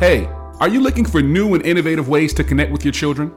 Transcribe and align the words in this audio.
Hey, 0.00 0.30
are 0.60 0.68
you 0.70 0.80
looking 0.80 1.04
for 1.04 1.20
new 1.20 1.52
and 1.52 1.62
innovative 1.66 2.08
ways 2.08 2.32
to 2.32 2.42
connect 2.42 2.72
with 2.72 2.86
your 2.86 2.92
children? 2.92 3.30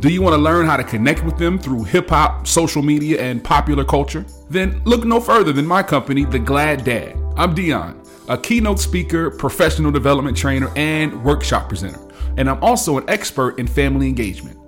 Do 0.00 0.08
you 0.08 0.22
want 0.22 0.32
to 0.32 0.38
learn 0.38 0.64
how 0.64 0.78
to 0.78 0.82
connect 0.82 1.22
with 1.22 1.36
them 1.36 1.58
through 1.58 1.84
hip 1.84 2.08
hop, 2.08 2.46
social 2.46 2.80
media, 2.80 3.20
and 3.20 3.44
popular 3.44 3.84
culture? 3.84 4.24
Then 4.48 4.80
look 4.86 5.04
no 5.04 5.20
further 5.20 5.52
than 5.52 5.66
my 5.66 5.82
company, 5.82 6.24
The 6.24 6.38
Glad 6.38 6.84
Dad. 6.84 7.18
I'm 7.36 7.54
Dion, 7.54 8.02
a 8.30 8.38
keynote 8.38 8.80
speaker, 8.80 9.30
professional 9.30 9.90
development 9.90 10.38
trainer, 10.38 10.72
and 10.74 11.22
workshop 11.22 11.68
presenter. 11.68 12.00
And 12.38 12.48
I'm 12.48 12.64
also 12.64 12.96
an 12.96 13.04
expert 13.10 13.58
in 13.58 13.66
family 13.66 14.08
engagement. 14.08 14.58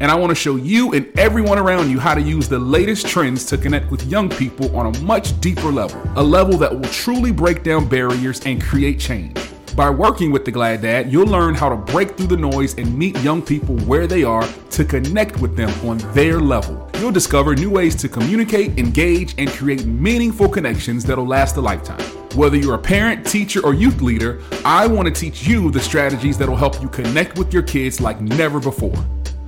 And 0.00 0.10
I 0.10 0.14
want 0.14 0.30
to 0.30 0.34
show 0.34 0.56
you 0.56 0.94
and 0.94 1.06
everyone 1.18 1.58
around 1.58 1.90
you 1.90 2.00
how 2.00 2.14
to 2.14 2.22
use 2.22 2.48
the 2.48 2.58
latest 2.58 3.06
trends 3.06 3.44
to 3.44 3.58
connect 3.58 3.90
with 3.90 4.06
young 4.06 4.30
people 4.30 4.74
on 4.74 4.86
a 4.86 4.98
much 5.00 5.38
deeper 5.42 5.70
level, 5.70 6.00
a 6.16 6.22
level 6.22 6.56
that 6.56 6.74
will 6.74 6.88
truly 6.88 7.30
break 7.30 7.62
down 7.62 7.90
barriers 7.90 8.40
and 8.46 8.62
create 8.62 8.98
change. 8.98 9.38
By 9.76 9.90
working 9.90 10.30
with 10.30 10.44
the 10.44 10.52
Glad 10.52 10.82
Dad, 10.82 11.12
you'll 11.12 11.26
learn 11.26 11.56
how 11.56 11.68
to 11.68 11.74
break 11.74 12.16
through 12.16 12.28
the 12.28 12.36
noise 12.36 12.78
and 12.78 12.96
meet 12.96 13.18
young 13.18 13.42
people 13.42 13.76
where 13.78 14.06
they 14.06 14.22
are 14.22 14.46
to 14.70 14.84
connect 14.84 15.40
with 15.40 15.56
them 15.56 15.68
on 15.88 15.98
their 16.14 16.38
level. 16.38 16.88
You'll 17.00 17.10
discover 17.10 17.56
new 17.56 17.70
ways 17.70 17.96
to 17.96 18.08
communicate, 18.08 18.78
engage, 18.78 19.34
and 19.36 19.50
create 19.50 19.84
meaningful 19.84 20.48
connections 20.48 21.04
that'll 21.04 21.26
last 21.26 21.56
a 21.56 21.60
lifetime. 21.60 22.00
Whether 22.36 22.56
you're 22.56 22.76
a 22.76 22.78
parent, 22.78 23.26
teacher, 23.26 23.66
or 23.66 23.74
youth 23.74 24.00
leader, 24.00 24.40
I 24.64 24.86
want 24.86 25.08
to 25.08 25.12
teach 25.12 25.44
you 25.44 25.72
the 25.72 25.80
strategies 25.80 26.38
that'll 26.38 26.54
help 26.54 26.80
you 26.80 26.88
connect 26.88 27.36
with 27.36 27.52
your 27.52 27.64
kids 27.64 28.00
like 28.00 28.20
never 28.20 28.60
before. 28.60 28.94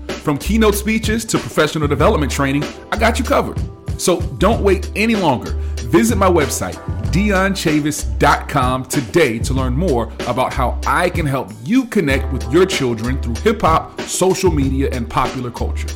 From 0.08 0.38
keynote 0.38 0.74
speeches 0.74 1.24
to 1.26 1.38
professional 1.38 1.86
development 1.86 2.32
training, 2.32 2.64
I 2.90 2.98
got 2.98 3.20
you 3.20 3.24
covered. 3.24 3.60
So 3.96 4.20
don't 4.38 4.64
wait 4.64 4.90
any 4.96 5.14
longer. 5.14 5.52
Visit 5.86 6.18
my 6.18 6.28
website, 6.28 6.76
dionchavis.com 7.12 8.84
today 8.86 9.38
to 9.38 9.54
learn 9.54 9.74
more 9.74 10.12
about 10.26 10.52
how 10.52 10.80
I 10.86 11.10
can 11.10 11.26
help 11.26 11.50
you 11.64 11.84
connect 11.86 12.32
with 12.32 12.50
your 12.52 12.66
children 12.66 13.20
through 13.20 13.34
hip 13.36 13.62
hop, 13.62 14.00
social 14.02 14.50
media, 14.50 14.88
and 14.92 15.08
popular 15.08 15.50
culture. 15.50 15.88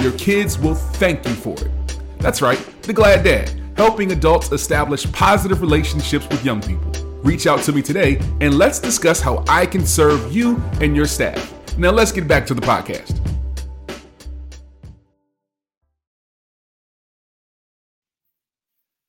Your 0.00 0.12
kids 0.12 0.58
will 0.58 0.74
thank 0.74 1.26
you 1.26 1.34
for 1.34 1.54
it. 1.54 1.70
That's 2.18 2.42
right, 2.42 2.58
The 2.82 2.92
Glad 2.92 3.24
Dad, 3.24 3.50
helping 3.76 4.12
adults 4.12 4.52
establish 4.52 5.10
positive 5.12 5.60
relationships 5.60 6.26
with 6.28 6.44
young 6.44 6.60
people. 6.60 6.92
Reach 7.22 7.46
out 7.46 7.62
to 7.62 7.72
me 7.72 7.80
today 7.82 8.20
and 8.40 8.58
let's 8.58 8.78
discuss 8.78 9.20
how 9.20 9.44
I 9.48 9.66
can 9.66 9.86
serve 9.86 10.34
you 10.34 10.62
and 10.80 10.94
your 10.94 11.06
staff. 11.06 11.52
Now, 11.78 11.90
let's 11.90 12.12
get 12.12 12.28
back 12.28 12.46
to 12.46 12.54
the 12.54 12.60
podcast. 12.60 13.23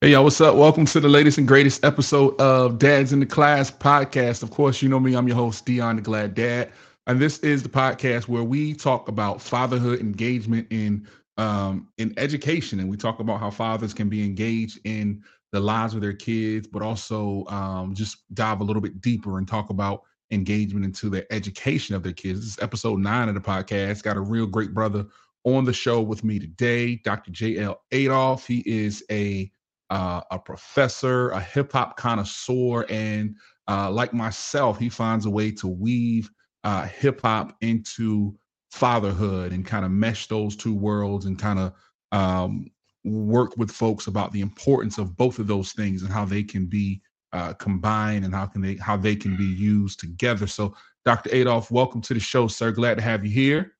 Hey, 0.06 0.12
y'all, 0.12 0.22
what's 0.22 0.40
up? 0.40 0.54
Welcome 0.54 0.84
to 0.84 1.00
the 1.00 1.08
latest 1.08 1.36
and 1.36 1.48
greatest 1.48 1.84
episode 1.84 2.40
of 2.40 2.78
Dads 2.78 3.12
in 3.12 3.18
the 3.18 3.26
Class 3.26 3.72
podcast. 3.72 4.44
Of 4.44 4.52
course, 4.52 4.80
you 4.80 4.88
know 4.88 5.00
me, 5.00 5.16
I'm 5.16 5.26
your 5.26 5.36
host, 5.36 5.66
Dion 5.66 5.96
the 5.96 6.02
Glad 6.02 6.36
Dad. 6.36 6.70
And 7.08 7.18
this 7.18 7.40
is 7.40 7.64
the 7.64 7.68
podcast 7.68 8.28
where 8.28 8.44
we 8.44 8.72
talk 8.72 9.08
about 9.08 9.42
fatherhood 9.42 9.98
engagement 9.98 10.68
in 10.70 11.08
um, 11.38 11.88
in 11.98 12.14
education, 12.18 12.78
and 12.78 12.88
we 12.88 12.96
talk 12.96 13.18
about 13.18 13.40
how 13.40 13.50
fathers 13.50 13.92
can 13.92 14.08
be 14.08 14.24
engaged 14.24 14.78
in 14.84 15.24
the 15.50 15.58
lives 15.58 15.92
of 15.94 16.02
their 16.02 16.12
kids, 16.12 16.68
but 16.68 16.82
also 16.82 17.44
um, 17.48 17.92
just 17.92 18.32
dive 18.32 18.60
a 18.60 18.64
little 18.64 18.80
bit 18.80 19.00
deeper 19.00 19.38
and 19.38 19.48
talk 19.48 19.70
about 19.70 20.04
engagement 20.30 20.84
into 20.84 21.10
the 21.10 21.26
education 21.32 21.96
of 21.96 22.04
their 22.04 22.12
kids. 22.12 22.38
This 22.38 22.50
is 22.50 22.58
episode 22.62 23.00
nine 23.00 23.28
of 23.28 23.34
the 23.34 23.40
podcast. 23.40 24.04
Got 24.04 24.18
a 24.18 24.20
real 24.20 24.46
great 24.46 24.72
brother 24.72 25.04
on 25.42 25.64
the 25.64 25.72
show 25.72 26.00
with 26.00 26.22
me 26.22 26.38
today, 26.38 26.94
Dr. 26.94 27.32
J.L. 27.32 27.80
Adolph. 27.90 28.46
He 28.46 28.62
is 28.66 29.02
a 29.10 29.50
uh, 29.90 30.20
a 30.30 30.38
professor, 30.38 31.30
a 31.30 31.40
hip 31.40 31.72
hop 31.72 31.96
connoisseur, 31.96 32.84
and 32.88 33.36
uh, 33.68 33.90
like 33.90 34.12
myself, 34.12 34.78
he 34.78 34.88
finds 34.88 35.26
a 35.26 35.30
way 35.30 35.50
to 35.50 35.68
weave 35.68 36.30
uh, 36.64 36.86
hip 36.86 37.20
hop 37.22 37.56
into 37.60 38.36
fatherhood 38.70 39.52
and 39.52 39.64
kind 39.64 39.84
of 39.84 39.90
mesh 39.90 40.26
those 40.26 40.56
two 40.56 40.74
worlds 40.74 41.26
and 41.26 41.38
kind 41.38 41.58
of 41.58 41.72
um, 42.12 42.70
work 43.04 43.56
with 43.56 43.70
folks 43.70 44.06
about 44.06 44.32
the 44.32 44.40
importance 44.40 44.98
of 44.98 45.16
both 45.16 45.38
of 45.38 45.46
those 45.46 45.72
things 45.72 46.02
and 46.02 46.12
how 46.12 46.24
they 46.24 46.42
can 46.42 46.66
be 46.66 47.00
uh, 47.32 47.52
combined 47.54 48.24
and 48.24 48.34
how 48.34 48.46
can 48.46 48.60
they 48.60 48.74
how 48.76 48.96
they 48.96 49.14
can 49.14 49.36
be 49.36 49.44
used 49.44 50.00
together. 50.00 50.46
So, 50.46 50.74
Dr. 51.04 51.30
Adolph, 51.32 51.70
welcome 51.70 52.00
to 52.02 52.14
the 52.14 52.20
show, 52.20 52.48
sir. 52.48 52.72
Glad 52.72 52.96
to 52.96 53.02
have 53.02 53.24
you 53.24 53.30
here. 53.30 53.72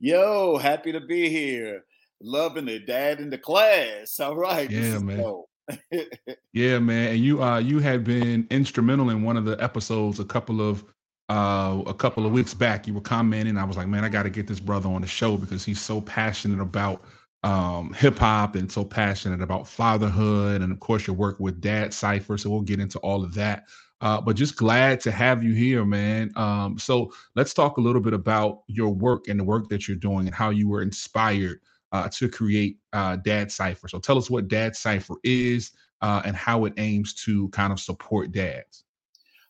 Yo, 0.00 0.58
happy 0.58 0.90
to 0.92 1.00
be 1.00 1.28
here 1.28 1.84
loving 2.20 2.68
it, 2.68 2.86
dad 2.86 3.20
in 3.20 3.30
the 3.30 3.38
class. 3.38 4.18
All 4.20 4.36
right. 4.36 4.70
Yeah, 4.70 4.98
man. 4.98 5.42
yeah, 6.52 6.78
man. 6.78 7.12
And 7.12 7.24
you 7.24 7.42
uh 7.42 7.58
you 7.58 7.78
had 7.78 8.04
been 8.04 8.46
instrumental 8.50 9.10
in 9.10 9.22
one 9.22 9.36
of 9.36 9.44
the 9.44 9.62
episodes 9.62 10.20
a 10.20 10.24
couple 10.24 10.60
of 10.60 10.84
uh 11.30 11.82
a 11.86 11.94
couple 11.94 12.26
of 12.26 12.32
weeks 12.32 12.54
back. 12.54 12.86
You 12.86 12.94
were 12.94 13.00
commenting. 13.00 13.56
I 13.56 13.64
was 13.64 13.76
like, 13.76 13.88
man, 13.88 14.04
I 14.04 14.08
gotta 14.08 14.30
get 14.30 14.46
this 14.46 14.60
brother 14.60 14.88
on 14.88 15.00
the 15.00 15.06
show 15.08 15.36
because 15.36 15.64
he's 15.64 15.80
so 15.80 16.00
passionate 16.00 16.60
about 16.60 17.04
um 17.44 17.92
hip 17.94 18.18
hop 18.18 18.56
and 18.56 18.70
so 18.70 18.84
passionate 18.84 19.40
about 19.40 19.66
fatherhood. 19.66 20.60
And 20.60 20.70
of 20.72 20.80
course 20.80 21.06
your 21.06 21.16
work 21.16 21.40
with 21.40 21.60
Dad 21.60 21.94
Cypher. 21.94 22.36
So 22.36 22.50
we'll 22.50 22.60
get 22.60 22.80
into 22.80 22.98
all 22.98 23.24
of 23.24 23.34
that. 23.34 23.64
Uh, 24.00 24.20
but 24.20 24.36
just 24.36 24.56
glad 24.56 25.00
to 25.00 25.10
have 25.10 25.42
you 25.42 25.54
here, 25.54 25.82
man. 25.82 26.30
Um, 26.36 26.78
so 26.78 27.10
let's 27.36 27.54
talk 27.54 27.78
a 27.78 27.80
little 27.80 28.02
bit 28.02 28.12
about 28.12 28.62
your 28.66 28.90
work 28.90 29.28
and 29.28 29.40
the 29.40 29.44
work 29.44 29.70
that 29.70 29.88
you're 29.88 29.96
doing 29.96 30.26
and 30.26 30.34
how 30.34 30.50
you 30.50 30.68
were 30.68 30.82
inspired 30.82 31.60
uh, 31.94 32.08
to 32.08 32.28
create 32.28 32.78
uh, 32.92 33.14
Dad 33.14 33.52
Cypher. 33.52 33.86
So 33.86 34.00
tell 34.00 34.18
us 34.18 34.28
what 34.28 34.48
Dad 34.48 34.74
Cypher 34.74 35.14
is 35.22 35.70
uh, 36.02 36.22
and 36.24 36.34
how 36.34 36.64
it 36.64 36.74
aims 36.76 37.14
to 37.24 37.48
kind 37.50 37.72
of 37.72 37.78
support 37.78 38.32
dads. 38.32 38.82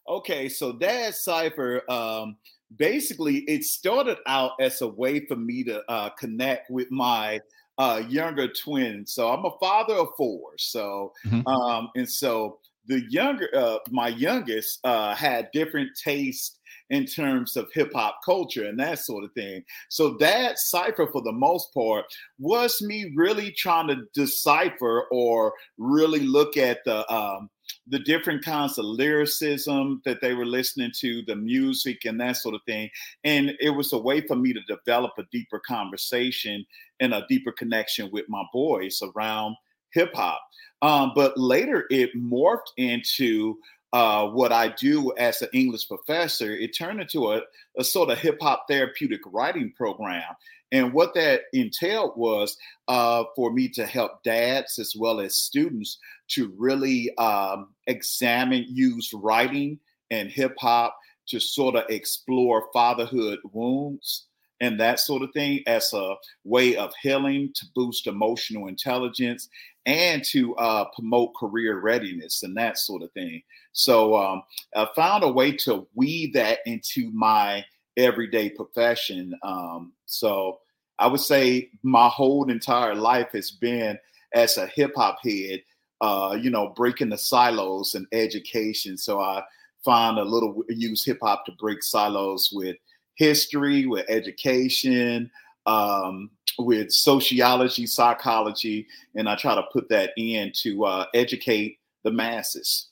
Okay, 0.07 0.51
so 0.51 0.71
Dad 0.71 1.15
Cypher, 1.15 1.91
um, 1.91 2.37
basically, 2.77 3.39
it 3.49 3.65
started 3.65 4.19
out 4.27 4.53
as 4.61 4.83
a 4.83 4.87
way 4.87 5.25
for 5.25 5.37
me 5.37 5.65
to 5.65 5.83
uh, 5.91 6.11
connect 6.11 6.71
with 6.71 6.91
my 6.91 7.41
uh, 7.79 8.03
younger 8.07 8.47
twin. 8.47 9.07
So 9.07 9.33
I'm 9.33 9.47
a 9.47 9.59
father 9.59 9.95
of 9.95 10.09
four. 10.15 10.51
So, 10.59 11.15
mm-hmm. 11.27 11.47
um, 11.49 11.89
and 11.97 12.09
so 12.09 12.59
the 12.87 13.03
younger, 13.09 13.49
uh, 13.55 13.79
my 13.91 14.09
youngest 14.09 14.81
uh, 14.85 15.15
had 15.15 15.49
different 15.53 15.89
tastes 15.97 16.59
in 16.91 17.07
terms 17.07 17.57
of 17.57 17.73
hip 17.73 17.93
hop 17.95 18.21
culture 18.25 18.67
and 18.67 18.79
that 18.79 18.99
sort 18.99 19.25
of 19.25 19.33
thing. 19.33 19.65
So 19.89 20.17
that 20.21 20.59
cipher, 20.59 21.07
for 21.07 21.23
the 21.23 21.33
most 21.33 21.73
part, 21.73 22.05
was 22.39 22.83
me 22.83 23.13
really 23.17 23.53
trying 23.53 23.89
to 23.89 24.03
decipher 24.15 25.05
or 25.11 25.55
really 25.79 26.21
look 26.21 26.57
at 26.57 26.85
the 26.85 27.11
um, 27.13 27.51
the 27.87 27.99
different 27.99 28.45
kinds 28.45 28.79
of 28.79 28.85
lyricism 28.85 30.01
that 30.05 30.21
they 30.21 30.35
were 30.35 30.47
listening 30.47 30.93
to, 31.01 31.23
the 31.27 31.37
music 31.37 32.05
and 32.05 32.21
that 32.21 32.37
sort 32.37 32.55
of 32.55 32.61
thing. 32.67 32.91
And 33.25 33.53
it 33.61 33.71
was 33.71 33.93
a 33.93 33.99
way 33.99 34.21
for 34.27 34.37
me 34.37 34.53
to 34.53 34.61
develop 34.63 35.13
a 35.19 35.25
deeper 35.33 35.61
conversation 35.67 36.65
and 37.01 37.13
a 37.13 37.27
deeper 37.29 37.53
connection 37.53 38.11
with 38.13 38.25
my 38.29 38.43
boys 38.53 39.03
around 39.03 39.57
hip 39.93 40.15
hop. 40.15 40.41
Um, 40.83 41.13
but 41.15 41.37
later 41.39 41.85
it 41.91 42.11
morphed 42.17 42.73
into 42.77 43.57
uh, 43.95 44.27
what 44.27 44.51
I 44.51 44.71
do 44.71 45.13
as 45.19 45.41
an 45.41 45.51
English 45.53 45.87
professor, 45.87 46.51
it 46.51 46.77
turned 46.77 47.01
into 47.01 47.31
a, 47.33 47.43
a 47.79 47.85
sort 47.85 48.11
of 48.11 48.19
hip 48.19 48.39
hop 48.43 48.67
therapeutic 48.69 49.21
writing 49.25 49.73
program. 49.77 50.35
And 50.73 50.93
what 50.93 51.15
that 51.15 51.43
entailed 51.53 52.17
was 52.17 52.57
uh, 52.89 53.23
for 53.37 53.53
me 53.53 53.69
to 53.69 53.87
help 53.87 54.25
dads 54.25 54.81
as 54.81 54.97
well 54.99 55.21
as 55.21 55.37
students 55.37 55.99
to 56.31 56.53
really 56.59 57.17
um, 57.19 57.69
examine, 57.87 58.67
use 58.69 59.13
writing 59.15 59.79
and 60.11 60.29
hip 60.29 60.57
hop 60.59 60.99
to 61.29 61.39
sort 61.39 61.77
of 61.77 61.85
explore 61.89 62.69
fatherhood 62.73 63.39
wounds 63.53 64.25
and 64.61 64.81
that 64.81 64.99
sort 64.99 65.23
of 65.23 65.31
thing 65.33 65.63
as 65.67 65.93
a 65.93 66.15
way 66.45 66.75
of 66.75 66.93
healing 67.01 67.53
to 67.55 67.67
boost 67.75 68.07
emotional 68.07 68.67
intelligence 68.67 69.49
and 69.87 70.25
to 70.25 70.55
uh, 70.57 70.87
promote 70.95 71.35
career 71.35 71.81
readiness 71.81 72.43
and 72.43 72.57
that 72.57 72.79
sort 72.79 73.03
of 73.03 73.13
thing. 73.13 73.43
So 73.73 74.17
um, 74.17 74.43
I 74.75 74.89
found 74.97 75.25
a 75.25 75.33
way 75.33 75.53
to 75.59 75.87
weave 75.95 76.33
that 76.35 76.61
into 76.67 77.11
my 77.13 77.65
everyday 77.97 78.51
profession. 78.51 79.35
Um, 79.43 79.93
so 80.07 80.61
I 80.99 81.07
would 81.07 81.21
say 81.21 81.71
my 81.83 82.09
whole 82.09 82.51
entire 82.51 82.95
life 82.95 83.31
has 83.33 83.51
been 83.51 83.99
as 84.35 84.57
a 84.57 84.67
hip 84.67 84.93
hop 84.97 85.19
head, 85.23 85.63
uh, 86.01 86.37
you 86.41 86.51
know, 86.51 86.73
breaking 86.77 87.11
the 87.11 87.19
silos 87.19 87.95
in 87.95 88.07
education. 88.13 88.97
So 88.97 89.21
I 89.21 89.43
find 89.85 90.19
a 90.19 90.25
little 90.25 90.63
use 90.69 91.05
hip 91.05 91.19
hop 91.23 91.45
to 91.47 91.53
break 91.59 91.83
silos 91.83 92.51
with 92.53 92.77
history, 93.17 93.87
with 93.87 94.07
education, 94.09 95.31
um, 95.67 96.31
with 96.59 96.93
sociology, 96.93 97.87
psychology, 97.87 98.87
and 99.15 99.29
I 99.29 99.37
try 99.37 99.55
to 99.55 99.63
put 99.73 99.89
that 99.89 100.11
in 100.17 100.53
to 100.63 100.85
uh, 100.85 101.07
educate 101.15 101.79
the 102.05 102.11
masses. 102.11 102.89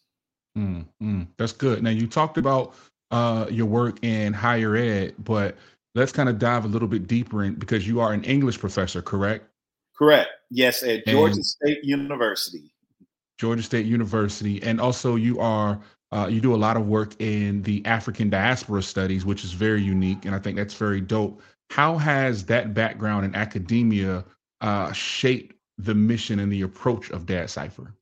Mm, 0.56 0.87
mm, 1.03 1.26
that's 1.38 1.53
good. 1.53 1.82
Now 1.82 1.91
you 1.91 2.06
talked 2.06 2.38
about 2.38 2.75
uh, 3.11 3.47
your 3.50 3.67
work 3.67 4.03
in 4.05 4.32
higher 4.32 4.76
ed, 4.76 5.14
but 5.19 5.56
let's 5.94 6.12
kind 6.12 6.29
of 6.29 6.38
dive 6.38 6.64
a 6.64 6.69
little 6.69 6.88
bit 6.88 7.06
deeper 7.06 7.44
in 7.44 7.55
because 7.55 7.87
you 7.87 8.00
are 8.00 8.12
an 8.12 8.25
English 8.25 8.59
professor, 8.59 9.03
correct? 9.03 9.47
Correct. 9.97 10.31
Yes, 10.50 10.82
at 10.82 11.06
Georgia 11.06 11.35
and 11.35 11.47
State 11.47 11.85
University. 11.85 12.73
Georgia 13.38 13.62
State 13.62 13.87
University, 13.87 14.62
and 14.62 14.81
also 14.81 15.17
you 15.17 15.41
are 15.41 15.81
Uh, 16.12 16.29
you 16.29 16.43
do 16.43 16.55
a 16.55 16.61
lot 16.67 16.76
of 16.76 16.87
work 16.87 17.19
in 17.23 17.62
the 17.62 17.81
African 17.87 18.29
diaspora 18.29 18.82
studies, 18.82 19.25
which 19.25 19.44
is 19.44 19.55
very 19.55 19.81
unique, 19.81 20.26
and 20.26 20.35
I 20.35 20.38
think 20.38 20.59
that's 20.59 20.75
very 20.75 21.00
dope. 21.00 21.41
How 21.73 21.97
has 21.97 22.45
that 22.47 22.75
background 22.75 23.25
in 23.25 23.35
academia 23.35 24.27
uh, 24.61 24.93
shaped 24.93 25.55
the 25.79 25.95
mission 25.95 26.39
and 26.39 26.53
the 26.53 26.61
approach 26.61 27.09
of 27.09 27.25
Dad 27.25 27.49
Cypher? 27.49 27.95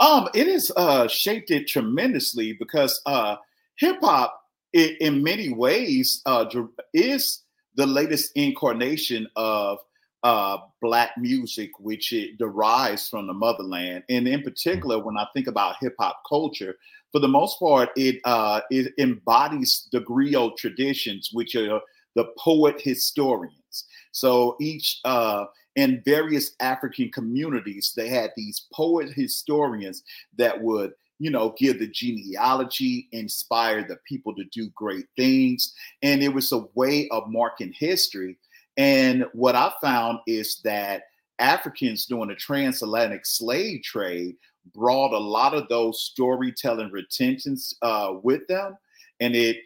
Um, 0.00 0.28
it 0.34 0.48
has 0.48 0.72
uh, 0.76 1.06
shaped 1.06 1.52
it 1.52 1.68
tremendously 1.68 2.54
because 2.54 3.00
uh, 3.06 3.36
hip 3.76 3.98
hop, 4.00 4.36
in 4.72 5.22
many 5.22 5.50
ways, 5.50 6.22
uh, 6.26 6.44
is 6.92 7.44
the 7.76 7.86
latest 7.86 8.32
incarnation 8.34 9.28
of 9.36 9.78
uh, 10.24 10.58
black 10.80 11.12
music, 11.16 11.70
which 11.78 12.12
it 12.12 12.36
derives 12.36 13.08
from 13.08 13.28
the 13.28 13.32
motherland. 13.32 14.02
And 14.08 14.26
in 14.26 14.42
particular, 14.42 14.98
when 14.98 15.16
I 15.16 15.28
think 15.34 15.46
about 15.46 15.76
hip 15.80 15.94
hop 16.00 16.22
culture, 16.28 16.74
for 17.12 17.20
the 17.20 17.28
most 17.28 17.60
part, 17.60 17.90
it 17.94 18.16
uh, 18.24 18.62
it 18.70 18.92
embodies 18.98 19.86
the 19.92 20.00
griot 20.00 20.56
traditions, 20.56 21.30
which 21.32 21.54
are 21.54 21.80
the 22.14 22.26
poet 22.38 22.80
historians. 22.80 23.86
So 24.12 24.56
each 24.60 25.00
uh, 25.04 25.46
in 25.76 26.02
various 26.04 26.54
African 26.60 27.10
communities, 27.10 27.92
they 27.96 28.08
had 28.08 28.32
these 28.36 28.66
poet 28.72 29.10
historians 29.10 30.02
that 30.36 30.60
would, 30.60 30.92
you 31.18 31.30
know, 31.30 31.54
give 31.58 31.78
the 31.78 31.86
genealogy, 31.86 33.08
inspire 33.12 33.86
the 33.86 33.96
people 34.06 34.34
to 34.34 34.44
do 34.52 34.68
great 34.74 35.06
things. 35.16 35.74
And 36.02 36.22
it 36.22 36.34
was 36.34 36.52
a 36.52 36.66
way 36.74 37.08
of 37.08 37.30
marking 37.30 37.72
history. 37.72 38.36
And 38.76 39.24
what 39.32 39.54
I 39.54 39.72
found 39.80 40.18
is 40.26 40.60
that 40.64 41.04
Africans 41.38 42.06
during 42.06 42.28
the 42.28 42.34
transatlantic 42.34 43.26
slave 43.26 43.82
trade 43.82 44.36
brought 44.74 45.12
a 45.12 45.18
lot 45.18 45.54
of 45.54 45.68
those 45.68 46.02
storytelling 46.02 46.90
retentions 46.90 47.74
uh, 47.82 48.14
with 48.22 48.46
them. 48.46 48.76
And 49.20 49.34
it 49.34 49.56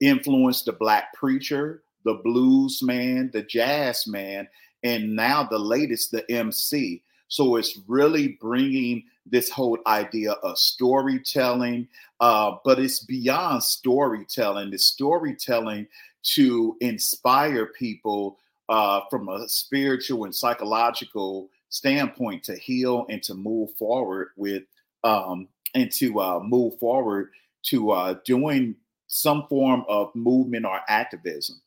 influenced 0.00 0.66
the 0.66 0.72
black 0.72 1.12
preacher, 1.14 1.82
the 2.04 2.14
blues 2.14 2.82
man, 2.82 3.30
the 3.32 3.42
jazz 3.42 4.06
man, 4.06 4.48
and 4.82 5.14
now 5.14 5.44
the 5.44 5.58
latest, 5.58 6.10
the 6.10 6.28
MC. 6.30 7.02
So 7.28 7.56
it's 7.56 7.78
really 7.86 8.38
bringing 8.40 9.04
this 9.24 9.50
whole 9.50 9.78
idea 9.86 10.32
of 10.32 10.58
storytelling, 10.58 11.88
uh, 12.18 12.56
but 12.64 12.78
it's 12.78 13.04
beyond 13.04 13.62
storytelling. 13.62 14.72
It's 14.72 14.86
storytelling 14.86 15.86
to 16.34 16.76
inspire 16.80 17.66
people 17.66 18.38
uh, 18.68 19.02
from 19.10 19.28
a 19.28 19.48
spiritual 19.48 20.24
and 20.24 20.34
psychological 20.34 21.48
standpoint 21.68 22.44
to 22.44 22.56
heal 22.56 23.06
and 23.08 23.22
to 23.22 23.34
move 23.34 23.70
forward 23.76 24.28
with 24.36 24.64
um, 25.04 25.48
and 25.74 25.90
to 25.92 26.20
uh, 26.20 26.40
move 26.40 26.78
forward 26.78 27.30
to 27.62 27.90
uh, 27.90 28.14
doing 28.24 28.74
some 29.06 29.46
form 29.48 29.84
of 29.88 30.14
movement 30.14 30.64
or 30.64 30.80
activism. 30.88 31.60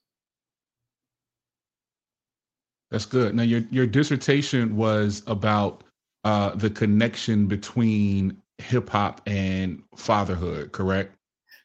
That's 2.93 3.07
good. 3.07 3.33
Now, 3.33 3.41
your 3.41 3.63
your 3.71 3.87
dissertation 3.87 4.77
was 4.77 5.23
about 5.25 5.83
uh, 6.25 6.51
the 6.53 6.69
connection 6.69 7.47
between 7.47 8.39
hip 8.59 8.87
hop 8.87 9.19
and 9.25 9.81
fatherhood, 9.95 10.73
correct? 10.73 11.15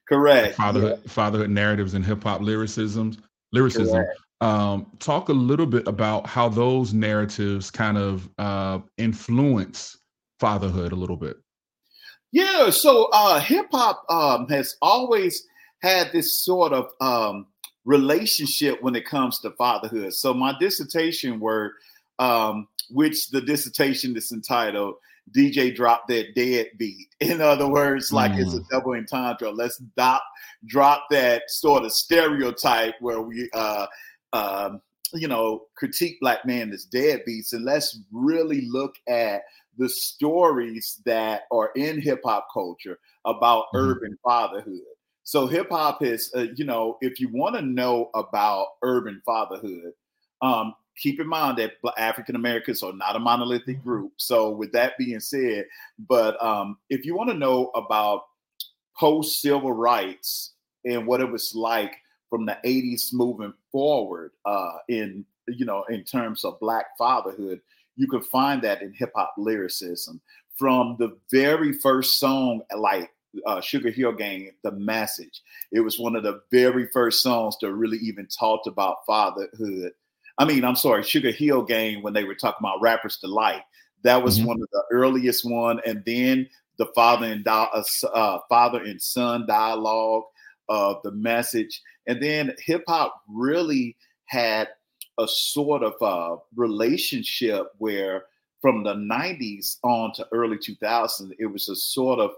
Correct. 0.09 0.57
fatherhood, 0.57 1.01
yeah. 1.05 1.11
fatherhood 1.11 1.51
narratives 1.51 1.93
and 1.93 2.03
hip 2.03 2.23
hop 2.23 2.41
lyricisms, 2.41 3.19
lyricism. 3.53 4.07
Um, 4.41 4.87
talk 5.01 5.29
a 5.29 5.35
little 5.35 5.67
bit 5.67 5.87
about 5.87 6.27
how 6.27 6.49
those 6.49 6.95
narratives 6.95 7.71
kind 7.71 7.99
of 7.99 8.27
uh, 8.39 8.79
influence 8.97 9.99
fatherhood 10.41 10.93
a 10.93 10.97
little 10.97 11.19
bit. 11.19 11.37
Yeah. 12.33 12.71
So 12.71 13.11
uh, 13.13 13.39
hip 13.39 13.67
hop 13.71 14.03
um, 14.09 14.49
has 14.49 14.77
always 14.81 15.47
had 15.83 16.11
this 16.11 16.43
sort 16.43 16.73
of 16.73 16.87
um, 17.03 17.49
relationship 17.89 18.83
when 18.83 18.95
it 18.95 19.07
comes 19.07 19.39
to 19.41 19.51
fatherhood. 19.53 20.13
So 20.13 20.35
my 20.35 20.55
dissertation 20.61 21.41
were, 21.41 21.73
um, 22.19 22.69
which 22.91 23.31
the 23.31 23.41
dissertation 23.41 24.15
is 24.15 24.31
entitled 24.31 24.97
DJ 25.35 25.75
Drop 25.75 26.07
That 26.09 26.35
Dead 26.35 26.67
Beat. 26.77 27.09
In 27.21 27.41
other 27.41 27.67
words, 27.67 28.13
like 28.13 28.33
mm. 28.33 28.43
it's 28.43 28.53
a 28.53 28.61
mm. 28.61 28.69
double 28.71 28.93
entendre. 28.93 29.51
Let's 29.51 29.79
drop 29.97 30.23
drop 30.67 31.07
that 31.11 31.45
sort 31.49 31.85
of 31.85 31.93
stereotype 31.93 32.95
where 33.01 33.23
we 33.23 33.49
uh 33.55 33.87
um 34.35 34.83
you 35.15 35.29
know 35.29 35.63
critique 35.77 36.19
black 36.21 36.45
man 36.45 36.73
as 36.73 36.87
deadbeats 36.93 37.53
and 37.53 37.65
let's 37.65 38.01
really 38.11 38.67
look 38.69 38.97
at 39.09 39.43
the 39.79 39.89
stories 39.89 41.01
that 41.07 41.43
are 41.53 41.71
in 41.77 42.01
hip 42.01 42.21
hop 42.25 42.49
culture 42.53 42.99
about 43.25 43.67
mm. 43.73 43.79
urban 43.79 44.19
fatherhood 44.25 44.81
so 45.29 45.47
hip 45.47 45.69
hop 45.69 46.03
is, 46.03 46.33
uh, 46.35 46.47
you 46.57 46.65
know, 46.65 46.97
if 47.03 47.21
you 47.21 47.29
want 47.31 47.55
to 47.55 47.61
know 47.61 48.09
about 48.15 48.69
urban 48.81 49.21
fatherhood, 49.27 49.93
um, 50.41 50.73
keep 50.97 51.21
in 51.21 51.27
mind 51.27 51.59
that 51.59 51.73
African 51.99 52.35
Americans 52.35 52.83
are 52.83 52.95
not 52.95 53.15
a 53.15 53.19
monolithic 53.19 53.77
mm-hmm. 53.77 53.89
group. 53.91 54.13
So 54.17 54.49
with 54.49 54.73
that 54.73 54.97
being 54.97 55.21
said, 55.21 55.67
but 56.09 56.43
um, 56.43 56.79
if 56.89 57.05
you 57.05 57.15
want 57.15 57.29
to 57.29 57.37
know 57.37 57.67
about 57.75 58.23
post 58.99 59.43
civil 59.43 59.75
rights 59.75 60.55
and 60.87 61.07
what 61.07 61.21
it 61.21 61.31
was 61.31 61.55
like 61.55 61.97
from 62.31 62.47
the 62.47 62.57
80s 62.65 63.13
moving 63.13 63.53
forward 63.71 64.33
uh, 64.47 64.79
in 64.89 65.27
you 65.47 65.67
know 65.67 65.85
in 65.91 66.05
terms 66.05 66.43
of 66.43 66.59
black 66.59 66.97
fatherhood 66.97 67.61
you 67.97 68.09
can 68.09 68.23
find 68.23 68.63
that 68.63 68.81
in 68.81 68.95
hip 68.95 69.13
hop 69.15 69.35
lyricism 69.37 70.23
from 70.57 70.97
the 70.99 71.19
very 71.31 71.75
first 71.75 72.19
song 72.19 72.63
like 72.79 73.11
uh, 73.47 73.61
Sugar 73.61 73.91
Hill 73.91 74.13
Gang, 74.13 74.51
The 74.63 74.73
Message. 74.73 75.43
It 75.73 75.81
was 75.81 75.99
one 75.99 76.17
of 76.17 76.23
the 76.23 76.41
very 76.51 76.89
first 76.93 77.23
songs 77.23 77.57
that 77.61 77.73
really 77.73 77.99
even 77.99 78.27
talked 78.27 78.67
about 78.67 79.07
fatherhood. 79.07 79.93
I 80.39 80.45
mean, 80.45 80.65
I'm 80.65 80.77
sorry, 80.77 81.03
Sugar 81.03 81.31
Hill 81.31 81.63
Gang, 81.63 82.03
when 82.03 82.13
they 82.13 82.25
were 82.25 82.35
talking 82.35 82.59
about 82.61 82.81
Rapper's 82.81 83.19
Delight, 83.19 83.63
that 84.05 84.23
was 84.23 84.39
mm-hmm. 84.39 84.49
one 84.49 84.63
of 84.63 84.69
the 84.73 84.85
earliest 84.93 85.45
one. 85.45 85.81
And 85.85 86.03
then 86.07 86.49
the 86.79 86.87
father 86.95 87.27
and 87.27 87.47
uh, 87.47 87.67
uh, 88.15 88.39
father 88.49 88.83
and 88.83 89.03
son 89.03 89.47
dialogue 89.47 90.25
of 90.69 91.03
the 91.03 91.13
message, 91.13 91.83
and 92.07 92.23
then 92.23 92.55
hip 92.65 92.85
hop 92.87 93.23
really 93.29 93.97
had 94.27 94.69
a 95.19 95.27
sort 95.27 95.83
of 95.83 95.95
uh, 96.01 96.37
relationship 96.55 97.69
where 97.79 98.25
from 98.61 98.85
the 98.85 98.95
90s 98.95 99.79
on 99.83 100.13
to 100.13 100.27
early 100.33 100.59
2000 100.59 101.35
it 101.39 101.47
was 101.47 101.69
a 101.69 101.77
sort 101.77 102.19
of 102.19 102.33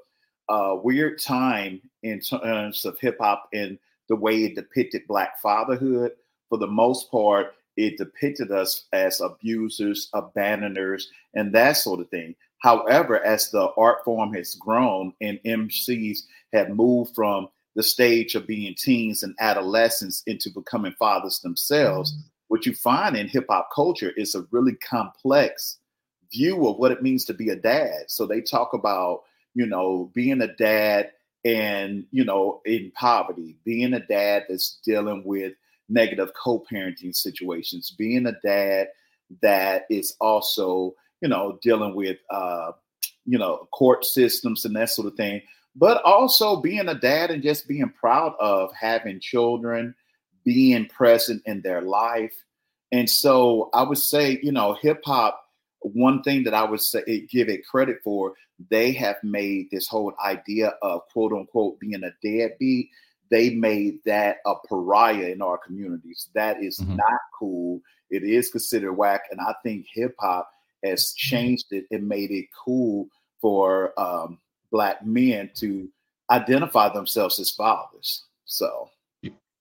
uh, 0.51 0.75
weird 0.83 1.21
time 1.21 1.81
in 2.03 2.21
terms 2.21 2.85
of 2.85 2.99
hip 2.99 3.17
hop 3.21 3.49
and 3.53 3.79
the 4.09 4.17
way 4.17 4.45
it 4.45 4.57
depicted 4.57 5.07
Black 5.07 5.41
fatherhood. 5.41 6.13
For 6.49 6.59
the 6.59 6.67
most 6.67 7.11
part, 7.11 7.55
it 7.77 7.97
depicted 7.97 8.51
us 8.51 8.87
as 8.93 9.21
abusers, 9.21 10.11
abandoners, 10.13 11.09
and 11.35 11.55
that 11.55 11.77
sort 11.77 12.01
of 12.01 12.09
thing. 12.11 12.35
However, 12.59 13.25
as 13.25 13.51
the 13.51 13.71
art 13.77 14.05
form 14.05 14.35
has 14.35 14.57
grown 14.57 15.15
and 15.21 15.39
MCs 15.47 16.19
have 16.53 16.69
moved 16.69 17.15
from 17.15 17.49
the 17.77 17.83
stage 17.83 18.35
of 18.35 18.47
being 18.47 18.75
teens 18.77 19.23
and 19.23 19.35
adolescents 19.39 20.23
into 20.27 20.51
becoming 20.51 20.95
fathers 20.99 21.39
themselves, 21.39 22.13
mm-hmm. 22.13 22.23
what 22.49 22.67
you 22.67 22.75
find 22.75 23.17
in 23.17 23.29
hip 23.29 23.47
hop 23.49 23.69
culture 23.73 24.13
is 24.17 24.35
a 24.35 24.45
really 24.51 24.75
complex 24.75 25.79
view 26.33 26.67
of 26.67 26.77
what 26.77 26.93
it 26.93 27.03
means 27.03 27.25
to 27.25 27.35
be 27.35 27.51
a 27.51 27.57
dad. 27.57 28.05
So 28.09 28.27
they 28.27 28.41
talk 28.41 28.75
about 28.75 29.23
you 29.55 29.67
know, 29.67 30.11
being 30.15 30.41
a 30.43 30.55
dad 30.55 31.11
and, 31.45 32.05
you 32.11 32.25
know, 32.25 32.61
in 32.65 32.93
poverty, 32.95 33.57
being 33.65 33.95
a 33.95 34.01
dad 34.01 34.45
that's 34.49 34.79
dealing 34.85 35.23
with 35.25 35.55
negative 35.89 36.31
co 36.35 36.65
parenting 36.71 37.15
situations, 37.15 37.95
being 37.97 38.27
a 38.27 38.37
dad 38.45 38.89
that 39.43 39.85
is 39.91 40.17
also, 40.21 40.95
you 41.21 41.29
know, 41.29 41.59
dealing 41.63 41.95
with, 41.95 42.19
uh, 42.31 42.73
you 43.27 43.39
know, 43.39 43.69
court 43.73 44.05
systems 44.05 44.65
and 44.65 44.77
that 44.77 44.91
sort 44.91 45.07
of 45.07 45.15
thing, 45.15 45.41
but 45.77 46.03
also 46.05 46.61
being 46.61 46.89
a 46.89 46.95
dad 46.95 47.31
and 47.31 47.43
just 47.43 47.69
being 47.69 47.93
proud 47.99 48.35
of 48.41 48.71
having 48.79 49.21
children, 49.21 49.95
being 50.45 50.87
present 50.87 51.43
in 51.47 51.61
their 51.63 51.83
life. 51.83 52.35
And 52.93 53.09
so 53.09 53.71
I 53.73 53.83
would 53.83 53.99
say, 53.99 54.41
you 54.43 54.53
know, 54.53 54.75
hip 54.75 55.01
hop 55.05 55.45
one 55.81 56.23
thing 56.23 56.45
that 56.45 56.55
I 56.55 56.65
would 56.65 56.81
say 56.81 57.27
give 57.31 57.49
it 57.49 57.67
credit 57.67 57.99
for, 58.05 58.35
they 58.69 58.93
have 58.93 59.17
made 59.23 59.71
this 59.71 59.89
whole 59.89 60.13
idea 60.25 60.75
of 60.83 61.03
quote 61.13 61.33
unquote 61.33 61.81
being 61.81 62.03
a 62.05 62.13
deadbeat. 62.23 62.91
They 63.31 63.51
made 63.51 64.01
that 64.05 64.39
a 64.45 64.55
pariah 64.69 65.29
in 65.29 65.41
our 65.41 65.57
communities. 65.57 66.29
That 66.35 66.63
is 66.63 66.79
mm-hmm. 66.79 66.97
not 66.97 67.21
cool. 67.39 67.81
It 68.11 68.25
is 68.25 68.51
considered 68.51 68.95
whack, 68.95 69.23
and 69.31 69.41
I 69.41 69.55
think 69.63 69.87
hip 69.93 70.15
hop 70.19 70.51
has 70.85 71.07
mm-hmm. 71.07 71.37
changed 71.37 71.67
it 71.71 71.87
and 71.91 72.09
made 72.09 72.33
it 72.33 72.47
cool 72.65 73.07
for 73.41 73.99
um, 73.99 74.39
black 74.73 75.07
men 75.07 75.51
to 75.55 75.89
identify 76.31 76.93
themselves 76.93 77.39
as 77.39 77.51
fathers. 77.51 78.25
So. 78.45 78.91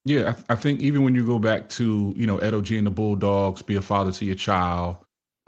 Yeah, 0.06 0.34
I, 0.50 0.54
I 0.54 0.56
think 0.56 0.80
even 0.80 1.04
when 1.04 1.14
you 1.14 1.26
go 1.26 1.38
back 1.38 1.68
to 1.70 2.14
you 2.16 2.26
know 2.26 2.42
Edo 2.42 2.62
G 2.62 2.78
and 2.78 2.88
the 2.88 2.92
Bulldogs, 2.92 3.62
be 3.62 3.76
a 3.76 3.82
father 3.82 4.14
to 4.14 4.26
your 4.26 4.36
child 4.36 4.96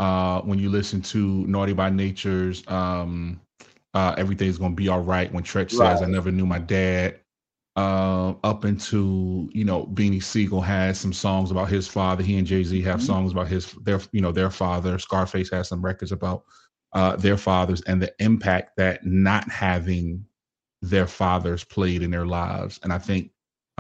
uh, 0.01 0.41
when 0.41 0.57
you 0.57 0.67
listen 0.67 0.99
to 0.99 1.45
Naughty 1.45 1.73
by 1.73 1.91
Nature's 1.91 2.63
um, 2.67 3.39
uh, 3.93 4.15
everything's 4.17 4.57
gonna 4.57 4.73
be 4.73 4.87
all 4.87 5.01
right. 5.01 5.31
When 5.31 5.43
Treach 5.43 5.77
right. 5.77 5.93
says, 5.97 6.01
"I 6.01 6.07
never 6.07 6.31
knew 6.31 6.47
my 6.47 6.57
dad," 6.57 7.19
uh, 7.75 8.33
up 8.43 8.65
into 8.65 9.47
you 9.53 9.63
know 9.63 9.85
Beanie 9.85 10.23
Sigel 10.23 10.59
has 10.59 10.99
some 10.99 11.13
songs 11.13 11.51
about 11.51 11.69
his 11.69 11.87
father. 11.87 12.23
He 12.23 12.37
and 12.37 12.47
Jay 12.47 12.63
Z 12.63 12.81
have 12.81 12.97
mm-hmm. 12.97 13.05
songs 13.05 13.31
about 13.31 13.47
his 13.47 13.73
their 13.83 13.99
you 14.11 14.21
know 14.21 14.31
their 14.31 14.49
father. 14.49 14.97
Scarface 14.97 15.51
has 15.51 15.67
some 15.67 15.85
records 15.85 16.11
about 16.11 16.45
uh, 16.93 17.15
their 17.17 17.37
fathers 17.37 17.81
and 17.81 18.01
the 18.01 18.11
impact 18.17 18.77
that 18.77 19.05
not 19.05 19.47
having 19.51 20.25
their 20.81 21.05
fathers 21.05 21.63
played 21.63 22.01
in 22.01 22.09
their 22.09 22.25
lives. 22.25 22.79
And 22.81 22.91
I 22.91 22.97
think 22.97 23.29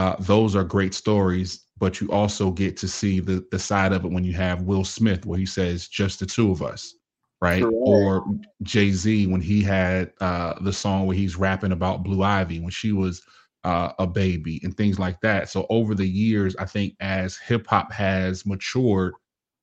uh, 0.01 0.15
those 0.19 0.55
are 0.55 0.63
great 0.63 0.93
stories. 0.93 1.65
But 1.77 1.99
you 1.99 2.11
also 2.11 2.51
get 2.51 2.77
to 2.77 2.87
see 2.87 3.19
the 3.19 3.45
the 3.51 3.59
side 3.59 3.91
of 3.91 4.05
it 4.05 4.11
when 4.11 4.23
you 4.23 4.33
have 4.33 4.63
Will 4.63 4.83
Smith, 4.83 5.25
where 5.25 5.39
he 5.39 5.45
says, 5.45 5.87
"Just 5.87 6.19
the 6.19 6.25
two 6.25 6.51
of 6.51 6.61
us." 6.61 6.95
right? 7.41 7.63
Correct. 7.63 7.75
Or 7.75 8.25
Jay 8.61 8.91
Z 8.91 9.27
when 9.27 9.41
he 9.41 9.61
had 9.63 10.13
uh, 10.21 10.53
the 10.61 10.71
song 10.71 11.07
where 11.07 11.17
he's 11.17 11.35
rapping 11.35 11.71
about 11.71 12.03
Blue 12.03 12.23
Ivy 12.23 12.59
when 12.59 12.69
she 12.69 12.91
was 12.91 13.23
uh, 13.63 13.93
a 13.99 14.07
baby 14.07 14.59
and 14.63 14.75
things 14.75 14.99
like 14.99 15.19
that. 15.21 15.49
So 15.49 15.65
over 15.69 15.93
the 15.95 16.07
years, 16.07 16.55
I 16.57 16.65
think 16.65 16.95
as 16.99 17.37
hip 17.37 17.67
hop 17.67 17.91
has 17.91 18.45
matured, 18.45 19.13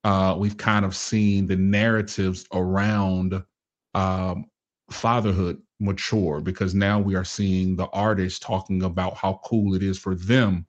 uh, 0.05 0.37
we've 0.39 0.57
kind 0.57 0.85
of 0.85 0.95
seen 0.95 1.47
the 1.47 1.57
narratives 1.57 2.47
around 2.53 3.43
um, 3.95 4.47
fatherhood 4.91 5.63
mature 5.81 6.41
because 6.41 6.75
now 6.75 6.99
we 6.99 7.15
are 7.15 7.25
seeing 7.25 7.77
the 7.77 7.87
artists 7.93 8.39
talking 8.39 8.83
about 8.83 9.17
how 9.17 9.41
cool 9.45 9.75
it 9.75 9.83
is 9.83 9.99
for 9.99 10.15
them 10.15 10.67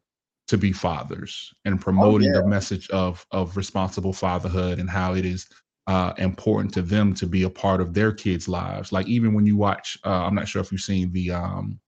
to 0.47 0.57
be 0.57 0.71
fathers 0.71 1.53
and 1.65 1.75
oh, 1.75 1.77
promoting 1.77 2.29
oh, 2.29 2.35
yeah. 2.35 2.41
the 2.41 2.47
message 2.47 2.89
of 2.89 3.25
of 3.31 3.55
responsible 3.55 4.13
fatherhood 4.13 4.79
and 4.79 4.89
how 4.89 5.13
it 5.13 5.25
is 5.25 5.47
uh, 5.87 6.13
important 6.17 6.71
to 6.71 6.83
them 6.83 7.15
to 7.15 7.25
be 7.25 7.43
a 7.43 7.49
part 7.49 7.81
of 7.81 7.95
their 7.95 8.11
kids' 8.11 8.47
lives. 8.47 8.91
Like 8.91 9.07
even 9.07 9.33
when 9.33 9.47
you 9.47 9.57
watch, 9.57 9.97
uh, 10.05 10.23
I'm 10.25 10.35
not 10.35 10.47
sure 10.47 10.61
if 10.61 10.71
you've 10.71 10.81
seen 10.81 11.11
the 11.11 11.31
um, 11.31 11.79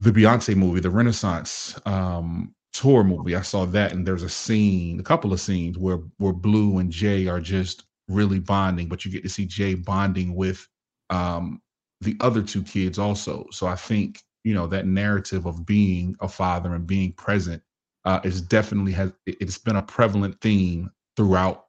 the 0.00 0.10
Beyonce 0.10 0.56
movie, 0.56 0.80
the 0.80 0.90
Renaissance 0.90 1.78
um, 1.84 2.54
tour 2.72 3.04
movie. 3.04 3.36
I 3.36 3.42
saw 3.42 3.66
that, 3.66 3.92
and 3.92 4.06
there's 4.06 4.22
a 4.22 4.30
scene, 4.30 4.98
a 4.98 5.02
couple 5.02 5.32
of 5.32 5.40
scenes 5.40 5.76
where 5.76 5.98
where 6.16 6.32
Blue 6.32 6.78
and 6.78 6.90
Jay 6.90 7.26
are 7.28 7.40
just 7.40 7.84
really 8.08 8.38
bonding, 8.38 8.88
but 8.88 9.04
you 9.04 9.10
get 9.10 9.22
to 9.22 9.28
see 9.28 9.44
Jay 9.44 9.74
bonding 9.74 10.34
with 10.34 10.66
um, 11.10 11.60
the 12.00 12.16
other 12.20 12.42
two 12.42 12.62
kids 12.62 12.98
also. 12.98 13.46
So 13.50 13.66
I 13.66 13.76
think 13.76 14.22
you 14.44 14.54
know 14.54 14.66
that 14.68 14.86
narrative 14.86 15.46
of 15.46 15.66
being 15.66 16.16
a 16.20 16.28
father 16.28 16.74
and 16.74 16.86
being 16.86 17.12
present 17.12 17.62
uh, 18.04 18.20
is 18.24 18.40
definitely 18.40 18.92
has 18.92 19.12
it's 19.26 19.58
been 19.58 19.76
a 19.76 19.82
prevalent 19.82 20.40
theme 20.40 20.90
throughout 21.16 21.66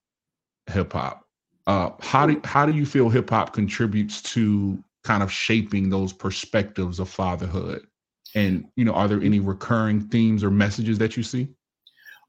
hip 0.68 0.94
hop. 0.94 1.26
Uh, 1.68 1.92
how 2.00 2.26
do 2.26 2.40
how 2.44 2.66
do 2.66 2.74
you 2.74 2.86
feel 2.86 3.10
hip 3.10 3.30
hop 3.30 3.54
contributes 3.54 4.22
to 4.22 4.84
kind 5.04 5.24
of 5.24 5.32
shaping 5.32 5.90
those 5.90 6.14
perspectives 6.14 7.00
of 7.00 7.10
fatherhood? 7.10 7.86
And 8.34 8.66
you 8.76 8.86
know, 8.86 8.94
are 8.94 9.08
there 9.08 9.22
any 9.22 9.40
recurring 9.40 10.02
themes 10.02 10.44
or 10.44 10.52
messages 10.52 10.98
that 11.00 11.18
you 11.18 11.24
see? 11.24 11.50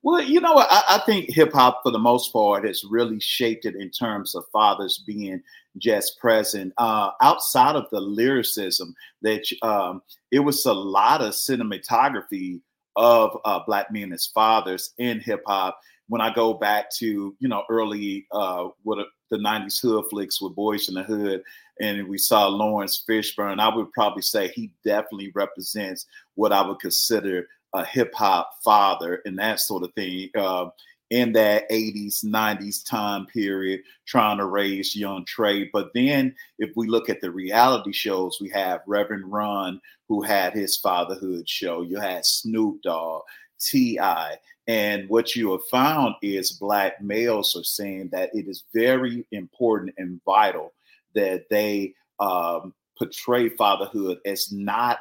Well, 0.02 0.20
you 0.20 0.40
know, 0.40 0.58
I, 0.58 0.82
I 0.88 1.02
think 1.06 1.30
hip 1.30 1.52
hop, 1.52 1.80
for 1.82 1.92
the 1.92 1.98
most 1.98 2.32
part, 2.32 2.66
has 2.66 2.82
really 2.84 3.20
shaped 3.20 3.64
it 3.66 3.76
in 3.76 3.90
terms 3.90 4.34
of 4.34 4.44
fathers 4.52 5.02
being 5.06 5.42
just 5.78 6.18
present. 6.18 6.72
Uh, 6.76 7.10
outside 7.20 7.76
of 7.76 7.88
the 7.90 8.00
lyricism, 8.00 8.94
that 9.22 9.44
um, 9.62 10.02
it 10.32 10.40
was 10.40 10.66
a 10.66 10.72
lot 10.72 11.22
of 11.22 11.34
cinematography 11.34 12.60
of 12.96 13.38
uh, 13.44 13.60
black 13.64 13.92
men 13.92 14.12
as 14.12 14.26
fathers 14.26 14.92
in 14.98 15.20
hip 15.20 15.42
hop. 15.46 15.78
When 16.08 16.20
I 16.20 16.34
go 16.34 16.52
back 16.52 16.90
to 16.96 17.34
you 17.38 17.48
know 17.48 17.62
early 17.70 18.26
uh, 18.32 18.68
what 18.82 19.06
the 19.30 19.38
'90s 19.38 19.80
hood 19.80 20.04
flicks 20.10 20.42
with 20.42 20.56
Boys 20.56 20.88
in 20.88 20.94
the 20.94 21.04
Hood, 21.04 21.42
and 21.80 22.08
we 22.08 22.18
saw 22.18 22.48
Laurence 22.48 23.02
Fishburne, 23.08 23.60
I 23.60 23.74
would 23.74 23.92
probably 23.92 24.22
say 24.22 24.48
he 24.48 24.72
definitely 24.84 25.30
represents 25.34 26.06
what 26.34 26.52
I 26.52 26.66
would 26.66 26.80
consider 26.80 27.46
a 27.74 27.84
hip 27.84 28.14
hop 28.14 28.50
father 28.64 29.20
and 29.24 29.38
that 29.38 29.60
sort 29.60 29.82
of 29.82 29.92
thing. 29.94 30.30
Uh, 30.34 30.66
in 31.10 31.32
that 31.32 31.68
80s, 31.70 32.24
90s 32.24 32.88
time 32.88 33.26
period, 33.26 33.82
trying 34.06 34.38
to 34.38 34.46
raise 34.46 34.96
young 34.96 35.26
Trey. 35.26 35.68
But 35.70 35.90
then, 35.94 36.34
if 36.58 36.70
we 36.74 36.86
look 36.86 37.10
at 37.10 37.20
the 37.20 37.30
reality 37.30 37.92
shows, 37.92 38.38
we 38.40 38.48
have 38.48 38.80
Reverend 38.86 39.30
Run, 39.30 39.78
who 40.08 40.22
had 40.22 40.54
his 40.54 40.78
fatherhood 40.78 41.46
show. 41.46 41.82
You 41.82 42.00
had 42.00 42.24
Snoop 42.24 42.80
Dogg, 42.82 43.24
T.I. 43.60 44.38
And 44.66 45.06
what 45.10 45.36
you 45.36 45.52
have 45.52 45.66
found 45.70 46.14
is 46.22 46.52
Black 46.52 47.02
males 47.02 47.54
are 47.56 47.64
saying 47.64 48.08
that 48.12 48.30
it 48.34 48.48
is 48.48 48.64
very 48.72 49.26
important 49.32 49.94
and 49.98 50.18
vital 50.24 50.72
that 51.14 51.44
they 51.50 51.92
um, 52.20 52.72
portray 52.96 53.50
fatherhood 53.50 54.18
as 54.24 54.50
not 54.50 55.00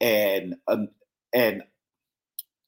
an 0.00 0.56
an, 0.66 0.88
an 1.32 1.62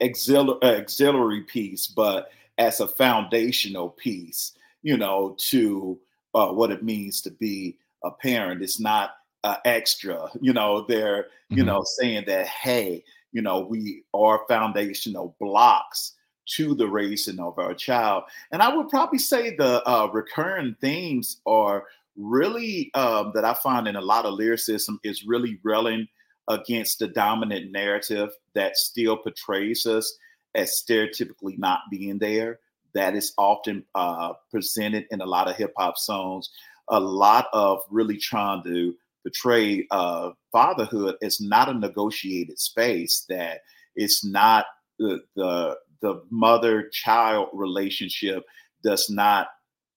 auxiliary, 0.03 0.59
auxiliary 0.63 1.43
piece, 1.43 1.87
but 1.87 2.31
as 2.59 2.81
a 2.81 2.89
foundational 2.89 3.91
piece, 3.91 4.53
you 4.83 4.97
know, 4.97 5.37
to 5.39 5.99
uh, 6.35 6.49
what 6.49 6.71
it 6.71 6.83
means 6.83 7.21
to 7.23 7.31
be 7.31 7.79
a 8.05 8.11
parent. 8.11 8.63
It's 8.63 8.81
not 8.81 9.13
uh, 9.45 9.57
extra, 9.65 10.29
you 10.41 10.53
know, 10.53 10.85
they're, 10.87 11.27
you 11.49 11.59
mm-hmm. 11.59 11.67
know, 11.67 11.85
saying 11.85 12.25
that, 12.27 12.47
hey, 12.47 13.05
you 13.33 13.43
know, 13.43 13.61
we 13.61 14.03
are 14.15 14.45
foundational 14.49 15.37
blocks 15.41 16.13
to 16.47 16.75
the 16.75 16.89
raising 16.89 17.41
of 17.41 17.59
our 17.59 17.75
child. 17.75 18.25
And 18.53 18.63
I 18.63 18.75
would 18.75 18.89
probably 18.89 19.19
say 19.19 19.57
the 19.57 19.87
uh, 19.89 20.09
recurring 20.13 20.77
themes 20.81 21.41
are 21.47 21.85
really 22.17 22.91
um, 22.95 23.33
that 23.35 23.45
I 23.45 23.55
find 23.55 23.89
in 23.89 23.97
a 23.97 24.01
lot 24.01 24.25
of 24.25 24.35
lyricism 24.35 25.01
is 25.05 25.27
really 25.27 25.59
railing 25.63 26.09
against 26.49 26.99
the 26.99 27.09
dominant 27.09 27.73
narrative 27.73 28.31
that 28.55 28.77
still 28.77 29.17
portrays 29.17 29.87
us 29.87 30.17
as 30.55 30.83
stereotypically 30.83 31.59
not 31.59 31.81
being 31.91 32.19
there. 32.19 32.61
That 32.95 33.15
is 33.15 33.33
often 33.37 33.85
uh, 33.95 34.35
presented 34.51 35.07
in 35.11 35.21
a 35.21 35.27
lot 35.27 35.49
of 35.49 35.57
hip 35.57 35.75
hop 35.77 35.99
songs. 35.99 36.51
A 36.89 37.01
lot 37.01 37.49
of 37.53 37.81
really 37.91 38.17
trying 38.17 38.63
to 38.65 38.95
portray 39.23 39.87
uh, 39.91 40.31
fatherhood 40.53 41.17
as 41.21 41.41
not 41.41 41.69
a 41.69 41.75
negotiated 41.75 42.59
space. 42.59 43.27
That 43.29 43.63
it's 43.97 44.25
not 44.25 44.67
the 44.99 45.21
the, 45.35 45.77
the 46.01 46.23
mother 46.31 46.89
child 46.91 47.49
relationship 47.53 48.45
does 48.83 49.11
not 49.11 49.49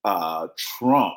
uh, 0.04 0.48
trump 0.58 1.14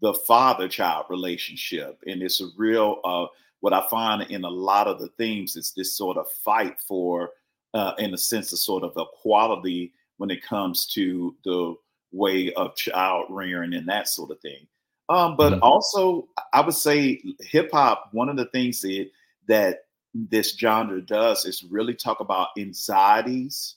the 0.00 0.14
father 0.14 0.68
child 0.68 1.06
relationship. 1.10 1.98
And 2.06 2.22
it's 2.22 2.40
a 2.40 2.48
real, 2.56 3.00
uh, 3.04 3.26
what 3.60 3.72
I 3.72 3.86
find 3.88 4.22
in 4.30 4.44
a 4.44 4.50
lot 4.50 4.86
of 4.86 5.00
the 5.00 5.08
themes 5.18 5.56
is 5.56 5.72
this 5.76 5.96
sort 5.96 6.16
of 6.16 6.30
fight 6.44 6.80
for, 6.80 7.30
uh, 7.74 7.92
in 7.98 8.14
a 8.14 8.18
sense, 8.18 8.52
of 8.52 8.58
sort 8.58 8.84
of 8.84 8.92
equality 8.96 9.92
when 10.18 10.30
it 10.30 10.44
comes 10.44 10.86
to 10.86 11.34
the 11.44 11.74
way 12.12 12.52
of 12.54 12.76
child 12.76 13.26
rearing 13.30 13.74
and 13.74 13.88
that 13.88 14.08
sort 14.08 14.30
of 14.30 14.40
thing. 14.40 14.66
Um, 15.08 15.36
but 15.36 15.54
mm-hmm. 15.54 15.62
also, 15.62 16.28
I 16.52 16.60
would 16.60 16.74
say 16.74 17.22
hip 17.40 17.70
hop, 17.72 18.10
one 18.12 18.28
of 18.28 18.36
the 18.36 18.46
things 18.46 18.80
that, 18.82 19.10
that 19.48 19.84
this 20.14 20.56
genre 20.56 21.00
does 21.00 21.44
is 21.44 21.64
really 21.64 21.94
talk 21.94 22.20
about 22.20 22.48
anxieties 22.58 23.76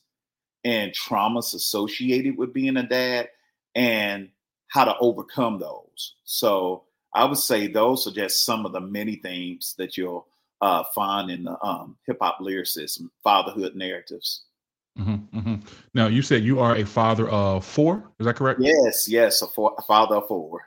and 0.64 0.92
traumas 0.92 1.54
associated 1.54 2.38
with 2.38 2.54
being 2.54 2.78
a 2.78 2.84
dad 2.84 3.30
and 3.76 4.30
how 4.68 4.86
to 4.86 4.96
overcome 5.00 5.60
those. 5.60 6.16
So 6.24 6.84
I 7.14 7.26
would 7.26 7.38
say 7.38 7.68
those 7.68 8.08
are 8.08 8.12
just 8.12 8.46
some 8.46 8.66
of 8.66 8.72
the 8.72 8.80
many 8.80 9.18
themes 9.18 9.76
that 9.78 9.98
you'll 9.98 10.28
uh, 10.62 10.84
find 10.96 11.30
in 11.30 11.44
the 11.44 11.64
um, 11.64 11.98
hip 12.06 12.18
hop 12.22 12.38
lyricism, 12.40 13.12
fatherhood 13.24 13.76
narratives. 13.76 14.44
Mm-hmm, 15.00 15.38
mm-hmm. 15.38 15.56
Now, 15.94 16.08
you 16.08 16.22
said 16.22 16.44
you 16.44 16.60
are 16.60 16.76
a 16.76 16.86
father 16.86 17.30
of 17.30 17.66
four. 17.66 18.12
Is 18.20 18.26
that 18.26 18.36
correct? 18.36 18.60
Yes, 18.62 19.08
yes, 19.08 19.42
a, 19.42 19.48
four, 19.48 19.74
a 19.78 19.82
father 19.84 20.16
of 20.16 20.28
four. 20.28 20.62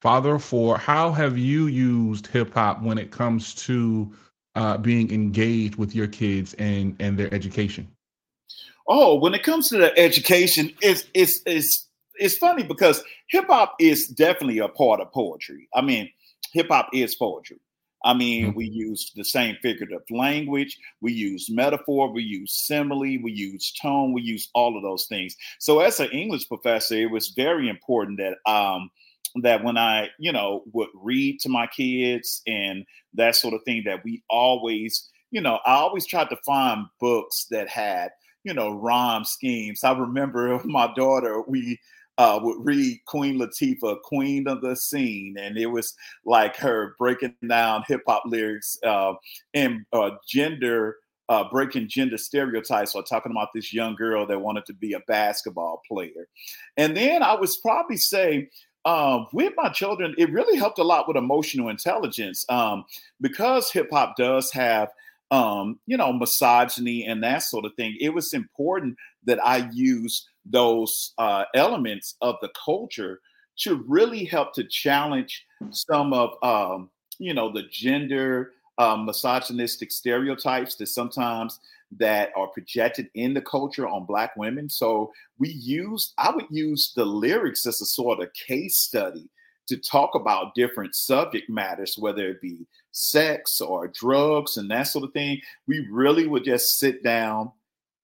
Father 0.00 0.34
of 0.34 0.44
four. 0.44 0.78
How 0.78 1.12
have 1.12 1.38
you 1.38 1.66
used 1.66 2.26
hip 2.26 2.52
hop 2.52 2.82
when 2.82 2.98
it 2.98 3.10
comes 3.10 3.54
to 3.54 4.12
uh, 4.54 4.76
being 4.78 5.10
engaged 5.12 5.76
with 5.76 5.94
your 5.94 6.08
kids 6.08 6.54
and 6.54 6.96
and 7.00 7.18
their 7.18 7.32
education? 7.32 7.88
Oh, 8.88 9.14
when 9.14 9.32
it 9.32 9.42
comes 9.42 9.68
to 9.68 9.78
the 9.78 9.96
education, 9.98 10.72
it's 10.80 11.04
it's 11.14 11.40
it's 11.46 11.81
it's 12.16 12.38
funny 12.38 12.62
because 12.62 13.02
hip 13.28 13.46
hop 13.46 13.74
is 13.80 14.08
definitely 14.08 14.58
a 14.58 14.68
part 14.68 15.00
of 15.00 15.12
poetry. 15.12 15.68
I 15.74 15.82
mean, 15.82 16.10
hip 16.52 16.68
hop 16.70 16.88
is 16.92 17.14
poetry. 17.14 17.58
I 18.04 18.14
mean, 18.14 18.48
mm-hmm. 18.48 18.56
we 18.56 18.66
use 18.66 19.12
the 19.14 19.24
same 19.24 19.56
figurative 19.62 20.02
language, 20.10 20.78
we 21.00 21.12
use 21.12 21.48
metaphor, 21.48 22.12
we 22.12 22.22
use 22.22 22.52
simile, 22.52 22.98
we 23.22 23.32
use 23.32 23.72
tone, 23.80 24.12
we 24.12 24.22
use 24.22 24.48
all 24.54 24.76
of 24.76 24.82
those 24.82 25.06
things. 25.06 25.36
So, 25.60 25.80
as 25.80 26.00
an 26.00 26.10
English 26.10 26.48
professor, 26.48 26.96
it 26.96 27.10
was 27.10 27.28
very 27.28 27.68
important 27.68 28.18
that 28.18 28.38
um, 28.50 28.90
that 29.42 29.64
when 29.64 29.78
I, 29.78 30.08
you 30.18 30.32
know, 30.32 30.64
would 30.72 30.88
read 30.94 31.40
to 31.40 31.48
my 31.48 31.66
kids 31.66 32.42
and 32.46 32.84
that 33.14 33.36
sort 33.36 33.54
of 33.54 33.62
thing, 33.64 33.82
that 33.86 34.04
we 34.04 34.22
always, 34.28 35.08
you 35.30 35.40
know, 35.40 35.58
I 35.64 35.74
always 35.74 36.06
tried 36.06 36.28
to 36.30 36.36
find 36.44 36.86
books 37.00 37.46
that 37.50 37.68
had, 37.68 38.10
you 38.44 38.52
know, 38.52 38.70
rhyme 38.72 39.24
schemes. 39.24 39.84
I 39.84 39.96
remember 39.96 40.60
my 40.64 40.92
daughter, 40.94 41.42
we 41.42 41.78
uh, 42.18 42.38
would 42.42 42.58
read 42.60 43.00
Queen 43.06 43.38
Latifah, 43.38 44.00
Queen 44.02 44.46
of 44.48 44.60
the 44.60 44.76
Scene, 44.76 45.36
and 45.38 45.56
it 45.56 45.66
was 45.66 45.94
like 46.24 46.56
her 46.56 46.94
breaking 46.98 47.34
down 47.48 47.84
hip 47.88 48.02
hop 48.06 48.22
lyrics 48.26 48.78
uh, 48.84 49.14
and 49.54 49.84
uh, 49.92 50.10
gender, 50.28 50.96
uh, 51.28 51.44
breaking 51.50 51.88
gender 51.88 52.18
stereotypes, 52.18 52.94
or 52.94 53.02
talking 53.02 53.32
about 53.32 53.48
this 53.54 53.72
young 53.72 53.94
girl 53.94 54.26
that 54.26 54.38
wanted 54.38 54.66
to 54.66 54.74
be 54.74 54.92
a 54.92 55.00
basketball 55.08 55.80
player. 55.88 56.28
And 56.76 56.96
then 56.96 57.22
I 57.22 57.34
was 57.34 57.56
probably 57.56 57.96
say, 57.96 58.48
um, 58.84 59.28
with 59.32 59.54
my 59.56 59.68
children, 59.68 60.14
it 60.18 60.30
really 60.32 60.58
helped 60.58 60.78
a 60.78 60.84
lot 60.84 61.06
with 61.06 61.16
emotional 61.16 61.68
intelligence 61.68 62.44
um, 62.48 62.84
because 63.20 63.70
hip 63.70 63.88
hop 63.90 64.16
does 64.16 64.50
have 64.52 64.88
um, 65.32 65.80
you 65.86 65.96
know, 65.96 66.12
misogyny 66.12 67.06
and 67.06 67.24
that 67.24 67.42
sort 67.42 67.64
of 67.64 67.72
thing. 67.74 67.96
It 67.98 68.10
was 68.10 68.34
important 68.34 68.96
that 69.24 69.44
I 69.44 69.68
use 69.72 70.28
those 70.44 71.14
uh, 71.16 71.44
elements 71.54 72.16
of 72.20 72.36
the 72.42 72.50
culture 72.64 73.18
to 73.60 73.82
really 73.88 74.24
help 74.24 74.52
to 74.54 74.64
challenge 74.64 75.44
some 75.70 76.12
of, 76.12 76.30
um, 76.42 76.90
you 77.18 77.32
know, 77.32 77.50
the 77.50 77.62
gender 77.70 78.52
uh, 78.76 78.96
misogynistic 78.96 79.90
stereotypes 79.90 80.76
that 80.76 80.88
sometimes 80.88 81.58
that 81.98 82.30
are 82.36 82.48
projected 82.48 83.08
in 83.14 83.32
the 83.32 83.42
culture 83.42 83.88
on 83.88 84.04
black 84.04 84.36
women. 84.36 84.68
So 84.68 85.12
we 85.38 85.50
use, 85.50 86.12
I 86.18 86.30
would 86.30 86.46
use 86.50 86.92
the 86.94 87.04
lyrics 87.06 87.66
as 87.66 87.80
a 87.80 87.86
sort 87.86 88.20
of 88.20 88.28
case 88.34 88.76
study 88.76 89.30
to 89.68 89.76
talk 89.78 90.14
about 90.14 90.54
different 90.54 90.94
subject 90.94 91.48
matters, 91.48 91.96
whether 91.98 92.28
it 92.28 92.40
be 92.40 92.66
sex 92.92 93.60
or 93.60 93.88
drugs 93.88 94.56
and 94.56 94.70
that 94.70 94.84
sort 94.84 95.04
of 95.04 95.12
thing. 95.12 95.40
We 95.66 95.86
really 95.90 96.26
would 96.26 96.44
just 96.44 96.78
sit 96.78 97.02
down, 97.02 97.52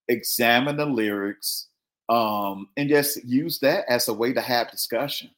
examine 0.09 0.77
the 0.77 0.87
lyrics, 0.87 1.69
um, 2.09 2.69
and 2.77 2.89
just 2.89 3.25
use 3.25 3.59
that 3.61 3.85
as 3.89 4.09
a 4.09 4.15
way 4.15 4.33
to 4.33 4.41
have 4.41 4.71
discussion. 4.71 5.31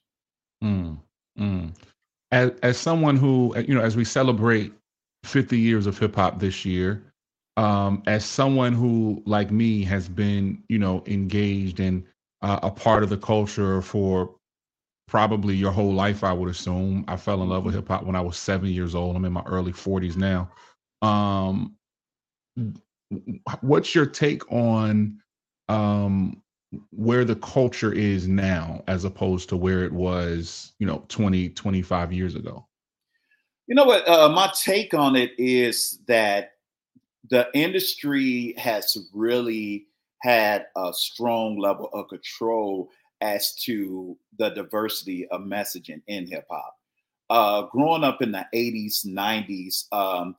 Mm, 0.63 0.99
mm. 1.39 1.75
As, 2.33 2.53
as 2.63 2.79
someone 2.79 3.17
who, 3.17 3.55
you 3.67 3.75
know, 3.75 3.83
as 3.83 3.97
we 3.97 4.05
celebrate 4.05 4.73
50 5.25 5.59
years 5.59 5.87
of 5.87 5.99
hip 5.99 6.15
hop 6.15 6.39
this 6.39 6.65
year, 6.65 7.03
um, 7.57 8.03
as 8.07 8.25
someone 8.25 8.73
who, 8.73 9.23
like 9.27 9.51
me, 9.51 9.83
has 9.83 10.09
been, 10.09 10.63
you 10.69 10.79
know, 10.79 11.03
engaged 11.07 11.81
in 11.81 12.07
uh, 12.43 12.61
a 12.63 12.71
part 12.71 13.03
of 13.03 13.09
the 13.11 13.19
culture 13.19 13.83
for 13.83 14.35
probably 15.11 15.57
your 15.57 15.73
whole 15.73 15.93
life, 15.93 16.23
I 16.23 16.33
would 16.33 16.49
assume. 16.49 17.05
I 17.09 17.17
fell 17.17 17.43
in 17.43 17.49
love 17.49 17.65
with 17.65 17.75
mm-hmm. 17.75 17.81
hip 17.81 17.89
hop 17.89 18.05
when 18.05 18.15
I 18.15 18.21
was 18.21 18.39
seven 18.39 18.69
years 18.69 18.95
old. 18.95 19.17
I'm 19.17 19.25
in 19.25 19.33
my 19.33 19.43
early 19.45 19.73
40s 19.73 20.17
now. 20.17 20.49
Um, 21.03 21.75
what's 23.61 23.93
your 23.93 24.07
take 24.07 24.51
on 24.53 25.19
um, 25.69 26.41
where 26.91 27.25
the 27.25 27.35
culture 27.35 27.93
is 27.93 28.29
now 28.29 28.85
as 28.87 29.05
opposed 29.05 29.49
to 29.49 29.57
where 29.57 29.83
it 29.83 29.93
was, 29.93 30.73
you 30.79 30.87
know, 30.87 31.05
20, 31.09 31.49
25 31.51 32.13
years 32.13 32.37
ago? 32.37 32.65
You 33.67 33.75
know 33.75 33.85
what? 33.85 34.09
Uh, 34.09 34.29
my 34.29 34.51
take 34.55 34.95
on 34.95 35.17
it 35.17 35.33
is 35.39 35.99
that 36.07 36.53
the 37.31 37.49
industry 37.53 38.55
has 38.59 38.97
really 39.13 39.87
had 40.23 40.67
a 40.77 40.93
strong 40.93 41.59
level 41.59 41.89
of 41.93 42.09
control 42.09 42.91
as 43.21 43.55
to 43.55 44.17
the 44.39 44.51
diversity 44.51 45.29
of 45.29 45.43
messaging 45.43 46.03
in 46.07 46.27
hip 46.27 46.47
hop. 46.51 46.77
Uh, 47.29 47.63
growing 47.71 48.05
up 48.05 48.23
in 48.23 48.33
the 48.33 48.45
80s, 48.55 49.07
90s, 49.07 49.85
um, 49.93 50.35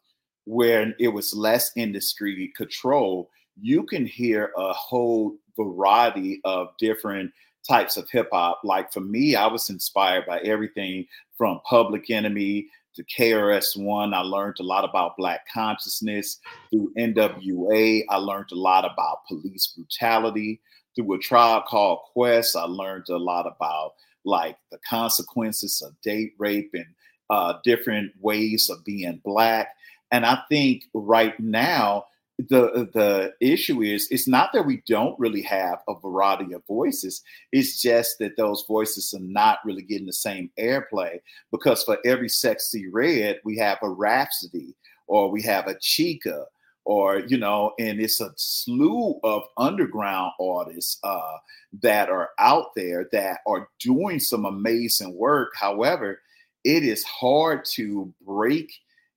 where 0.45 0.93
it 0.99 1.07
was 1.07 1.33
less 1.33 1.71
industry 1.75 2.51
control, 2.57 3.29
you 3.59 3.83
can 3.83 4.05
hear 4.05 4.51
a 4.57 4.73
whole 4.73 5.35
variety 5.57 6.41
of 6.43 6.69
different 6.79 7.31
types 7.67 7.97
of 7.97 8.09
hip 8.09 8.29
hop. 8.33 8.59
Like 8.63 8.91
for 8.91 9.01
me, 9.01 9.35
I 9.35 9.47
was 9.47 9.69
inspired 9.69 10.25
by 10.25 10.39
everything 10.39 11.05
from 11.37 11.61
Public 11.65 12.09
Enemy 12.09 12.67
to 12.95 13.03
KRS 13.05 13.77
One. 13.77 14.13
I 14.13 14.21
learned 14.21 14.57
a 14.59 14.63
lot 14.63 14.83
about 14.83 15.17
Black 15.17 15.47
consciousness. 15.51 16.39
Through 16.69 16.93
NWA, 16.97 18.03
I 18.09 18.15
learned 18.17 18.51
a 18.51 18.55
lot 18.55 18.85
about 18.85 19.25
police 19.27 19.67
brutality 19.67 20.59
through 20.95 21.13
a 21.13 21.19
Tribe 21.19 21.65
Called 21.65 21.99
Quest, 22.13 22.55
I 22.55 22.63
learned 22.63 23.09
a 23.09 23.17
lot 23.17 23.47
about 23.47 23.93
like 24.23 24.57
the 24.71 24.77
consequences 24.87 25.81
of 25.81 25.99
date 26.01 26.33
rape 26.37 26.71
and 26.73 26.85
uh, 27.29 27.55
different 27.63 28.11
ways 28.19 28.69
of 28.69 28.83
being 28.83 29.21
black. 29.23 29.69
And 30.11 30.25
I 30.25 30.39
think 30.49 30.83
right 30.93 31.39
now 31.39 32.05
the 32.49 32.89
the 32.93 33.33
issue 33.39 33.81
is 33.81 34.07
it's 34.09 34.27
not 34.27 34.51
that 34.53 34.65
we 34.65 34.81
don't 34.87 35.19
really 35.19 35.41
have 35.43 35.79
a 35.87 35.99
variety 35.99 36.53
of 36.53 36.65
voices. 36.67 37.21
It's 37.51 37.81
just 37.81 38.17
that 38.19 38.37
those 38.37 38.65
voices 38.67 39.13
are 39.13 39.23
not 39.23 39.59
really 39.65 39.83
getting 39.83 40.07
the 40.07 40.13
same 40.13 40.49
airplay 40.59 41.19
because 41.51 41.83
for 41.83 41.97
every 42.05 42.29
sexy 42.29 42.87
Red, 42.87 43.39
we 43.43 43.57
have 43.57 43.77
a 43.81 43.89
Rapsody 43.89 44.75
or 45.07 45.29
we 45.29 45.41
have 45.43 45.67
a 45.67 45.75
Chika 45.75 46.45
or 46.85 47.19
you 47.19 47.37
know 47.37 47.73
and 47.79 47.99
it's 47.99 48.21
a 48.21 48.31
slew 48.37 49.19
of 49.23 49.43
underground 49.57 50.31
artists 50.39 50.99
uh, 51.03 51.37
that 51.81 52.09
are 52.09 52.29
out 52.39 52.67
there 52.75 53.07
that 53.11 53.39
are 53.47 53.69
doing 53.79 54.19
some 54.19 54.45
amazing 54.45 55.15
work. 55.15 55.51
However 55.55 56.21
it 56.63 56.83
is 56.83 57.03
hard 57.03 57.65
to 57.65 58.13
break 58.25 58.71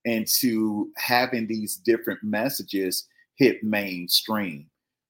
into 0.05 0.91
having 0.97 1.47
these 1.47 1.77
different 1.77 2.21
messages 2.23 3.07
hit 3.37 3.63
mainstream. 3.63 4.67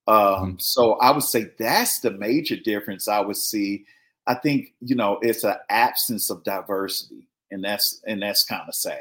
Um, 0.06 0.16
mm-hmm. 0.16 0.54
so 0.58 0.94
i 0.94 1.10
would 1.10 1.22
say 1.22 1.50
that's 1.58 2.00
the 2.00 2.10
major 2.10 2.56
difference 2.56 3.08
i 3.08 3.20
would 3.20 3.38
see. 3.38 3.86
I 4.26 4.34
think 4.34 4.74
you 4.80 4.96
know 4.96 5.18
it's 5.22 5.44
an 5.44 5.56
absence 5.70 6.30
of 6.30 6.44
diversity 6.44 7.26
and 7.50 7.64
that's 7.64 8.02
and 8.06 8.22
that's 8.22 8.44
kind 8.44 8.68
of 8.68 8.74
sad 8.74 8.98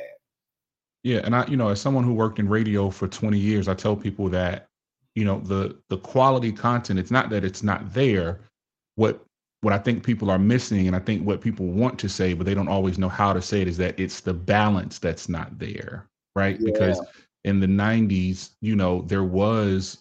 yeah, 1.04 1.20
and 1.24 1.36
I, 1.36 1.46
you 1.48 1.58
know, 1.58 1.70
as 1.70 1.82
someone 1.82 2.04
who 2.04 2.14
worked 2.14 2.40
in 2.40 2.48
radio 2.48 2.90
for 2.90 3.08
20 3.08 3.38
years, 3.38 3.68
I 3.68 3.74
tell 3.74 3.96
people 3.96 4.30
that, 4.30 4.68
you 5.16 5.26
know, 5.26 5.40
the 5.42 5.78
the 5.90 5.98
quality 5.98 6.52
content, 6.52 6.98
it's 6.98 7.12
not 7.12 7.30
that 7.30 7.44
it's 7.44 7.62
not 7.62 7.94
there. 7.94 8.40
What 8.96 9.24
what 9.62 9.74
I 9.74 9.78
think 9.78 10.04
people 10.04 10.30
are 10.30 10.40
missing, 10.40 10.88
and 10.88 10.96
I 10.96 11.00
think 11.00 11.26
what 11.26 11.42
people 11.42 11.68
want 11.68 12.00
to 12.00 12.10
say, 12.10 12.34
but 12.34 12.46
they 12.46 12.54
don't 12.54 12.68
always 12.68 12.98
know 12.98 13.10
how 13.10 13.34
to 13.34 13.42
say 13.42 13.62
it, 13.62 13.68
is 13.68 13.78
that 13.78 14.00
it's 14.00 14.22
the 14.22 14.34
balance 14.34 15.00
that's 15.00 15.30
not 15.30 15.58
there, 15.60 16.08
right? 16.36 16.60
Yeah. 16.60 16.72
Because 16.72 17.02
in 17.44 17.60
the 17.60 17.68
90s, 17.68 18.52
you 18.62 18.76
know, 18.76 19.02
there 19.04 19.24
was 19.24 20.00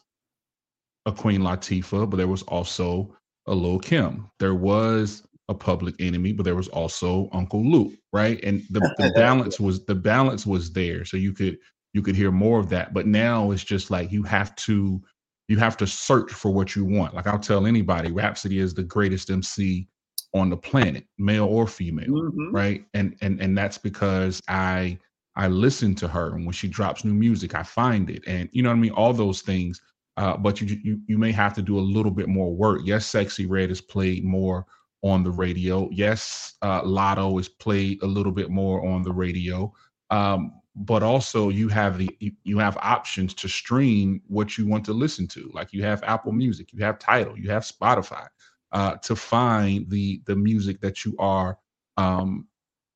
a 1.07 1.13
Queen 1.13 1.43
Latifah, 1.43 2.09
but 2.09 2.17
there 2.17 2.29
was 2.29 2.43
also 2.43 3.15
a 3.47 3.55
Lil 3.55 3.79
Kim. 3.79 4.29
There 4.39 4.55
was 4.55 5.23
a 5.53 5.55
public 5.55 5.95
enemy, 6.01 6.33
but 6.33 6.43
there 6.43 6.57
was 6.57 6.69
also 6.69 7.29
Uncle 7.33 7.65
Luke, 7.65 7.93
right? 8.13 8.43
And 8.43 8.63
the, 8.71 8.81
the 8.99 9.13
balance 9.15 9.61
was 9.61 9.85
the 9.85 9.95
balance 9.95 10.45
was 10.45 10.73
there, 10.73 11.05
so 11.05 11.17
you 11.17 11.33
could 11.33 11.59
you 11.93 12.03
could 12.03 12.17
hear 12.17 12.33
more 12.33 12.59
of 12.59 12.69
that. 12.71 12.93
But 12.93 13.07
now 13.07 13.53
it's 13.53 13.65
just 13.65 13.91
like 13.91 14.11
you 14.11 14.23
have 14.25 14.55
to 14.57 15.01
you 15.49 15.59
have 15.59 15.77
to 15.77 15.87
search 15.87 16.33
for 16.33 16.51
what 16.51 16.75
you 16.75 16.85
want. 16.85 17.15
Like 17.15 17.27
I'll 17.27 17.39
tell 17.39 17.67
anybody, 17.67 18.11
Rapsody 18.11 18.59
is 18.59 18.75
the 18.75 18.83
greatest 18.83 19.31
MC 19.31 19.89
on 20.35 20.51
the 20.51 20.57
planet, 20.57 21.05
male 21.19 21.45
or 21.45 21.67
female, 21.67 22.09
mm-hmm. 22.09 22.55
right? 22.55 22.85
And 22.95 23.17
and 23.21 23.41
and 23.41 23.57
that's 23.57 23.79
because 23.79 24.41
I 24.49 24.99
I 25.37 25.49
listen 25.49 25.95
to 25.97 26.09
her, 26.09 26.35
and 26.35 26.45
when 26.45 26.53
she 26.53 26.69
drops 26.69 27.05
new 27.05 27.15
music, 27.15 27.55
I 27.55 27.63
find 27.63 28.11
it, 28.11 28.23
and 28.27 28.49
you 28.53 28.63
know 28.63 28.71
what 28.71 28.77
I 28.77 28.81
mean. 28.81 28.93
All 28.93 29.13
those 29.13 29.43
things, 29.43 29.81
uh, 30.17 30.37
but 30.37 30.61
you 30.61 30.79
you 30.83 31.01
you 31.07 31.19
may 31.19 31.33
have 31.33 31.55
to 31.55 31.63
do 31.63 31.79
a 31.79 31.81
little 31.81 32.11
bit 32.11 32.29
more 32.29 32.53
work. 32.55 32.81
Yes, 32.85 33.07
sexy 33.07 33.47
Red 33.47 33.71
is 33.71 33.81
played 33.81 34.25
more 34.25 34.67
on 35.03 35.23
the 35.25 35.31
radio. 35.31 35.89
Yes, 35.91 36.55
uh, 36.63 36.83
Latto 36.83 37.39
is 37.41 37.49
played 37.49 38.03
a 38.03 38.07
little 38.07 38.33
bit 38.33 38.51
more 38.51 38.87
on 38.87 39.03
the 39.03 39.13
radio, 39.13 39.73
um, 40.11 40.53
but 40.77 41.03
also 41.03 41.49
you 41.49 41.69
have 41.69 41.99
the 41.99 42.11
you 42.45 42.59
have 42.59 42.77
options 42.79 43.35
to 43.35 43.49
stream 43.49 44.23
what 44.29 44.57
you 44.57 44.67
want 44.67 44.85
to 44.87 44.93
listen 44.93 45.27
to. 45.29 45.51
Like 45.53 45.73
you 45.73 45.83
have 45.83 46.03
Apple 46.05 46.33
Music, 46.33 46.73
you 46.73 46.83
have 46.85 46.99
Tidal, 46.99 47.39
you 47.39 47.51
have 47.51 47.65
Spotify 47.65 48.27
uh, 48.73 48.97
to 48.97 49.15
find 49.17 49.89
the 49.91 50.23
the 50.27 50.37
music 50.37 50.81
that 50.81 51.05
you 51.05 51.15
are 51.19 51.59
um, 51.97 52.47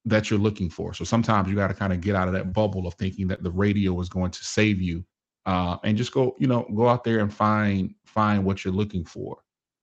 that 0.04 0.30
you're 0.30 0.38
looking 0.38 0.70
for. 0.70 0.94
So 0.94 1.04
sometimes 1.04 1.48
you 1.48 1.56
got 1.56 1.68
to 1.68 1.74
kind 1.74 1.92
of 1.92 2.00
get 2.00 2.14
out 2.16 2.28
of 2.28 2.34
that 2.34 2.52
bubble 2.52 2.86
of 2.86 2.94
thinking 2.94 3.28
that 3.28 3.42
the 3.42 3.50
radio 3.50 3.98
is 4.00 4.08
going 4.08 4.30
to 4.30 4.44
save 4.44 4.80
you, 4.80 5.04
uh, 5.44 5.76
and 5.84 5.96
just 5.96 6.12
go 6.12 6.36
you 6.38 6.46
know 6.46 6.66
go 6.74 6.88
out 6.88 7.04
there 7.04 7.18
and 7.18 7.32
find 7.32 7.94
find 8.06 8.44
what 8.44 8.64
you're 8.64 8.74
looking 8.74 9.04
for. 9.04 9.38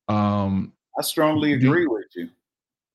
Um, 0.08 0.74
I 0.98 1.02
strongly 1.02 1.54
agree 1.54 1.88
with 1.88 2.06
you. 2.16 2.30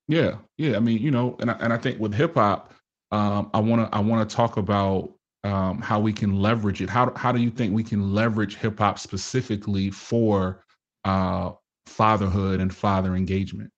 Yeah, 0.08 0.36
yeah. 0.56 0.76
I 0.76 0.80
mean, 0.80 0.98
you 0.98 1.10
know, 1.10 1.36
and 1.40 1.50
I, 1.50 1.54
and 1.54 1.72
I 1.72 1.76
think 1.76 2.00
with 2.00 2.14
hip 2.14 2.34
hop, 2.34 2.72
um, 3.12 3.50
I 3.52 3.60
want 3.60 3.90
to 3.90 3.96
I 3.96 4.00
want 4.00 4.28
to 4.28 4.34
talk 4.34 4.56
about 4.56 5.12
um, 5.44 5.80
how 5.80 6.00
we 6.00 6.12
can 6.12 6.40
leverage 6.40 6.80
it. 6.80 6.88
How 6.88 7.12
how 7.14 7.32
do 7.32 7.40
you 7.40 7.50
think 7.50 7.74
we 7.74 7.84
can 7.84 8.14
leverage 8.14 8.56
hip 8.56 8.78
hop 8.78 8.98
specifically 8.98 9.90
for 9.90 10.64
uh, 11.04 11.52
fatherhood 11.86 12.60
and 12.60 12.74
father 12.74 13.14
engagement? 13.16 13.70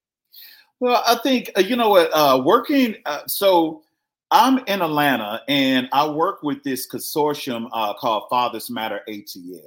Well, 0.80 1.02
I 1.06 1.16
think 1.16 1.50
uh, 1.56 1.60
you 1.60 1.76
know 1.76 1.90
what 1.90 2.10
uh, 2.12 2.40
working. 2.44 2.96
Uh, 3.04 3.26
so 3.26 3.82
I'm 4.30 4.58
in 4.66 4.82
Atlanta, 4.82 5.42
and 5.48 5.88
I 5.92 6.08
work 6.08 6.42
with 6.42 6.62
this 6.62 6.88
consortium 6.88 7.68
uh, 7.72 7.94
called 7.94 8.24
Fathers 8.30 8.70
Matter 8.70 9.00
ATL. 9.08 9.60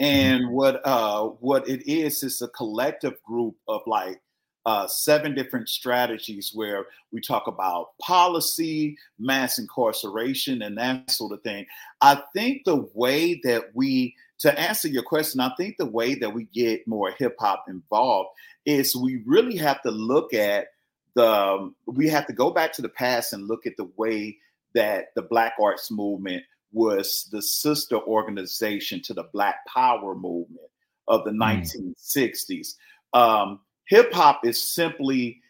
Mm-hmm. 0.00 0.04
And 0.04 0.50
what 0.50 0.80
uh 0.86 1.24
what 1.24 1.68
it 1.68 1.90
is 1.90 2.22
is 2.22 2.40
a 2.40 2.48
collective 2.48 3.22
group 3.22 3.56
of 3.68 3.82
like 3.86 4.20
uh, 4.66 4.86
seven 4.86 5.34
different 5.34 5.68
strategies 5.68 6.52
where 6.54 6.86
we 7.12 7.20
talk 7.20 7.46
about 7.46 7.96
policy, 7.98 8.96
mass 9.18 9.58
incarceration, 9.58 10.62
and 10.62 10.76
that 10.76 11.10
sort 11.10 11.32
of 11.32 11.42
thing. 11.42 11.66
I 12.02 12.22
think 12.34 12.64
the 12.64 12.86
way 12.92 13.40
that 13.44 13.70
we, 13.74 14.14
to 14.40 14.58
answer 14.60 14.88
your 14.88 15.02
question, 15.02 15.40
I 15.40 15.52
think 15.56 15.76
the 15.78 15.86
way 15.86 16.14
that 16.16 16.34
we 16.34 16.44
get 16.44 16.86
more 16.86 17.10
hip 17.10 17.36
hop 17.40 17.64
involved 17.68 18.30
is 18.66 18.94
we 18.94 19.22
really 19.24 19.56
have 19.56 19.80
to 19.82 19.90
look 19.90 20.34
at 20.34 20.68
the, 21.14 21.26
um, 21.26 21.74
we 21.86 22.08
have 22.08 22.26
to 22.26 22.32
go 22.32 22.50
back 22.50 22.72
to 22.74 22.82
the 22.82 22.88
past 22.88 23.32
and 23.32 23.48
look 23.48 23.66
at 23.66 23.76
the 23.76 23.90
way 23.96 24.36
that 24.74 25.06
the 25.16 25.22
Black 25.22 25.54
Arts 25.60 25.90
Movement 25.90 26.44
was 26.72 27.28
the 27.32 27.42
sister 27.42 27.96
organization 27.96 29.02
to 29.02 29.14
the 29.14 29.28
Black 29.32 29.66
Power 29.66 30.14
movement 30.14 30.68
of 31.08 31.24
the 31.24 31.30
mm. 31.30 31.94
1960s. 31.96 32.74
Um, 33.12 33.60
hip 33.86 34.12
hop 34.12 34.44
is 34.44 34.72
simply 34.72 35.40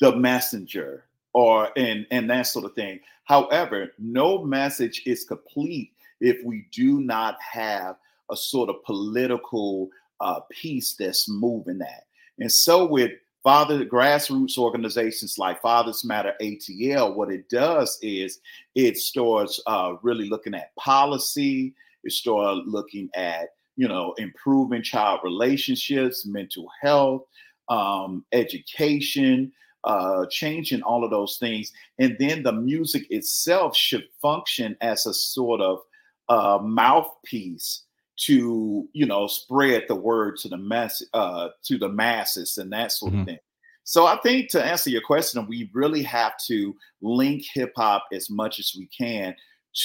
the 0.00 0.14
messenger 0.14 1.04
or 1.34 1.70
and 1.76 2.06
and 2.10 2.30
that 2.30 2.46
sort 2.46 2.64
of 2.64 2.74
thing. 2.74 3.00
However, 3.24 3.92
no 3.98 4.42
message 4.44 5.02
is 5.04 5.24
complete 5.24 5.92
if 6.20 6.38
we 6.44 6.66
do 6.72 7.00
not 7.00 7.36
have 7.40 7.96
a 8.30 8.36
sort 8.36 8.68
of 8.68 8.82
political 8.84 9.88
uh, 10.20 10.40
piece 10.50 10.94
that's 10.96 11.28
moving 11.28 11.78
that. 11.78 12.04
And 12.38 12.50
so 12.50 12.86
with 12.86 13.12
father 13.42 13.84
grassroots 13.84 14.58
organizations 14.58 15.38
like 15.38 15.62
Fathers 15.62 16.04
Matter 16.04 16.34
ATL, 16.42 17.14
what 17.14 17.30
it 17.30 17.48
does 17.48 17.98
is 18.02 18.40
it 18.74 18.96
starts 18.96 19.60
uh, 19.66 19.94
really 20.02 20.28
looking 20.28 20.54
at 20.54 20.74
policy. 20.76 21.74
It 22.04 22.12
starts 22.12 22.62
looking 22.66 23.08
at 23.14 23.50
you 23.76 23.88
know 23.88 24.14
improving 24.18 24.82
child 24.82 25.20
relationships, 25.22 26.26
mental 26.26 26.68
health, 26.80 27.22
um, 27.68 28.24
education, 28.32 29.52
uh, 29.84 30.26
changing 30.30 30.82
all 30.82 31.04
of 31.04 31.10
those 31.10 31.38
things. 31.38 31.72
And 31.98 32.16
then 32.18 32.42
the 32.42 32.52
music 32.52 33.06
itself 33.10 33.76
should 33.76 34.04
function 34.20 34.76
as 34.80 35.06
a 35.06 35.14
sort 35.14 35.60
of 35.60 35.80
uh, 36.28 36.58
mouthpiece 36.62 37.82
to 38.18 38.88
you 38.92 39.06
know 39.06 39.26
spread 39.26 39.84
the 39.88 39.94
word 39.94 40.36
to 40.38 40.48
the 40.48 40.56
mass 40.56 41.02
uh, 41.14 41.48
to 41.62 41.78
the 41.78 41.88
masses 41.88 42.58
and 42.58 42.72
that 42.72 42.92
sort 42.92 43.12
mm-hmm. 43.12 43.20
of 43.20 43.26
thing. 43.26 43.38
So 43.84 44.04
I 44.04 44.16
think 44.18 44.50
to 44.50 44.62
answer 44.62 44.90
your 44.90 45.00
question, 45.00 45.46
we 45.46 45.70
really 45.72 46.02
have 46.02 46.34
to 46.46 46.76
link 47.00 47.44
hip 47.54 47.72
hop 47.74 48.04
as 48.12 48.28
much 48.28 48.58
as 48.58 48.74
we 48.76 48.86
can 48.86 49.34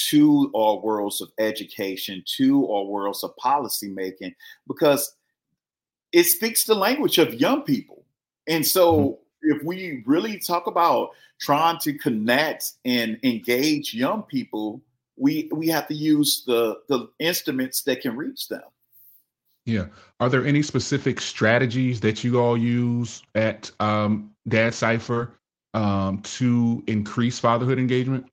to 0.10 0.52
our 0.56 0.78
worlds 0.80 1.22
of 1.22 1.32
education, 1.38 2.22
to 2.38 2.70
our 2.70 2.84
worlds 2.84 3.24
of 3.24 3.36
policy 3.38 3.90
making, 3.90 4.36
because 4.68 5.16
it 6.12 6.26
speaks 6.26 6.66
the 6.66 6.76
language 6.76 7.18
of 7.18 7.34
young 7.36 7.62
people. 7.62 8.04
And 8.48 8.66
so 8.66 8.98
mm-hmm. 8.98 9.58
if 9.58 9.64
we 9.64 10.04
really 10.06 10.38
talk 10.38 10.68
about 10.68 11.12
trying 11.40 11.80
to 11.80 11.94
connect 11.94 12.74
and 12.84 13.18
engage 13.24 13.94
young 13.94 14.24
people, 14.24 14.82
we 15.18 15.50
we 15.52 15.68
have 15.68 15.88
to 15.88 15.94
use 15.94 16.44
the 16.46 16.80
the 16.90 17.10
instruments 17.20 17.84
that 17.84 18.02
can 18.02 18.16
reach 18.16 18.48
them. 18.48 18.64
Yeah. 19.66 19.86
Are 20.20 20.30
there 20.30 20.46
any 20.46 20.62
specific 20.62 21.22
strategies 21.22 22.00
that 22.02 22.24
you 22.24 22.40
all 22.40 22.58
use 22.58 23.24
at 23.36 23.72
um, 23.80 24.32
Dad 24.48 24.74
Cypher 24.74 25.40
um, 25.74 26.22
to 26.22 26.84
increase 26.88 27.40
fatherhood 27.40 27.80
engagement? 27.80 28.26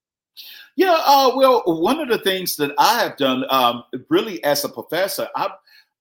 Yeah. 0.76 1.00
Uh, 1.04 1.32
well, 1.36 1.62
one 1.66 2.00
of 2.00 2.08
the 2.08 2.18
things 2.18 2.56
that 2.56 2.72
I 2.78 3.00
have 3.00 3.16
done, 3.16 3.44
um, 3.50 3.84
really 4.08 4.42
as 4.44 4.64
a 4.64 4.68
professor, 4.68 5.28
I 5.36 5.50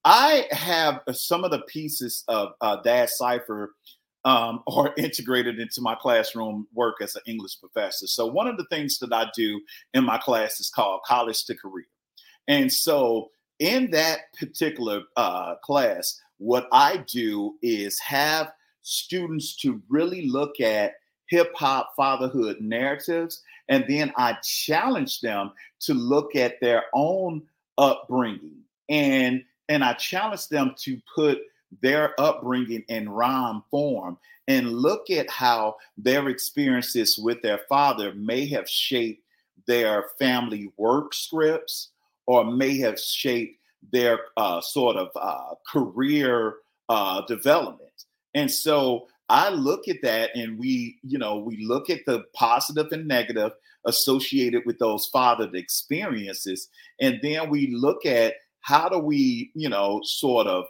I 0.04 0.46
have 0.50 1.02
some 1.12 1.44
of 1.44 1.50
the 1.50 1.60
pieces 1.60 2.24
of 2.26 2.54
uh, 2.60 2.76
Dad 2.82 3.10
Cypher 3.10 3.74
um, 4.24 4.62
are 4.66 4.94
integrated 4.96 5.58
into 5.58 5.80
my 5.80 5.94
classroom 5.94 6.66
work 6.74 6.96
as 7.00 7.16
an 7.16 7.22
English 7.26 7.60
professor. 7.60 8.06
So 8.06 8.26
one 8.26 8.46
of 8.46 8.56
the 8.56 8.66
things 8.70 8.98
that 8.98 9.12
I 9.12 9.30
do 9.34 9.60
in 9.94 10.04
my 10.04 10.18
class 10.18 10.60
is 10.60 10.70
called 10.70 11.02
College 11.06 11.44
to 11.46 11.54
Career. 11.54 11.86
And 12.48 12.72
so 12.72 13.30
in 13.58 13.90
that 13.90 14.20
particular 14.38 15.02
uh, 15.16 15.56
class, 15.56 16.20
what 16.38 16.68
I 16.72 17.04
do 17.06 17.54
is 17.62 17.98
have 18.00 18.52
students 18.82 19.56
to 19.56 19.82
really 19.88 20.26
look 20.28 20.60
at 20.60 20.94
hip 21.28 21.52
hop 21.54 21.92
fatherhood 21.96 22.56
narratives. 22.60 23.42
And 23.68 23.84
then 23.88 24.12
I 24.16 24.36
challenge 24.42 25.20
them 25.20 25.52
to 25.80 25.94
look 25.94 26.34
at 26.34 26.60
their 26.60 26.84
own 26.92 27.42
upbringing 27.78 28.60
and 28.90 29.44
and 29.68 29.84
I 29.84 29.92
challenge 29.94 30.48
them 30.48 30.74
to 30.80 31.00
put 31.14 31.38
their 31.82 32.20
upbringing 32.20 32.84
in 32.88 33.08
rhyme 33.08 33.62
form 33.70 34.18
and 34.48 34.72
look 34.72 35.10
at 35.10 35.30
how 35.30 35.76
their 35.96 36.28
experiences 36.28 37.18
with 37.18 37.40
their 37.42 37.60
father 37.68 38.12
may 38.14 38.46
have 38.46 38.68
shaped 38.68 39.22
their 39.66 40.06
family 40.18 40.72
work 40.76 41.14
scripts 41.14 41.90
or 42.26 42.44
may 42.44 42.78
have 42.78 42.98
shaped 42.98 43.60
their 43.92 44.18
uh, 44.36 44.60
sort 44.60 44.96
of 44.96 45.08
uh, 45.14 45.54
career 45.66 46.56
uh, 46.88 47.22
development. 47.26 48.04
And 48.34 48.50
so 48.50 49.06
I 49.28 49.50
look 49.50 49.86
at 49.86 50.02
that 50.02 50.34
and 50.34 50.58
we, 50.58 50.98
you 51.02 51.18
know, 51.18 51.38
we 51.38 51.64
look 51.64 51.88
at 51.88 52.04
the 52.06 52.24
positive 52.34 52.88
and 52.90 53.06
negative 53.06 53.52
associated 53.86 54.62
with 54.66 54.78
those 54.78 55.08
fathered 55.12 55.54
experiences. 55.54 56.68
And 57.00 57.20
then 57.22 57.48
we 57.48 57.68
look 57.68 58.04
at 58.04 58.34
how 58.60 58.88
do 58.88 58.98
we, 58.98 59.52
you 59.54 59.68
know, 59.68 60.00
sort 60.04 60.46
of, 60.48 60.64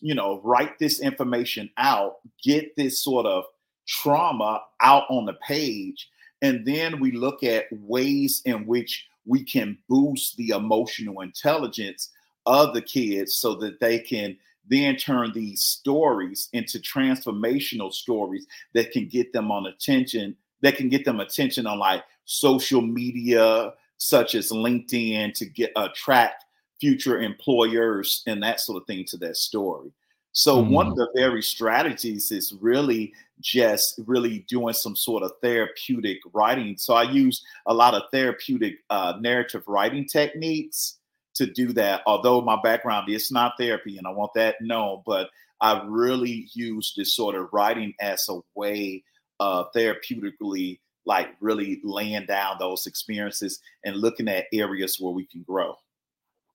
you 0.00 0.14
know, 0.14 0.40
write 0.42 0.78
this 0.78 1.00
information 1.00 1.70
out, 1.76 2.16
get 2.42 2.74
this 2.76 3.02
sort 3.02 3.26
of 3.26 3.44
trauma 3.86 4.62
out 4.80 5.04
on 5.10 5.26
the 5.26 5.34
page, 5.34 6.08
and 6.42 6.66
then 6.66 7.00
we 7.00 7.12
look 7.12 7.42
at 7.42 7.66
ways 7.72 8.42
in 8.44 8.66
which 8.66 9.06
we 9.24 9.42
can 9.44 9.78
boost 9.88 10.36
the 10.36 10.50
emotional 10.50 11.20
intelligence 11.20 12.10
of 12.46 12.74
the 12.74 12.82
kids 12.82 13.34
so 13.34 13.54
that 13.56 13.80
they 13.80 13.98
can 13.98 14.36
then 14.68 14.96
turn 14.96 15.32
these 15.32 15.62
stories 15.62 16.48
into 16.52 16.78
transformational 16.78 17.92
stories 17.92 18.46
that 18.74 18.92
can 18.92 19.06
get 19.08 19.32
them 19.32 19.50
on 19.50 19.66
attention 19.66 20.36
that 20.62 20.76
can 20.76 20.88
get 20.88 21.04
them 21.04 21.20
attention 21.20 21.66
on 21.66 21.78
like 21.78 22.02
social 22.24 22.80
media 22.80 23.72
such 23.98 24.34
as 24.34 24.50
linkedin 24.50 25.32
to 25.32 25.46
get 25.46 25.70
attract 25.76 26.45
future 26.80 27.20
employers 27.20 28.22
and 28.26 28.42
that 28.42 28.60
sort 28.60 28.80
of 28.80 28.86
thing 28.86 29.04
to 29.08 29.16
that 29.18 29.36
story. 29.36 29.90
So 30.32 30.60
mm-hmm. 30.60 30.72
one 30.72 30.86
of 30.88 30.96
the 30.96 31.08
very 31.14 31.42
strategies 31.42 32.30
is 32.30 32.54
really 32.60 33.14
just 33.40 33.98
really 34.06 34.40
doing 34.48 34.74
some 34.74 34.94
sort 34.94 35.22
of 35.22 35.32
therapeutic 35.42 36.18
writing. 36.34 36.76
So 36.76 36.92
I 36.94 37.04
use 37.04 37.42
a 37.64 37.72
lot 37.72 37.94
of 37.94 38.02
therapeutic 38.12 38.76
uh, 38.90 39.14
narrative 39.18 39.62
writing 39.66 40.06
techniques 40.06 40.98
to 41.36 41.46
do 41.46 41.72
that. 41.72 42.02
Although 42.06 42.42
my 42.42 42.58
background 42.62 43.08
is 43.08 43.32
not 43.32 43.54
therapy, 43.58 43.96
and 43.96 44.06
I 44.06 44.10
want 44.10 44.32
that 44.34 44.56
known, 44.60 45.02
but 45.06 45.30
I 45.62 45.82
really 45.86 46.48
use 46.52 46.92
this 46.96 47.14
sort 47.14 47.34
of 47.34 47.48
writing 47.52 47.94
as 48.00 48.28
a 48.28 48.40
way 48.54 49.04
of 49.40 49.72
therapeutically, 49.74 50.80
like 51.06 51.28
really 51.40 51.80
laying 51.82 52.26
down 52.26 52.56
those 52.58 52.86
experiences 52.86 53.60
and 53.84 53.96
looking 53.96 54.28
at 54.28 54.46
areas 54.52 54.98
where 55.00 55.12
we 55.12 55.24
can 55.26 55.42
grow. 55.42 55.76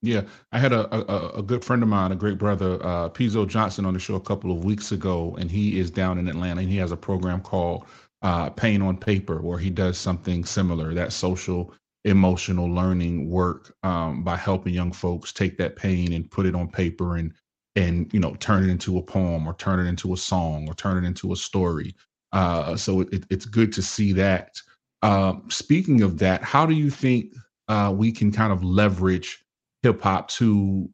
Yeah, 0.02 0.24
I 0.52 0.58
had 0.58 0.74
a, 0.74 0.94
a, 0.96 1.40
a 1.40 1.44
good 1.44 1.64
friend 1.64 1.84
of 1.84 1.90
mine, 1.90 2.12
a 2.12 2.16
great 2.16 2.40
brother, 2.40 2.84
uh, 2.84 3.10
Pizzo 3.10 3.48
Johnson, 3.48 3.86
on 3.86 3.94
the 3.94 4.00
show 4.00 4.16
a 4.16 4.20
couple 4.22 4.52
of 4.52 4.66
weeks 4.66 4.92
ago, 4.92 5.36
and 5.40 5.52
he 5.52 5.80
is 5.80 5.92
down 5.92 6.18
in 6.18 6.28
Atlanta, 6.28 6.62
and 6.62 6.70
he 6.70 6.78
has 6.78 6.92
a 6.92 6.98
program 6.98 7.40
called 7.40 7.86
uh, 8.24 8.50
Pain 8.50 8.82
on 8.82 8.98
Paper, 8.98 9.42
where 9.42 9.60
he 9.60 9.70
does 9.70 10.00
something 10.00 10.44
similar, 10.44 10.94
that 10.96 11.14
social 11.14 11.72
emotional 12.06 12.66
learning 12.68 13.30
work 13.30 13.76
um, 13.84 14.24
by 14.24 14.36
helping 14.36 14.74
young 14.74 14.92
folks 14.92 15.32
take 15.32 15.56
that 15.58 15.76
pain 15.76 16.14
and 16.14 16.32
put 16.32 16.48
it 16.48 16.56
on 16.56 16.68
paper 16.68 17.18
and 17.18 17.32
and 17.76 18.12
you 18.12 18.20
know 18.20 18.34
turn 18.36 18.64
it 18.64 18.72
into 18.72 18.98
a 18.98 19.02
poem 19.04 19.48
or 19.48 19.54
turn 19.54 19.80
it 19.80 19.88
into 19.88 20.14
a 20.14 20.18
song 20.18 20.68
or 20.68 20.74
turn 20.74 21.04
it 21.04 21.08
into 21.08 21.32
a 21.32 21.36
story. 21.36 21.96
Uh, 22.32 22.76
so 22.76 23.02
it, 23.02 23.24
it's 23.30 23.46
good 23.46 23.72
to 23.72 23.84
see 23.84 24.14
that. 24.14 24.56
Uh, 25.04 25.34
speaking 25.50 26.02
of 26.02 26.18
that, 26.18 26.42
how 26.44 26.66
do 26.66 26.74
you 26.74 26.90
think 26.90 27.36
uh, 27.68 27.94
we 27.96 28.12
can 28.12 28.32
kind 28.32 28.52
of 28.52 28.64
leverage 28.64 29.44
hip 29.84 30.02
hop 30.02 30.28
to 30.30 30.90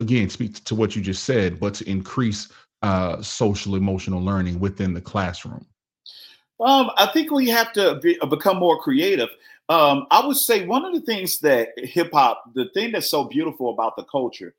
again 0.00 0.28
speak 0.28 0.62
to 0.64 0.74
what 0.74 0.96
you 0.96 1.02
just 1.02 1.24
said, 1.24 1.60
but 1.60 1.74
to 1.74 1.88
increase 1.88 2.48
uh, 2.82 3.20
social 3.22 3.74
emotional 3.74 4.22
learning 4.22 4.60
within 4.60 4.94
the 4.94 5.00
classroom? 5.00 5.66
Um, 6.60 6.90
I 6.96 7.06
think 7.12 7.30
we 7.30 7.48
have 7.48 7.72
to 7.74 7.98
be, 8.02 8.18
uh, 8.20 8.26
become 8.26 8.58
more 8.58 8.78
creative. 8.78 9.28
Um, 9.68 10.06
I 10.10 10.24
would 10.24 10.36
say 10.36 10.64
one 10.64 10.84
of 10.84 10.94
the 10.94 11.00
things 11.00 11.40
that 11.40 11.70
hip 11.76 12.10
hop, 12.12 12.44
the 12.54 12.68
thing 12.72 12.92
that's 12.92 13.10
so 13.10 13.24
beautiful 13.24 13.70
about 13.70 13.96
the 13.96 14.04
culture, 14.04 14.54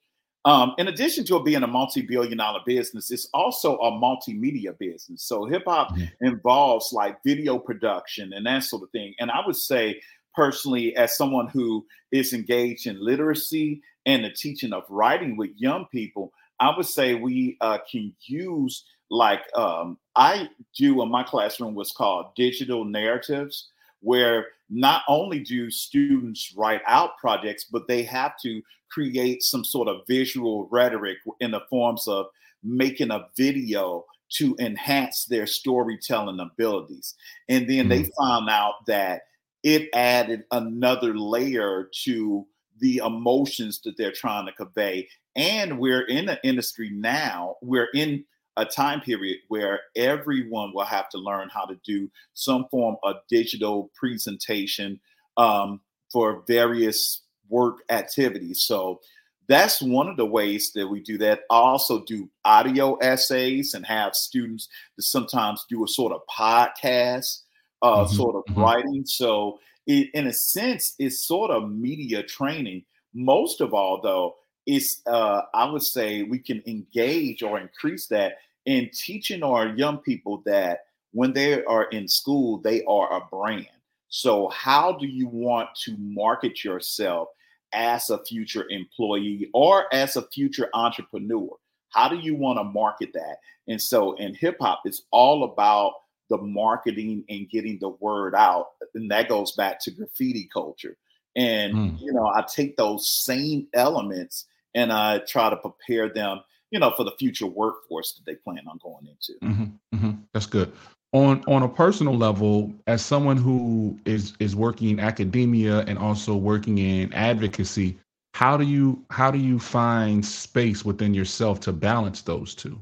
um, 0.45 0.75
in 0.77 0.87
addition 0.87 1.25
to 1.25 1.37
it 1.37 1.45
being 1.45 1.63
a 1.63 1.67
multi-billion 1.67 2.37
dollar 2.37 2.59
business, 2.65 3.11
it's 3.11 3.27
also 3.33 3.77
a 3.79 3.91
multimedia 3.91 4.77
business. 4.77 5.23
So 5.23 5.45
hip 5.45 5.63
hop 5.65 5.89
mm-hmm. 5.89 6.25
involves 6.25 6.93
like 6.93 7.21
video 7.23 7.57
production 7.57 8.33
and 8.33 8.45
that 8.45 8.63
sort 8.63 8.83
of 8.83 8.89
thing. 8.91 9.13
And 9.19 9.31
I 9.31 9.45
would 9.45 9.55
say 9.55 10.01
personally 10.37 10.95
as 10.95 11.17
someone 11.17 11.47
who 11.47 11.83
is 12.11 12.31
engaged 12.31 12.85
in 12.85 13.03
literacy 13.03 13.81
and 14.05 14.23
the 14.23 14.29
teaching 14.29 14.71
of 14.71 14.83
writing 14.87 15.35
with 15.35 15.49
young 15.57 15.87
people, 15.91 16.31
I 16.59 16.77
would 16.77 16.85
say 16.85 17.15
we 17.15 17.57
uh, 17.59 17.79
can 17.91 18.15
use 18.27 18.85
like 19.09 19.41
um, 19.55 19.97
I 20.15 20.47
do 20.77 21.01
in 21.01 21.09
my 21.09 21.23
classroom 21.23 21.73
what's 21.73 21.91
called 21.91 22.35
digital 22.35 22.85
narratives, 22.85 23.69
where 24.01 24.45
not 24.69 25.01
only 25.07 25.39
do 25.39 25.71
students 25.71 26.53
write 26.55 26.81
out 26.85 27.17
projects, 27.17 27.65
but 27.71 27.87
they 27.87 28.03
have 28.03 28.33
to 28.43 28.61
create 28.91 29.41
some 29.41 29.65
sort 29.65 29.87
of 29.87 30.05
visual 30.07 30.67
rhetoric 30.71 31.17
in 31.39 31.51
the 31.51 31.61
forms 31.67 32.07
of 32.07 32.27
making 32.63 33.09
a 33.09 33.25
video 33.35 34.05
to 34.29 34.55
enhance 34.59 35.25
their 35.25 35.47
storytelling 35.47 36.39
abilities. 36.39 37.15
And 37.49 37.67
then 37.67 37.87
mm-hmm. 37.87 38.03
they 38.03 38.11
found 38.19 38.49
out 38.49 38.85
that 38.85 39.21
it 39.63 39.89
added 39.93 40.43
another 40.51 41.17
layer 41.17 41.89
to 42.03 42.45
the 42.79 42.97
emotions 42.97 43.81
that 43.83 43.97
they're 43.97 44.11
trying 44.11 44.45
to 44.45 44.51
convey. 44.53 45.07
And 45.35 45.79
we're 45.79 46.05
in 46.05 46.29
an 46.29 46.37
industry 46.43 46.89
now, 46.91 47.55
we're 47.61 47.89
in 47.93 48.25
a 48.55 48.65
time 48.65 49.01
period 49.01 49.37
where 49.49 49.81
everyone 49.95 50.73
will 50.73 50.83
have 50.83 51.09
to 51.09 51.17
learn 51.17 51.49
how 51.53 51.65
to 51.65 51.75
do 51.85 52.09
some 52.33 52.65
form 52.69 52.97
of 53.03 53.17
digital 53.29 53.91
presentation 53.95 54.99
um, 55.37 55.79
for 56.11 56.43
various 56.47 57.21
work 57.49 57.83
activities. 57.89 58.63
So 58.63 58.99
that's 59.47 59.81
one 59.81 60.07
of 60.07 60.17
the 60.17 60.25
ways 60.25 60.71
that 60.73 60.87
we 60.87 60.99
do 61.01 61.17
that. 61.19 61.41
I 61.49 61.55
also 61.55 62.03
do 62.03 62.29
audio 62.43 62.95
essays 62.95 63.73
and 63.73 63.85
have 63.85 64.15
students 64.15 64.67
to 64.95 65.03
sometimes 65.03 65.65
do 65.69 65.83
a 65.85 65.87
sort 65.87 66.11
of 66.11 66.21
podcast, 66.27 67.43
uh, 67.81 68.03
mm-hmm. 68.03 68.15
sort 68.15 68.35
of 68.35 68.43
mm-hmm. 68.45 68.61
writing. 68.61 69.05
So, 69.05 69.59
it, 69.85 70.09
in 70.13 70.27
a 70.27 70.33
sense, 70.33 70.95
it's 70.99 71.25
sort 71.25 71.51
of 71.51 71.71
media 71.71 72.23
training. 72.23 72.83
Most 73.13 73.61
of 73.61 73.73
all, 73.73 74.01
though, 74.01 74.35
is 74.65 75.01
uh, 75.07 75.41
I 75.53 75.69
would 75.69 75.83
say 75.83 76.23
we 76.23 76.39
can 76.39 76.61
engage 76.67 77.41
or 77.41 77.59
increase 77.59 78.07
that 78.07 78.37
in 78.65 78.89
teaching 78.93 79.43
our 79.43 79.67
young 79.69 79.99
people 79.99 80.43
that 80.45 80.81
when 81.13 81.31
they 81.33 81.63
are 81.63 81.85
in 81.85 82.07
school, 82.07 82.59
they 82.59 82.83
are 82.83 83.17
a 83.17 83.25
brand. 83.31 83.67
So, 84.09 84.49
how 84.49 84.91
do 84.93 85.07
you 85.07 85.27
want 85.27 85.69
to 85.83 85.95
market 85.97 86.63
yourself 86.63 87.29
as 87.73 88.09
a 88.09 88.23
future 88.23 88.65
employee 88.69 89.49
or 89.53 89.93
as 89.93 90.15
a 90.15 90.27
future 90.27 90.69
entrepreneur? 90.73 91.49
How 91.89 92.09
do 92.09 92.17
you 92.17 92.35
want 92.35 92.59
to 92.59 92.63
market 92.63 93.11
that? 93.13 93.37
And 93.67 93.81
so 93.81 94.13
in 94.13 94.33
hip 94.33 94.57
hop, 94.59 94.81
it's 94.85 95.03
all 95.11 95.43
about 95.43 95.93
the 96.29 96.37
marketing 96.37 97.23
and 97.29 97.49
getting 97.49 97.77
the 97.79 97.89
word 97.89 98.35
out. 98.35 98.67
And 98.95 99.11
that 99.11 99.29
goes 99.29 99.53
back 99.53 99.79
to 99.81 99.91
graffiti 99.91 100.49
culture. 100.51 100.97
And, 101.35 101.73
mm. 101.73 102.01
you 102.01 102.13
know, 102.13 102.27
I 102.27 102.43
take 102.43 102.77
those 102.77 103.11
same 103.11 103.67
elements 103.73 104.45
and 104.73 104.91
I 104.91 105.19
try 105.19 105.49
to 105.49 105.57
prepare 105.57 106.09
them, 106.09 106.41
you 106.71 106.79
know, 106.79 106.93
for 106.97 107.03
the 107.03 107.13
future 107.19 107.47
workforce 107.47 108.13
that 108.13 108.25
they 108.25 108.35
plan 108.35 108.63
on 108.67 108.79
going 108.83 109.07
into. 109.07 109.39
Mm-hmm, 109.43 109.95
mm-hmm. 109.95 110.21
That's 110.33 110.47
good 110.47 110.73
on 111.13 111.43
on 111.47 111.63
a 111.63 111.69
personal 111.69 112.15
level 112.15 112.73
as 112.85 113.03
someone 113.03 113.37
who 113.37 113.97
is 114.05 114.33
is 114.39 114.55
working 114.55 114.89
in 114.89 114.99
academia 114.99 115.79
and 115.81 115.97
also 115.97 116.35
working 116.35 116.77
in 116.79 117.11
advocacy 117.13 117.97
how 118.33 118.57
do 118.57 118.65
you 118.65 119.03
how 119.09 119.31
do 119.31 119.39
you 119.39 119.57
find 119.57 120.25
space 120.25 120.83
within 120.83 121.13
yourself 121.13 121.59
to 121.59 121.71
balance 121.71 122.21
those 122.21 122.53
two 122.53 122.79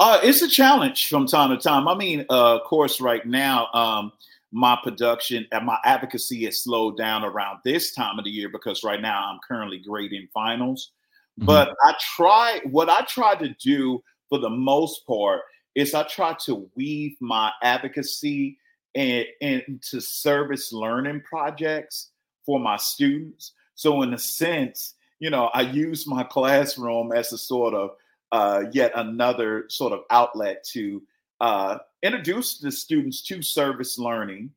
uh, 0.00 0.18
it's 0.22 0.42
a 0.42 0.48
challenge 0.48 1.08
from 1.08 1.26
time 1.26 1.50
to 1.50 1.56
time 1.56 1.86
i 1.86 1.94
mean 1.94 2.24
uh, 2.30 2.56
of 2.56 2.64
course 2.64 3.00
right 3.00 3.26
now 3.26 3.68
um, 3.72 4.12
my 4.52 4.76
production 4.82 5.46
and 5.52 5.64
my 5.64 5.78
advocacy 5.84 6.44
has 6.44 6.62
slowed 6.62 6.96
down 6.96 7.24
around 7.24 7.60
this 7.64 7.92
time 7.92 8.18
of 8.18 8.24
the 8.24 8.30
year 8.30 8.48
because 8.48 8.82
right 8.82 9.00
now 9.00 9.30
i'm 9.30 9.38
currently 9.46 9.78
grading 9.78 10.26
finals 10.34 10.90
mm-hmm. 11.38 11.46
but 11.46 11.74
i 11.84 11.94
try 12.16 12.60
what 12.70 12.88
i 12.88 13.00
try 13.02 13.34
to 13.36 13.54
do 13.62 14.02
for 14.28 14.38
the 14.38 14.50
most 14.50 15.06
part 15.06 15.42
is 15.74 15.94
I 15.94 16.02
try 16.04 16.34
to 16.46 16.68
weave 16.74 17.16
my 17.20 17.52
advocacy 17.62 18.58
and 18.94 19.26
into 19.40 20.00
service 20.00 20.72
learning 20.72 21.22
projects 21.22 22.10
for 22.44 22.58
my 22.58 22.76
students. 22.76 23.52
So 23.74 24.02
in 24.02 24.14
a 24.14 24.18
sense, 24.18 24.94
you 25.20 25.30
know, 25.30 25.46
I 25.54 25.62
use 25.62 26.06
my 26.06 26.24
classroom 26.24 27.12
as 27.12 27.32
a 27.32 27.38
sort 27.38 27.74
of 27.74 27.90
uh, 28.32 28.64
yet 28.72 28.92
another 28.94 29.64
sort 29.68 29.92
of 29.92 30.00
outlet 30.10 30.64
to 30.64 31.02
uh, 31.40 31.78
introduce 32.02 32.58
the 32.58 32.70
students 32.70 33.22
to 33.22 33.42
service 33.42 33.98
learning, 33.98 34.50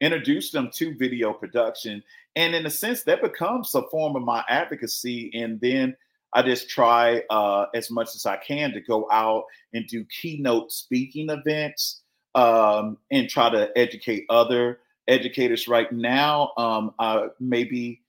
introduce 0.00 0.50
them 0.50 0.70
to 0.72 0.94
video 0.96 1.32
production, 1.32 2.02
and 2.36 2.54
in 2.54 2.66
a 2.66 2.70
sense, 2.70 3.02
that 3.04 3.22
becomes 3.22 3.74
a 3.74 3.82
form 3.82 4.16
of 4.16 4.22
my 4.22 4.44
advocacy. 4.48 5.30
And 5.34 5.60
then 5.60 5.96
I 6.32 6.42
just 6.42 6.68
try 6.68 7.22
uh, 7.30 7.66
as 7.74 7.90
much 7.90 8.14
as 8.14 8.26
I 8.26 8.36
can 8.36 8.72
to 8.72 8.80
go 8.80 9.08
out 9.10 9.44
and 9.72 9.86
do 9.86 10.04
keynote 10.06 10.72
speaking 10.72 11.30
events 11.30 12.02
um, 12.34 12.98
and 13.12 13.28
try 13.28 13.50
to 13.50 13.70
educate 13.78 14.24
other 14.28 14.80
educators. 15.06 15.68
Right 15.68 15.90
now, 15.92 16.52
um, 16.56 16.92
uh, 16.98 17.28
maybe 17.38 18.02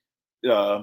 uh, 0.50 0.82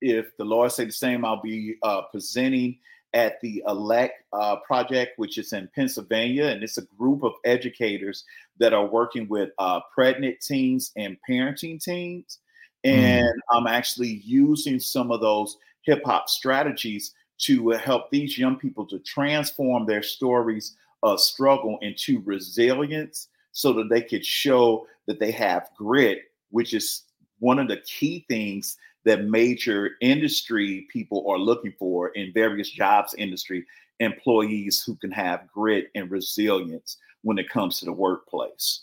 if 0.00 0.36
the 0.36 0.44
Lord 0.44 0.72
say 0.72 0.86
the 0.86 0.92
same, 0.92 1.24
I'll 1.24 1.40
be 1.40 1.76
uh, 1.84 2.02
presenting 2.10 2.78
at 3.14 3.40
the 3.40 3.62
Elect 3.66 4.24
uh, 4.32 4.56
project, 4.56 5.18
which 5.18 5.38
is 5.38 5.52
in 5.52 5.68
Pennsylvania, 5.74 6.46
and 6.46 6.62
it's 6.62 6.78
a 6.78 6.86
group 6.98 7.22
of 7.22 7.34
educators 7.44 8.24
that 8.58 8.72
are 8.72 8.86
working 8.86 9.28
with 9.28 9.50
uh, 9.58 9.80
pregnant 9.94 10.40
teens 10.40 10.92
and 10.96 11.16
parenting 11.28 11.82
teens. 11.82 12.38
Mm. 12.84 12.90
And 12.90 13.26
mm. 13.26 13.56
I'm 13.56 13.66
actually 13.66 14.22
using 14.24 14.80
some 14.80 15.10
of 15.10 15.20
those 15.20 15.56
hip 15.82 16.02
hop 16.04 16.28
strategies 16.28 17.12
to 17.38 17.70
help 17.70 18.10
these 18.10 18.38
young 18.38 18.56
people 18.56 18.86
to 18.86 18.98
transform 19.00 19.84
their 19.84 20.02
stories 20.02 20.76
of 21.02 21.20
struggle 21.20 21.78
into 21.82 22.20
resilience 22.24 23.28
so 23.50 23.72
that 23.72 23.88
they 23.90 24.00
could 24.00 24.24
show 24.24 24.86
that 25.06 25.18
they 25.18 25.32
have 25.32 25.68
grit, 25.76 26.20
which 26.50 26.72
is 26.72 27.02
one 27.40 27.58
of 27.58 27.68
the 27.68 27.78
key 27.78 28.24
things 28.28 28.76
that 29.04 29.24
major 29.24 29.92
industry 30.00 30.86
people 30.92 31.24
are 31.28 31.38
looking 31.38 31.72
for 31.78 32.10
in 32.10 32.32
various 32.32 32.70
jobs 32.70 33.14
industry 33.18 33.64
employees 34.00 34.82
who 34.84 34.96
can 34.96 35.10
have 35.10 35.48
grit 35.52 35.86
and 35.94 36.10
resilience 36.10 36.98
when 37.22 37.38
it 37.38 37.48
comes 37.48 37.78
to 37.78 37.84
the 37.84 37.92
workplace. 37.92 38.82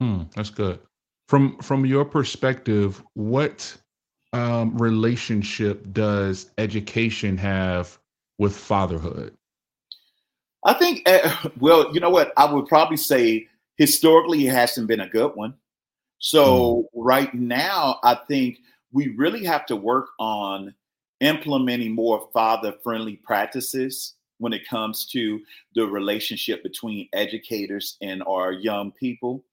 Hmm, 0.00 0.22
that's 0.34 0.50
good. 0.50 0.80
From 1.28 1.58
from 1.58 1.84
your 1.84 2.04
perspective, 2.04 3.02
what 3.14 3.76
um, 4.32 4.76
relationship 4.78 5.92
does 5.92 6.50
education 6.58 7.36
have 7.36 7.98
with 8.38 8.56
fatherhood? 8.56 9.34
I 10.64 10.74
think, 10.74 11.08
uh, 11.08 11.48
well, 11.58 11.92
you 11.92 12.00
know 12.00 12.10
what? 12.10 12.32
I 12.36 12.52
would 12.52 12.66
probably 12.66 12.96
say 12.96 13.48
historically 13.76 14.46
it 14.46 14.54
hasn't 14.54 14.88
been 14.88 15.00
a 15.00 15.08
good 15.08 15.34
one. 15.34 15.54
So, 16.18 16.44
mm. 16.46 16.84
right 16.94 17.32
now, 17.32 18.00
I 18.02 18.14
think 18.14 18.58
we 18.92 19.08
really 19.16 19.44
have 19.44 19.66
to 19.66 19.76
work 19.76 20.08
on 20.18 20.74
implementing 21.20 21.94
more 21.94 22.28
father 22.32 22.74
friendly 22.82 23.16
practices 23.16 24.14
when 24.38 24.52
it 24.52 24.68
comes 24.68 25.06
to 25.06 25.40
the 25.74 25.84
relationship 25.84 26.62
between 26.62 27.08
educators 27.12 27.96
and 28.00 28.22
our 28.22 28.52
young 28.52 28.92
people 28.92 29.44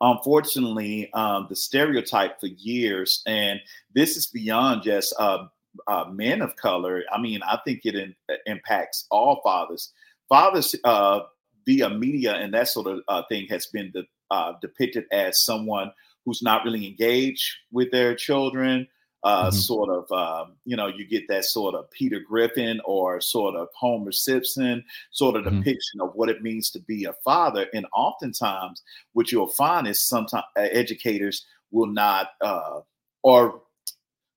unfortunately, 0.00 1.10
um, 1.12 1.46
the 1.48 1.56
stereotype 1.56 2.40
for 2.40 2.46
years, 2.46 3.22
and 3.26 3.60
this 3.94 4.16
is 4.16 4.26
beyond 4.26 4.82
just 4.82 5.14
uh, 5.18 5.46
uh, 5.86 6.04
men 6.12 6.42
of 6.42 6.56
color. 6.56 7.02
I 7.12 7.20
mean, 7.20 7.40
I 7.42 7.58
think 7.64 7.80
it 7.84 7.94
in, 7.94 8.14
impacts 8.46 9.06
all 9.10 9.40
fathers. 9.42 9.92
Fathers 10.28 10.74
uh, 10.84 11.20
via 11.64 11.90
media 11.90 12.34
and 12.34 12.52
that 12.54 12.68
sort 12.68 12.86
of 12.86 13.00
uh, 13.08 13.22
thing 13.28 13.46
has 13.48 13.66
been 13.66 13.92
uh, 14.30 14.52
depicted 14.60 15.04
as 15.12 15.44
someone 15.44 15.92
who's 16.26 16.42
not 16.42 16.64
really 16.64 16.86
engaged 16.86 17.54
with 17.72 17.90
their 17.92 18.14
children, 18.14 18.86
uh, 19.22 19.48
mm-hmm. 19.48 19.56
sort 19.56 19.88
of, 19.88 20.10
um, 20.12 20.56
you 20.66 20.76
know, 20.76 20.88
you 20.88 21.06
get 21.06 21.26
that 21.28 21.44
sort 21.44 21.74
of 21.74 21.90
Peter 21.90 22.20
Griffin 22.20 22.80
or 22.84 23.20
sort 23.20 23.54
of 23.54 23.68
Homer 23.74 24.12
Simpson 24.12 24.84
sort 25.12 25.36
of 25.36 25.44
mm-hmm. 25.44 25.58
depiction 25.58 26.00
of 26.00 26.10
what 26.14 26.28
it 26.28 26.42
means 26.42 26.70
to 26.70 26.80
be 26.80 27.04
a 27.04 27.14
father. 27.24 27.66
And 27.72 27.86
oftentimes, 27.94 28.82
what 29.14 29.32
you'll 29.32 29.46
find 29.46 29.86
is 29.86 30.04
sometimes 30.04 30.44
uh, 30.56 30.62
educators 30.72 31.46
will 31.70 31.86
not 31.86 32.30
uh, 32.40 32.80
or 33.22 33.62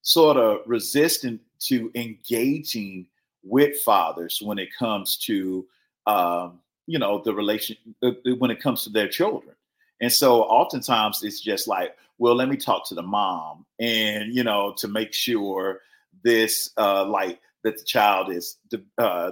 sort 0.02 0.38
of 0.38 0.62
resistant 0.66 1.42
to 1.60 1.92
engaging 1.96 3.08
with 3.44 3.78
fathers 3.82 4.40
when 4.42 4.58
it 4.58 4.70
comes 4.78 5.18
to 5.18 5.66
um, 6.08 6.60
you 6.88 6.98
know 6.98 7.22
the 7.24 7.34
relation 7.34 7.76
uh, 8.02 8.12
when 8.40 8.52
it 8.52 8.60
comes 8.60 8.84
to 8.84 8.90
their 8.90 9.08
children 9.08 9.56
and 10.02 10.12
so 10.12 10.44
oftentimes 10.44 11.24
it's 11.24 11.42
just 11.42 11.68
like 11.68 11.96
well, 12.20 12.36
let 12.36 12.50
me 12.50 12.58
talk 12.58 12.88
to 12.90 12.96
the 12.96 13.02
mom 13.02 13.66
and, 13.80 14.36
you 14.36 14.44
know, 14.44 14.74
to 14.78 14.88
make 14.88 15.14
sure 15.14 15.80
this, 16.24 16.70
uh, 16.78 17.06
like, 17.06 17.40
that 17.64 17.78
the 17.78 17.84
child 17.84 18.32
is 18.32 18.58
uh, 18.98 19.32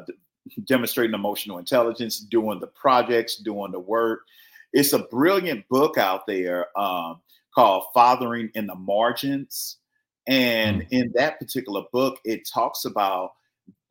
demonstrating 0.65 1.13
emotional 1.13 1.57
intelligence, 1.59 2.19
doing 2.19 2.59
the 2.59 2.67
projects, 2.67 3.35
doing 3.35 3.71
the 3.71 3.79
work. 3.79 4.21
It's 4.73 4.93
a 4.93 4.99
brilliant 4.99 5.67
book 5.69 5.97
out 5.97 6.27
there 6.27 6.67
um, 6.79 7.21
called 7.53 7.83
Fathering 7.93 8.51
in 8.55 8.67
the 8.67 8.75
Margins. 8.75 9.77
And 10.25 10.83
mm. 10.83 10.87
in 10.91 11.11
that 11.15 11.39
particular 11.39 11.83
book, 11.91 12.19
it 12.23 12.47
talks 12.47 12.85
about, 12.85 13.31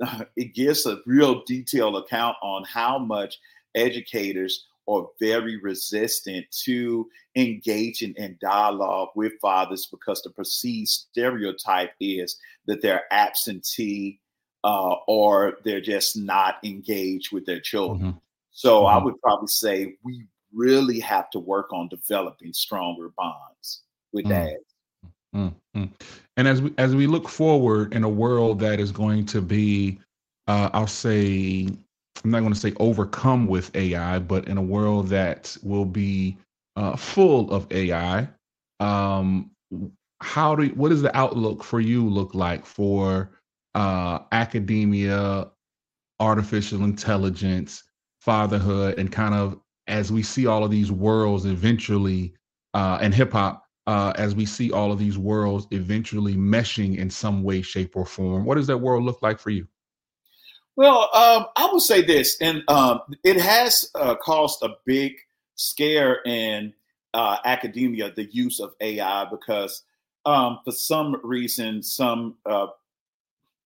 uh, 0.02 0.24
it 0.36 0.54
gives 0.54 0.86
a 0.86 1.00
real 1.04 1.42
detailed 1.44 1.96
account 1.96 2.36
on 2.42 2.64
how 2.64 2.98
much 2.98 3.38
educators 3.74 4.66
are 4.88 5.08
very 5.20 5.60
resistant 5.60 6.46
to 6.64 7.08
engaging 7.34 8.14
in 8.16 8.38
dialogue 8.40 9.08
with 9.14 9.32
fathers 9.40 9.86
because 9.90 10.22
the 10.22 10.30
perceived 10.30 10.88
stereotype 10.88 11.92
is 12.00 12.36
that 12.66 12.82
they're 12.82 13.04
absentee 13.10 14.20
uh, 14.64 14.94
or 15.06 15.58
they're 15.64 15.80
just 15.80 16.16
not 16.16 16.56
engaged 16.64 17.32
with 17.32 17.46
their 17.46 17.60
children. 17.60 18.10
Mm-hmm. 18.10 18.18
So 18.52 18.82
mm-hmm. 18.82 18.98
I 18.98 19.04
would 19.04 19.20
probably 19.20 19.48
say 19.48 19.96
we 20.02 20.26
really 20.52 20.98
have 21.00 21.30
to 21.30 21.38
work 21.38 21.72
on 21.72 21.88
developing 21.88 22.52
stronger 22.52 23.12
bonds 23.16 23.82
with 24.12 24.24
mm-hmm. 24.24 24.32
dads. 24.32 24.64
Mm-hmm. 25.34 25.84
And 26.36 26.48
as 26.48 26.62
we 26.62 26.72
as 26.78 26.94
we 26.94 27.06
look 27.06 27.28
forward 27.28 27.94
in 27.94 28.04
a 28.04 28.08
world 28.08 28.58
that 28.60 28.80
is 28.80 28.90
going 28.90 29.26
to 29.26 29.40
be, 29.40 30.00
uh, 30.46 30.70
I'll 30.72 30.86
say, 30.86 31.68
I'm 32.26 32.32
not 32.32 32.40
going 32.40 32.52
to 32.52 32.58
say 32.58 32.72
overcome 32.80 33.46
with 33.46 33.74
AI, 33.76 34.18
but 34.18 34.48
in 34.48 34.58
a 34.58 34.62
world 34.62 35.06
that 35.10 35.56
will 35.62 35.84
be 35.84 36.36
uh, 36.74 36.96
full 36.96 37.48
of 37.52 37.70
AI, 37.70 38.28
um, 38.80 39.52
how 40.20 40.56
do 40.56 40.66
what 40.70 40.88
does 40.88 41.02
the 41.02 41.16
outlook 41.16 41.62
for 41.62 41.78
you 41.78 42.08
look 42.08 42.34
like 42.34 42.66
for 42.66 43.30
uh, 43.76 44.18
academia, 44.32 45.46
artificial 46.18 46.82
intelligence, 46.82 47.84
fatherhood, 48.20 48.98
and 48.98 49.12
kind 49.12 49.34
of 49.34 49.60
as 49.86 50.10
we 50.10 50.24
see 50.24 50.46
all 50.46 50.64
of 50.64 50.72
these 50.72 50.90
worlds 50.90 51.44
eventually, 51.44 52.34
uh, 52.74 52.98
and 53.00 53.14
hip 53.14 53.30
hop, 53.34 53.64
uh, 53.86 54.12
as 54.16 54.34
we 54.34 54.44
see 54.44 54.72
all 54.72 54.90
of 54.90 54.98
these 54.98 55.16
worlds 55.16 55.68
eventually 55.70 56.34
meshing 56.34 56.98
in 56.98 57.08
some 57.08 57.44
way, 57.44 57.62
shape, 57.62 57.94
or 57.96 58.04
form. 58.04 58.44
What 58.44 58.56
does 58.56 58.66
that 58.66 58.78
world 58.78 59.04
look 59.04 59.22
like 59.22 59.38
for 59.38 59.50
you? 59.50 59.68
Well, 60.76 61.08
um, 61.14 61.46
I 61.56 61.70
will 61.72 61.80
say 61.80 62.02
this, 62.02 62.36
and 62.42 62.62
um, 62.68 63.00
it 63.24 63.40
has 63.40 63.90
uh, 63.94 64.14
caused 64.16 64.62
a 64.62 64.76
big 64.84 65.14
scare 65.54 66.20
in 66.26 66.74
uh, 67.14 67.38
academia, 67.46 68.12
the 68.14 68.26
use 68.26 68.60
of 68.60 68.74
AI, 68.82 69.24
because 69.24 69.84
um, 70.26 70.60
for 70.64 70.72
some 70.72 71.18
reason, 71.24 71.82
some 71.82 72.36
uh, 72.44 72.66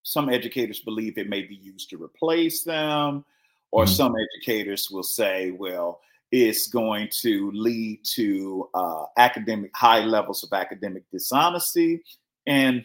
some 0.05 0.29
educators 0.29 0.81
believe 0.81 1.18
it 1.18 1.29
may 1.29 1.42
be 1.42 1.57
used 1.57 1.90
to 1.90 2.03
replace 2.03 2.62
them, 2.62 3.25
or 3.73 3.85
mm-hmm. 3.85 3.92
some 3.92 4.14
educators 4.37 4.88
will 4.88 5.03
say, 5.03 5.51
well, 5.51 6.01
it's 6.31 6.68
going 6.68 7.09
to 7.23 7.51
lead 7.51 8.05
to 8.14 8.68
uh, 8.73 9.07
academic 9.18 9.73
high 9.75 10.05
levels 10.05 10.44
of 10.44 10.53
academic 10.53 11.03
dishonesty, 11.11 12.05
and 12.46 12.85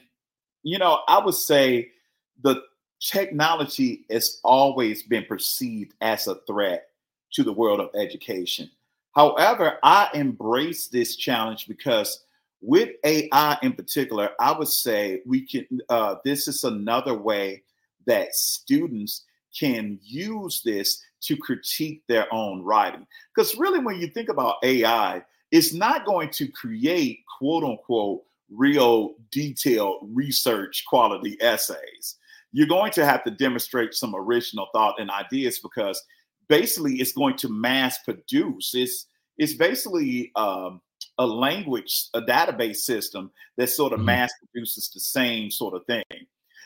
you 0.64 0.80
know, 0.80 1.02
I 1.08 1.24
would 1.24 1.36
say 1.36 1.92
the 2.42 2.64
technology 3.02 4.06
has 4.10 4.40
always 4.44 5.04
been 5.04 5.26
perceived 5.26 5.94
as 6.02 6.28
a 6.28 6.36
threat 6.48 6.88
to 7.34 7.44
the 7.44 7.54
world 7.54 7.80
of 7.80 7.90
education. 7.96 8.70
However, 9.16 9.78
I 9.84 10.10
embrace 10.14 10.88
this 10.88 11.16
challenge 11.16 11.68
because 11.68 12.24
with 12.62 12.90
AI 13.04 13.58
in 13.62 13.74
particular, 13.74 14.32
I 14.40 14.58
would 14.58 14.68
say 14.68 15.22
we 15.26 15.42
can. 15.42 15.82
Uh, 15.90 16.16
this 16.26 16.48
is 16.48 16.64
another 16.64 17.14
way 17.14 17.64
that 18.08 18.34
students 18.36 19.24
can 19.58 20.00
use 20.04 20.62
this 20.64 21.02
to 21.22 21.38
critique 21.38 22.04
their 22.08 22.32
own 22.34 22.62
writing. 22.62 23.06
Because 23.34 23.56
really, 23.56 23.80
when 23.80 24.00
you 24.00 24.08
think 24.08 24.30
about 24.30 24.58
AI, 24.64 25.24
it's 25.52 25.74
not 25.74 26.06
going 26.06 26.30
to 26.32 26.48
create 26.48 27.24
quote 27.38 27.64
unquote 27.64 28.24
real 28.52 29.16
detailed 29.32 30.10
research 30.14 30.84
quality 30.88 31.38
essays 31.42 32.18
you're 32.56 32.68
going 32.68 32.90
to 32.90 33.06
have 33.06 33.22
to 33.22 33.32
demonstrate 33.32 33.94
some 33.94 34.16
original 34.16 34.70
thought 34.72 34.96
and 34.98 35.12
ideas 35.12 35.60
because 35.60 36.02
basically 36.48 36.96
it's 37.02 37.12
going 37.12 37.36
to 37.36 37.50
mass 37.50 38.02
produce. 38.06 38.74
It's 38.74 39.08
it's 39.38 39.54
basically 39.54 40.32
um, 40.38 40.80
a 41.18 41.28
language, 41.28 42.08
a 42.14 42.22
database 42.22 42.78
system 42.78 43.30
that 43.58 43.70
sort 43.70 43.92
of 43.92 44.00
mm-hmm. 44.00 44.06
mass 44.06 44.32
produces 44.40 44.90
the 44.90 45.02
same 45.02 45.52
sort 45.52 45.74
of 45.74 45.86
thing. 45.86 46.04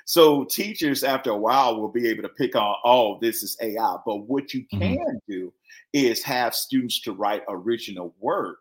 So 0.06 0.44
teachers, 0.44 1.04
after 1.04 1.32
a 1.32 1.38
while, 1.38 1.82
will 1.82 1.92
be 1.92 2.08
able 2.08 2.22
to 2.22 2.30
pick 2.30 2.56
on, 2.56 2.76
oh, 2.86 3.18
this 3.20 3.42
is 3.42 3.58
AI. 3.60 3.98
But 4.06 4.28
what 4.28 4.54
you 4.54 4.62
mm-hmm. 4.62 4.80
can 4.80 4.98
mm-hmm. 4.98 5.32
do 5.32 5.52
is 5.92 6.22
have 6.22 6.54
students 6.54 7.02
to 7.02 7.14
write 7.14 7.42
original 7.50 8.14
work 8.20 8.60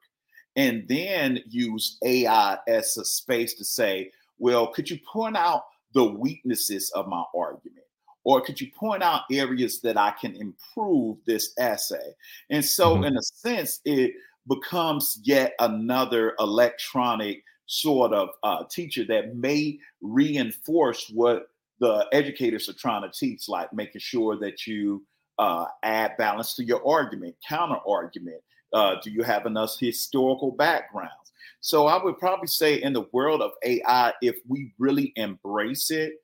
and 0.56 0.88
then 0.88 1.40
use 1.46 1.98
AI 2.02 2.56
as 2.66 2.96
a 2.96 3.04
space 3.04 3.52
to 3.56 3.66
say, 3.66 4.12
well, 4.38 4.66
could 4.68 4.88
you 4.88 4.98
point 5.12 5.36
out 5.36 5.64
the 5.94 6.04
weaknesses 6.04 6.90
of 6.94 7.08
my 7.08 7.22
argument? 7.34 7.84
Or 8.24 8.40
could 8.40 8.60
you 8.60 8.70
point 8.72 9.02
out 9.02 9.22
areas 9.32 9.80
that 9.80 9.96
I 9.96 10.10
can 10.10 10.34
improve 10.36 11.18
this 11.26 11.54
essay? 11.58 12.14
And 12.50 12.64
so, 12.64 12.94
mm-hmm. 12.94 13.04
in 13.04 13.16
a 13.16 13.22
sense, 13.22 13.80
it 13.84 14.12
becomes 14.46 15.18
yet 15.22 15.54
another 15.60 16.34
electronic 16.38 17.42
sort 17.66 18.12
of 18.12 18.30
uh, 18.42 18.64
teacher 18.70 19.04
that 19.06 19.36
may 19.36 19.78
reinforce 20.00 21.10
what 21.10 21.48
the 21.80 22.06
educators 22.12 22.68
are 22.68 22.74
trying 22.74 23.02
to 23.02 23.10
teach, 23.10 23.48
like 23.48 23.72
making 23.72 24.00
sure 24.00 24.36
that 24.38 24.66
you 24.66 25.04
uh, 25.38 25.66
add 25.82 26.16
balance 26.18 26.54
to 26.56 26.64
your 26.64 26.86
argument, 26.86 27.36
counter 27.48 27.78
argument. 27.86 28.42
Uh, 28.72 28.96
do 29.02 29.10
you 29.10 29.22
have 29.22 29.46
enough 29.46 29.76
historical 29.78 30.50
backgrounds? 30.50 31.27
So 31.60 31.86
I 31.86 32.02
would 32.02 32.18
probably 32.18 32.46
say 32.46 32.80
in 32.80 32.92
the 32.92 33.06
world 33.12 33.42
of 33.42 33.52
AI, 33.64 34.12
if 34.22 34.36
we 34.46 34.72
really 34.78 35.12
embrace 35.16 35.90
it 35.90 36.14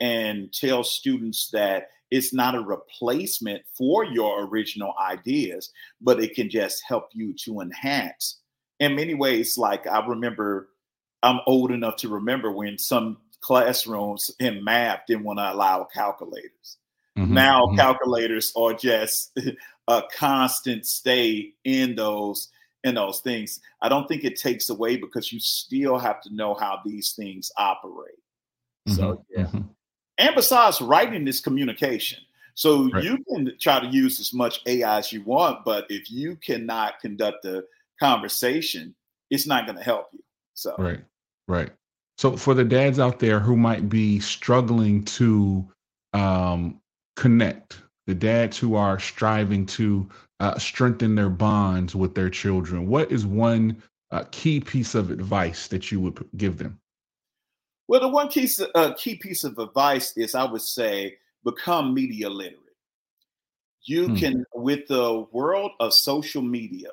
and 0.00 0.52
tell 0.52 0.82
students 0.82 1.50
that 1.52 1.88
it's 2.10 2.34
not 2.34 2.56
a 2.56 2.60
replacement 2.60 3.62
for 3.76 4.04
your 4.04 4.46
original 4.46 4.94
ideas, 5.00 5.70
but 6.00 6.22
it 6.22 6.34
can 6.34 6.50
just 6.50 6.82
help 6.86 7.08
you 7.12 7.34
to 7.44 7.60
enhance. 7.60 8.40
In 8.80 8.96
many 8.96 9.14
ways, 9.14 9.56
like 9.56 9.86
I 9.86 10.04
remember, 10.04 10.70
I'm 11.22 11.40
old 11.46 11.70
enough 11.70 11.96
to 11.96 12.08
remember 12.08 12.50
when 12.50 12.78
some 12.78 13.18
classrooms 13.40 14.30
in 14.40 14.64
math 14.64 15.02
didn't 15.06 15.24
want 15.24 15.38
to 15.38 15.52
allow 15.52 15.84
calculators. 15.84 16.78
Mm-hmm, 17.16 17.34
now 17.34 17.66
mm-hmm. 17.66 17.76
calculators 17.76 18.52
are 18.56 18.74
just 18.74 19.38
a 19.88 20.02
constant 20.16 20.86
stay 20.86 21.52
in 21.64 21.94
those 21.94 22.48
and 22.84 22.96
those 22.96 23.20
things. 23.20 23.60
I 23.82 23.88
don't 23.88 24.08
think 24.08 24.24
it 24.24 24.38
takes 24.38 24.70
away 24.70 24.96
because 24.96 25.32
you 25.32 25.40
still 25.40 25.98
have 25.98 26.20
to 26.22 26.34
know 26.34 26.54
how 26.54 26.80
these 26.84 27.12
things 27.12 27.50
operate. 27.56 28.14
Mm-hmm. 28.88 28.96
So 28.96 29.24
yeah. 29.30 29.44
Mm-hmm. 29.44 29.60
And 30.18 30.34
besides, 30.34 30.80
writing 30.80 31.26
is 31.26 31.40
communication. 31.40 32.18
So 32.54 32.90
right. 32.90 33.02
you 33.02 33.24
can 33.28 33.52
try 33.58 33.80
to 33.80 33.86
use 33.86 34.20
as 34.20 34.34
much 34.34 34.60
AI 34.66 34.98
as 34.98 35.12
you 35.12 35.22
want, 35.22 35.64
but 35.64 35.86
if 35.88 36.10
you 36.10 36.36
cannot 36.36 37.00
conduct 37.00 37.44
a 37.46 37.64
conversation, 37.98 38.94
it's 39.30 39.46
not 39.46 39.64
going 39.64 39.78
to 39.78 39.84
help 39.84 40.08
you. 40.12 40.20
So 40.54 40.74
right, 40.78 41.00
right. 41.48 41.70
So 42.18 42.36
for 42.36 42.52
the 42.52 42.64
dads 42.64 42.98
out 42.98 43.18
there 43.18 43.40
who 43.40 43.56
might 43.56 43.88
be 43.88 44.20
struggling 44.20 45.04
to 45.04 45.66
um, 46.12 46.80
connect, 47.16 47.80
the 48.06 48.14
dads 48.14 48.58
who 48.58 48.74
are 48.74 48.98
striving 48.98 49.64
to 49.66 50.06
uh, 50.40 50.58
strengthen 50.58 51.14
their 51.14 51.30
bonds 51.30 51.94
with 51.94 52.14
their 52.14 52.30
children, 52.30 52.88
what 52.88 53.12
is 53.12 53.26
one 53.26 53.80
uh, 54.10 54.24
key 54.30 54.58
piece 54.58 54.94
of 54.94 55.10
advice 55.10 55.68
that 55.68 55.92
you 55.92 56.00
would 56.00 56.26
give 56.36 56.58
them? 56.58 56.80
Well, 57.86 58.00
the 58.00 58.08
one 58.08 58.28
key, 58.28 58.48
uh, 58.74 58.94
key 58.94 59.16
piece 59.16 59.44
of 59.44 59.58
advice 59.58 60.16
is 60.16 60.34
I 60.34 60.44
would 60.44 60.62
say 60.62 61.18
become 61.44 61.94
media 61.94 62.30
literate. 62.30 62.58
You 63.82 64.08
hmm. 64.08 64.14
can, 64.16 64.44
with 64.54 64.86
the 64.88 65.26
world 65.32 65.72
of 65.80 65.92
social 65.92 66.42
media, 66.42 66.90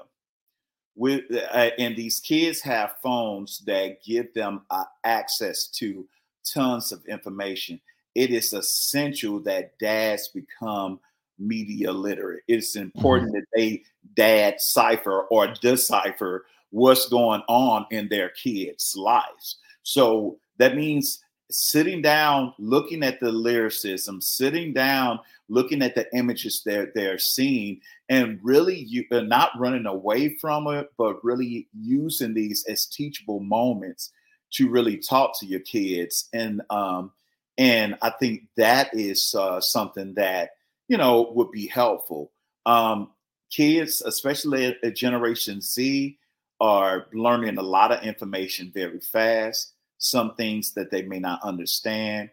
with 0.95 1.23
uh, 1.31 1.69
and 1.77 1.95
these 1.95 2.19
kids 2.19 2.59
have 2.61 2.95
phones 3.03 3.59
that 3.65 4.03
give 4.03 4.33
them 4.33 4.61
uh, 4.69 4.85
access 5.03 5.67
to 5.67 6.07
tons 6.43 6.91
of 6.91 7.05
information. 7.05 7.79
It 8.15 8.31
is 8.31 8.51
essential 8.51 9.39
that 9.41 9.77
dads 9.77 10.29
become 10.29 10.99
media 11.39 11.91
literate. 11.91 12.43
It's 12.47 12.75
important 12.75 13.33
mm-hmm. 13.33 13.39
that 13.39 13.47
they 13.55 13.83
dad 14.15 14.59
cipher 14.59 15.21
or 15.23 15.47
decipher 15.61 16.45
what's 16.71 17.07
going 17.09 17.41
on 17.47 17.85
in 17.91 18.09
their 18.09 18.29
kids' 18.29 18.95
lives. 18.95 19.57
So 19.83 20.37
that 20.57 20.75
means 20.75 21.23
sitting 21.49 22.01
down, 22.01 22.53
looking 22.59 23.03
at 23.03 23.19
the 23.19 23.31
lyricism, 23.31 24.19
sitting 24.21 24.73
down, 24.73 25.19
looking 25.49 25.81
at 25.81 25.95
the 25.95 26.07
images 26.13 26.61
that 26.65 26.93
they're 26.93 27.19
seeing, 27.19 27.79
and 28.09 28.39
really 28.43 28.77
you 28.77 29.05
are 29.11 29.19
uh, 29.19 29.21
not 29.21 29.51
running 29.57 29.85
away 29.85 30.35
from 30.37 30.67
it, 30.67 30.91
but 30.97 31.23
really 31.23 31.67
using 31.73 32.33
these 32.33 32.65
as 32.65 32.85
teachable 32.85 33.39
moments 33.39 34.11
to 34.51 34.69
really 34.69 34.97
talk 34.97 35.37
to 35.39 35.45
your 35.45 35.61
kids. 35.61 36.27
And 36.33 36.61
um, 36.69 37.11
and 37.57 37.97
I 38.01 38.11
think 38.11 38.43
that 38.55 38.89
is 38.93 39.33
uh, 39.33 39.59
something 39.61 40.13
that 40.15 40.51
you 40.87 40.97
know, 40.97 41.31
would 41.35 41.51
be 41.51 41.67
helpful. 41.67 42.31
Um, 42.65 43.11
kids, 43.51 44.01
especially 44.01 44.75
at, 44.83 44.95
Generation 44.95 45.61
Z, 45.61 46.17
are 46.59 47.07
learning 47.13 47.57
a 47.57 47.61
lot 47.61 47.91
of 47.91 48.03
information 48.03 48.71
very 48.73 48.99
fast, 48.99 49.73
some 49.99 50.35
things 50.35 50.73
that 50.73 50.91
they 50.91 51.03
may 51.03 51.19
not 51.19 51.41
understand. 51.43 52.29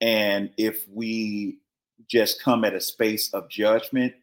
And 0.00 0.50
if 0.56 0.86
we 0.88 1.58
just 2.08 2.40
come 2.42 2.64
at 2.64 2.74
a 2.74 2.80
space 2.80 3.32
of 3.34 3.48
judgment, 3.48 4.14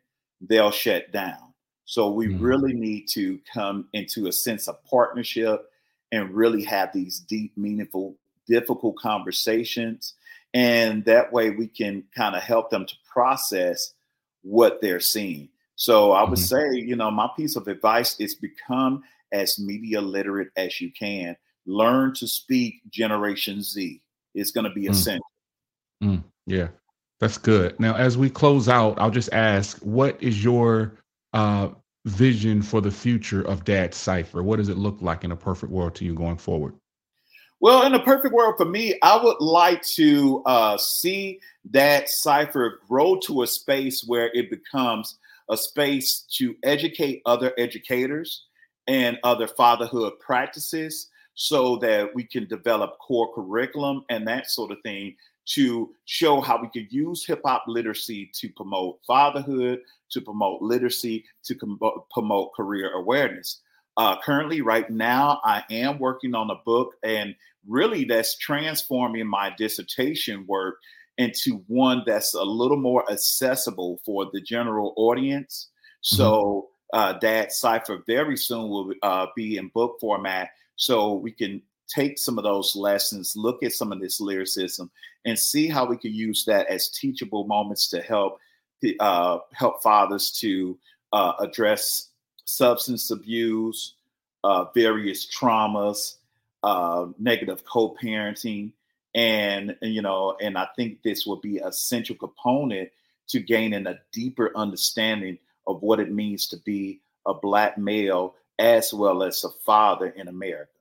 they'll 0.41 0.71
shut 0.71 1.11
down. 1.11 1.53
So 1.85 2.11
we 2.11 2.27
Mhm. 2.27 2.41
really 2.41 2.73
need 2.73 3.07
to 3.09 3.39
come 3.53 3.87
into 3.93 4.27
a 4.27 4.31
sense 4.31 4.67
of 4.67 4.83
partnership 4.85 5.69
and 6.11 6.33
really 6.33 6.63
have 6.63 6.91
these 6.93 7.19
deep, 7.19 7.55
meaningful, 7.57 8.17
difficult 8.47 8.95
conversations. 8.97 10.15
And 10.55 11.03
that 11.03 11.33
way 11.33 11.49
we 11.51 11.67
can 11.67 12.05
kind 12.15 12.33
of 12.35 12.41
help 12.41 12.69
them 12.69 12.85
to 12.85 12.95
process 13.11 13.93
what 14.41 14.81
they're 14.81 15.01
seeing. 15.01 15.49
So 15.75 16.13
I 16.13 16.23
would 16.23 16.39
Mhm. 16.39 16.47
say, 16.47 16.79
you 16.79 16.95
know, 16.95 17.11
my 17.11 17.29
piece 17.35 17.57
of 17.57 17.67
advice 17.67 18.17
is 18.21 18.35
become 18.35 19.03
as 19.33 19.59
media 19.59 19.99
literate 19.99 20.51
as 20.55 20.79
you 20.79 20.91
can. 20.93 21.35
Learn 21.65 22.13
to 22.15 22.25
speak 22.27 22.81
Generation 22.89 23.61
Z. 23.61 24.01
It's 24.33 24.51
going 24.51 24.63
to 24.63 24.73
be 24.73 24.85
Mm. 24.85 24.91
essential. 24.91 25.25
Mm, 26.01 26.23
yeah, 26.45 26.69
that's 27.19 27.37
good. 27.37 27.77
Now, 27.79 27.95
as 27.95 28.17
we 28.17 28.29
close 28.29 28.69
out, 28.69 28.97
I'll 28.97 29.11
just 29.11 29.33
ask, 29.33 29.77
what 29.79 30.21
is 30.23 30.41
your 30.41 30.93
uh, 31.33 31.69
vision 32.05 32.61
for 32.61 32.79
the 32.79 32.91
future 32.91 33.41
of 33.41 33.65
Dad 33.65 33.93
Cypher? 33.93 34.41
What 34.41 34.57
does 34.57 34.69
it 34.69 34.77
look 34.77 35.01
like 35.01 35.25
in 35.25 35.33
a 35.33 35.35
perfect 35.35 35.71
world 35.71 35.95
to 35.95 36.05
you 36.05 36.13
going 36.15 36.37
forward? 36.37 36.75
Well, 37.61 37.85
in 37.85 37.93
a 37.93 38.03
perfect 38.03 38.33
world 38.33 38.55
for 38.57 38.65
me, 38.65 38.99
I 39.01 39.21
would 39.21 39.39
like 39.39 39.81
to 39.95 40.43
uh, 40.45 40.77
see 40.77 41.39
that 41.71 42.09
cipher 42.09 42.81
grow 42.87 43.17
to 43.21 43.43
a 43.43 43.47
space 43.47 44.03
where 44.05 44.29
it 44.33 44.49
becomes 44.49 45.17
a 45.49 45.57
space 45.57 46.25
to 46.37 46.55
educate 46.63 47.21
other 47.25 47.53
educators 47.57 48.45
and 48.87 49.17
other 49.23 49.47
fatherhood 49.47 50.13
practices 50.19 51.09
so 51.35 51.77
that 51.77 52.13
we 52.13 52.23
can 52.23 52.47
develop 52.47 52.97
core 52.99 53.33
curriculum 53.33 54.03
and 54.09 54.27
that 54.27 54.49
sort 54.49 54.71
of 54.71 54.77
thing 54.83 55.15
to 55.45 55.93
show 56.05 56.41
how 56.41 56.59
we 56.59 56.69
could 56.69 56.91
use 56.91 57.25
hip 57.25 57.41
hop 57.45 57.63
literacy 57.67 58.29
to 58.33 58.49
promote 58.49 58.99
fatherhood, 59.05 59.79
to 60.09 60.21
promote 60.21 60.61
literacy, 60.61 61.23
to 61.43 61.55
com- 61.55 61.79
promote 62.11 62.53
career 62.53 62.91
awareness. 62.93 63.61
Uh, 63.97 64.17
currently, 64.21 64.61
right 64.61 64.89
now, 64.89 65.39
I 65.43 65.63
am 65.69 65.99
working 65.99 66.35
on 66.35 66.49
a 66.49 66.61
book, 66.65 66.95
and 67.03 67.35
really 67.67 68.03
that's 68.03 68.37
transforming 68.37 69.27
my 69.27 69.53
dissertation 69.57 70.45
work 70.47 70.75
into 71.17 71.63
one 71.67 72.03
that's 72.05 72.33
a 72.33 72.43
little 72.43 72.77
more 72.77 73.09
accessible 73.09 74.01
for 74.05 74.29
the 74.33 74.41
general 74.41 74.93
audience. 74.97 75.69
So, 76.01 76.69
uh, 76.93 77.13
Dad 77.13 77.51
Cypher 77.51 78.03
very 78.05 78.37
soon 78.37 78.69
will 78.69 78.93
uh, 79.01 79.27
be 79.35 79.57
in 79.57 79.69
book 79.69 79.97
format, 80.01 80.49
so 80.75 81.13
we 81.13 81.31
can 81.31 81.61
take 81.87 82.17
some 82.17 82.37
of 82.37 82.43
those 82.43 82.75
lessons, 82.75 83.33
look 83.35 83.63
at 83.63 83.71
some 83.71 83.91
of 83.91 84.01
this 84.01 84.19
lyricism, 84.19 84.91
and 85.23 85.39
see 85.39 85.67
how 85.67 85.85
we 85.85 85.97
can 85.97 86.13
use 86.13 86.43
that 86.45 86.67
as 86.67 86.89
teachable 86.89 87.45
moments 87.47 87.89
to 87.89 88.01
help 88.01 88.39
uh, 88.99 89.39
help 89.53 89.81
fathers 89.81 90.31
to 90.31 90.77
uh, 91.13 91.33
address 91.39 92.09
substance 92.45 93.11
abuse, 93.11 93.95
uh, 94.43 94.65
various 94.73 95.25
traumas, 95.25 96.15
uh, 96.63 97.07
negative 97.19 97.63
co-parenting, 97.65 98.71
and, 99.13 99.75
you 99.81 100.01
know, 100.01 100.37
and 100.41 100.57
I 100.57 100.67
think 100.75 101.01
this 101.03 101.25
will 101.25 101.39
be 101.39 101.59
a 101.59 101.71
central 101.71 102.17
component 102.17 102.89
to 103.29 103.39
gaining 103.39 103.87
a 103.87 103.99
deeper 104.11 104.51
understanding 104.55 105.37
of 105.67 105.81
what 105.81 105.99
it 105.99 106.11
means 106.11 106.47
to 106.49 106.57
be 106.57 107.01
a 107.25 107.33
black 107.33 107.77
male 107.77 108.35
as 108.59 108.93
well 108.93 109.23
as 109.23 109.43
a 109.43 109.49
father 109.65 110.07
in 110.07 110.27
America. 110.27 110.71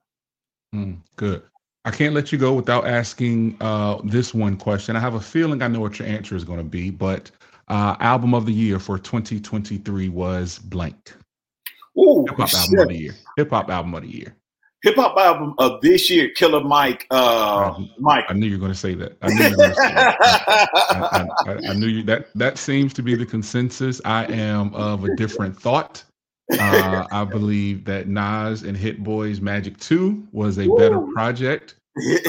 Mm, 0.74 0.98
good. 1.16 1.42
I 1.84 1.90
can't 1.90 2.14
let 2.14 2.32
you 2.32 2.38
go 2.38 2.54
without 2.54 2.86
asking 2.86 3.56
uh, 3.60 4.00
this 4.04 4.32
one 4.32 4.56
question. 4.56 4.96
I 4.96 5.00
have 5.00 5.14
a 5.14 5.20
feeling 5.20 5.62
I 5.62 5.68
know 5.68 5.80
what 5.80 5.98
your 5.98 6.08
answer 6.08 6.34
is 6.34 6.44
going 6.44 6.58
to 6.58 6.64
be, 6.64 6.90
but 6.90 7.30
uh, 7.68 7.96
album 8.00 8.34
of 8.34 8.46
the 8.46 8.52
year 8.52 8.78
for 8.78 8.98
2023 8.98 10.08
was 10.08 10.58
blank. 10.58 11.14
Ooh, 11.98 12.24
Hip 12.28 12.38
hop 12.38 12.54
album 12.54 12.78
of 12.78 12.88
the 12.88 12.96
year. 12.96 13.14
Hip 13.36 13.50
hop 13.50 13.70
album 13.70 13.94
of 13.94 14.02
the 14.02 14.08
year. 14.08 14.36
Hip 14.82 14.96
hop 14.96 15.16
album 15.16 15.54
of 15.58 15.80
this 15.80 16.10
year, 16.10 16.28
Killer 16.30 16.62
Mike. 16.62 17.06
Uh, 17.10 17.72
I, 17.74 17.90
Mike. 17.98 18.24
I 18.28 18.34
knew 18.34 18.46
you 18.46 18.56
were 18.56 18.60
going 18.60 18.72
to 18.72 18.78
say 18.78 18.94
that. 18.94 19.16
I 19.22 19.28
knew 19.28 19.44
you 19.44 19.50
were 19.50 19.56
going 19.56 19.70
to 19.70 19.76
say 19.76 19.94
that. 19.94 20.68
I, 20.90 21.26
I, 21.46 21.70
I, 21.70 21.74
knew 21.74 21.86
you. 21.86 22.02
That 22.02 22.26
that 22.34 22.58
seems 22.58 22.92
to 22.94 23.02
be 23.02 23.14
the 23.14 23.24
consensus. 23.24 24.00
I 24.04 24.26
am 24.26 24.74
of 24.74 25.04
a 25.04 25.16
different 25.16 25.58
thought. 25.58 26.04
Uh, 26.58 27.06
I 27.10 27.24
believe 27.24 27.86
that 27.86 28.08
Nas 28.08 28.64
and 28.64 28.76
Hit-Boy's 28.76 29.40
Magic 29.40 29.78
Two 29.78 30.28
was 30.32 30.58
a 30.58 30.68
better 30.76 31.00
project. 31.14 31.76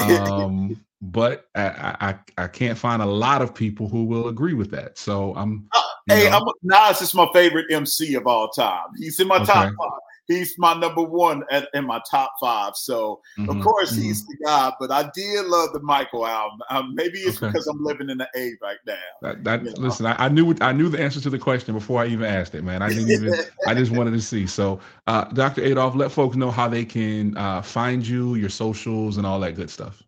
Um, 0.00 0.80
but 1.02 1.48
I, 1.54 1.96
I 2.00 2.44
I 2.44 2.46
can't 2.48 2.78
find 2.78 3.02
a 3.02 3.06
lot 3.06 3.42
of 3.42 3.54
people 3.54 3.88
who 3.88 4.04
will 4.04 4.28
agree 4.28 4.54
with 4.54 4.70
that. 4.70 4.96
So 4.96 5.34
I'm. 5.34 5.68
Hey, 6.08 6.28
know, 6.30 6.30
I'm, 6.30 6.42
Nas 6.62 7.02
is 7.02 7.14
my 7.14 7.28
favorite 7.32 7.66
MC 7.70 8.14
of 8.14 8.26
all 8.26 8.48
time. 8.48 8.88
He's 8.98 9.18
in 9.20 9.28
my 9.28 9.38
top 9.40 9.72
five. 9.78 10.00
He's 10.28 10.56
my 10.58 10.74
number 10.74 11.02
one 11.02 11.44
at, 11.50 11.68
in 11.74 11.86
my 11.86 12.00
top 12.10 12.32
five. 12.40 12.74
So 12.76 13.20
of 13.48 13.56
mhm, 13.56 13.62
course 13.62 13.96
mhm. 13.96 14.02
he's 14.02 14.26
the 14.26 14.36
guy. 14.44 14.72
But 14.80 14.90
I 14.90 15.10
did 15.14 15.46
love 15.46 15.72
the 15.72 15.80
Michael 15.80 16.26
album. 16.26 16.60
Um, 16.70 16.94
maybe 16.94 17.20
it's 17.20 17.42
Okay. 17.42 17.46
because 17.46 17.66
I'm 17.68 17.82
living 17.82 18.10
in 18.10 18.18
the 18.18 18.28
A 18.36 18.52
right 18.62 18.78
now. 18.86 18.94
That, 19.22 19.44
that 19.44 19.64
you 19.64 19.70
know. 19.70 19.76
listen, 19.78 20.06
I, 20.06 20.14
I 20.26 20.28
knew 20.28 20.54
I 20.60 20.72
knew 20.72 20.88
the 20.88 21.00
answer 21.02 21.20
to 21.20 21.30
the 21.30 21.38
question 21.38 21.74
before 21.74 22.02
I 22.02 22.06
even 22.06 22.26
asked 22.26 22.54
it, 22.54 22.64
man. 22.64 22.82
I 22.82 22.90
didn't 22.90 23.10
even. 23.10 23.34
I 23.66 23.74
just 23.74 23.92
wanted 23.92 24.12
to 24.12 24.20
see. 24.20 24.46
So, 24.46 24.80
uh, 25.06 25.24
Dr. 25.26 25.62
Adolph, 25.62 25.94
let 25.96 26.12
folks 26.12 26.36
know 26.36 26.50
how 26.50 26.68
they 26.68 26.84
can 26.84 27.36
uh, 27.36 27.62
find 27.62 28.06
you, 28.06 28.34
your 28.36 28.50
socials, 28.50 29.16
and 29.16 29.26
all 29.26 29.40
that 29.40 29.56
good 29.56 29.70
stuff. 29.70 30.05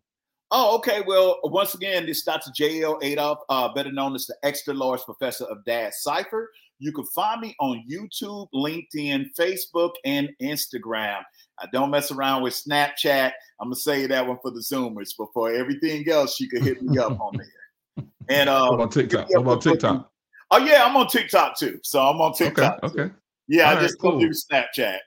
Oh, 0.50 0.76
okay. 0.76 1.02
Well, 1.06 1.38
once 1.44 1.74
again, 1.74 2.06
this 2.06 2.18
is 2.18 2.24
Dr. 2.24 2.50
J.L. 2.54 2.98
Adolph, 3.02 3.40
uh, 3.50 3.72
better 3.74 3.92
known 3.92 4.14
as 4.14 4.26
the 4.26 4.34
extra 4.42 4.72
large 4.72 5.00
professor 5.02 5.44
of 5.44 5.62
Dad 5.64 5.92
Cypher. 5.94 6.50
You 6.78 6.92
can 6.92 7.04
find 7.14 7.40
me 7.40 7.54
on 7.60 7.84
YouTube, 7.90 8.46
LinkedIn, 8.54 9.26
Facebook, 9.38 9.90
and 10.04 10.30
Instagram. 10.40 11.20
I 11.58 11.66
don't 11.72 11.90
mess 11.90 12.10
around 12.12 12.42
with 12.44 12.54
Snapchat. 12.54 13.32
I'm 13.60 13.66
gonna 13.66 13.74
say 13.76 14.06
that 14.06 14.26
one 14.26 14.38
for 14.40 14.50
the 14.52 14.60
Zoomers, 14.60 15.10
but 15.18 15.28
for 15.34 15.52
everything 15.52 16.08
else, 16.08 16.38
you 16.40 16.48
can 16.48 16.62
hit 16.62 16.80
me 16.82 16.96
up 16.98 17.18
on 17.20 17.36
there. 17.36 18.06
And 18.28 18.48
uh, 18.48 18.68
What 18.68 18.74
about 18.76 18.92
TikTok? 18.92 19.28
What 19.30 19.40
about 19.40 19.60
TikTok? 19.62 20.10
oh 20.52 20.58
yeah, 20.58 20.84
I'm 20.84 20.96
on 20.96 21.08
TikTok 21.08 21.58
too. 21.58 21.80
So 21.82 22.00
I'm 22.00 22.20
on 22.20 22.30
Okay, 22.30 22.44
TikTok. 22.46 22.80
too. 22.80 22.86
okay. 22.86 23.14
Yeah, 23.48 23.64
All 23.64 23.70
I 23.70 23.74
right, 23.74 23.82
just 23.82 23.98
cool. 23.98 24.20
do 24.20 24.28
Snapchat. 24.28 24.98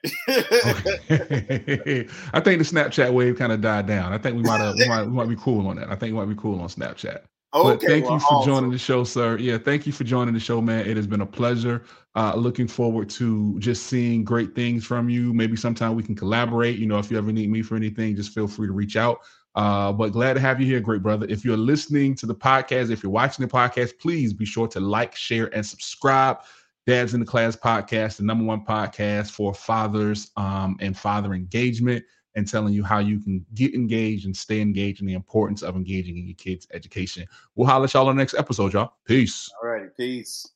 okay. 1.10 2.08
I 2.32 2.40
think 2.40 2.58
the 2.58 2.64
Snapchat 2.64 3.12
wave 3.12 3.38
kind 3.38 3.52
of 3.52 3.60
died 3.60 3.86
down. 3.86 4.12
I 4.12 4.18
think 4.18 4.36
we 4.36 4.42
might 4.42 4.60
have 4.60 4.74
we 4.76 4.88
might, 4.88 5.04
we 5.04 5.12
might 5.12 5.28
be 5.28 5.36
cool 5.36 5.68
on 5.68 5.76
that. 5.76 5.88
I 5.88 5.94
think 5.94 6.12
we 6.12 6.18
might 6.18 6.34
be 6.34 6.40
cool 6.40 6.60
on 6.60 6.68
Snapchat. 6.68 7.20
But 7.54 7.76
okay, 7.76 7.86
thank 7.86 8.04
well, 8.06 8.14
you 8.14 8.20
for 8.20 8.26
awesome. 8.36 8.50
joining 8.50 8.70
the 8.70 8.78
show, 8.78 9.04
sir. 9.04 9.36
Yeah, 9.36 9.58
thank 9.58 9.86
you 9.86 9.92
for 9.92 10.04
joining 10.04 10.32
the 10.32 10.40
show, 10.40 10.62
man. 10.62 10.86
It 10.86 10.96
has 10.96 11.06
been 11.06 11.20
a 11.20 11.26
pleasure. 11.26 11.84
Uh, 12.14 12.34
looking 12.34 12.66
forward 12.66 13.10
to 13.10 13.58
just 13.58 13.88
seeing 13.88 14.24
great 14.24 14.54
things 14.54 14.86
from 14.86 15.10
you. 15.10 15.34
Maybe 15.34 15.54
sometime 15.58 15.94
we 15.94 16.02
can 16.02 16.14
collaborate. 16.14 16.78
You 16.78 16.86
know, 16.86 16.98
if 16.98 17.10
you 17.10 17.18
ever 17.18 17.30
need 17.30 17.50
me 17.50 17.60
for 17.60 17.76
anything, 17.76 18.16
just 18.16 18.32
feel 18.32 18.48
free 18.48 18.68
to 18.68 18.72
reach 18.72 18.96
out. 18.96 19.18
Uh, 19.54 19.92
but 19.92 20.12
glad 20.12 20.32
to 20.32 20.40
have 20.40 20.62
you 20.62 20.66
here, 20.66 20.80
great 20.80 21.02
brother. 21.02 21.26
If 21.28 21.44
you're 21.44 21.58
listening 21.58 22.14
to 22.16 22.26
the 22.26 22.34
podcast, 22.34 22.90
if 22.90 23.02
you're 23.02 23.12
watching 23.12 23.44
the 23.46 23.52
podcast, 23.52 23.98
please 23.98 24.32
be 24.32 24.46
sure 24.46 24.66
to 24.68 24.80
like, 24.80 25.14
share, 25.14 25.54
and 25.54 25.64
subscribe. 25.64 26.38
Dads 26.86 27.14
in 27.14 27.20
the 27.20 27.26
Class 27.26 27.54
podcast, 27.54 28.16
the 28.16 28.24
number 28.24 28.44
one 28.44 28.64
podcast 28.64 29.30
for 29.30 29.54
fathers 29.54 30.30
um, 30.36 30.76
and 30.80 30.96
father 30.96 31.32
engagement 31.32 32.04
and 32.34 32.48
telling 32.48 32.74
you 32.74 32.82
how 32.82 32.98
you 32.98 33.20
can 33.20 33.44
get 33.54 33.74
engaged 33.74 34.26
and 34.26 34.36
stay 34.36 34.60
engaged 34.60 35.00
and 35.00 35.08
the 35.08 35.14
importance 35.14 35.62
of 35.62 35.76
engaging 35.76 36.16
in 36.16 36.26
your 36.26 36.34
kids' 36.34 36.66
education. 36.72 37.26
We'll 37.54 37.68
holler 37.68 37.84
at 37.84 37.94
y'all 37.94 38.08
on 38.08 38.16
the 38.16 38.20
next 38.20 38.34
episode, 38.34 38.72
y'all. 38.72 38.94
Peace. 39.04 39.50
All 39.62 39.68
righty, 39.68 39.88
peace. 39.96 40.48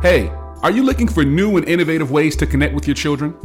Hey, 0.00 0.28
are 0.62 0.70
you 0.72 0.82
looking 0.82 1.06
for 1.06 1.24
new 1.24 1.56
and 1.56 1.68
innovative 1.68 2.10
ways 2.10 2.34
to 2.36 2.46
connect 2.46 2.74
with 2.74 2.88
your 2.88 2.96
children? 2.96 3.36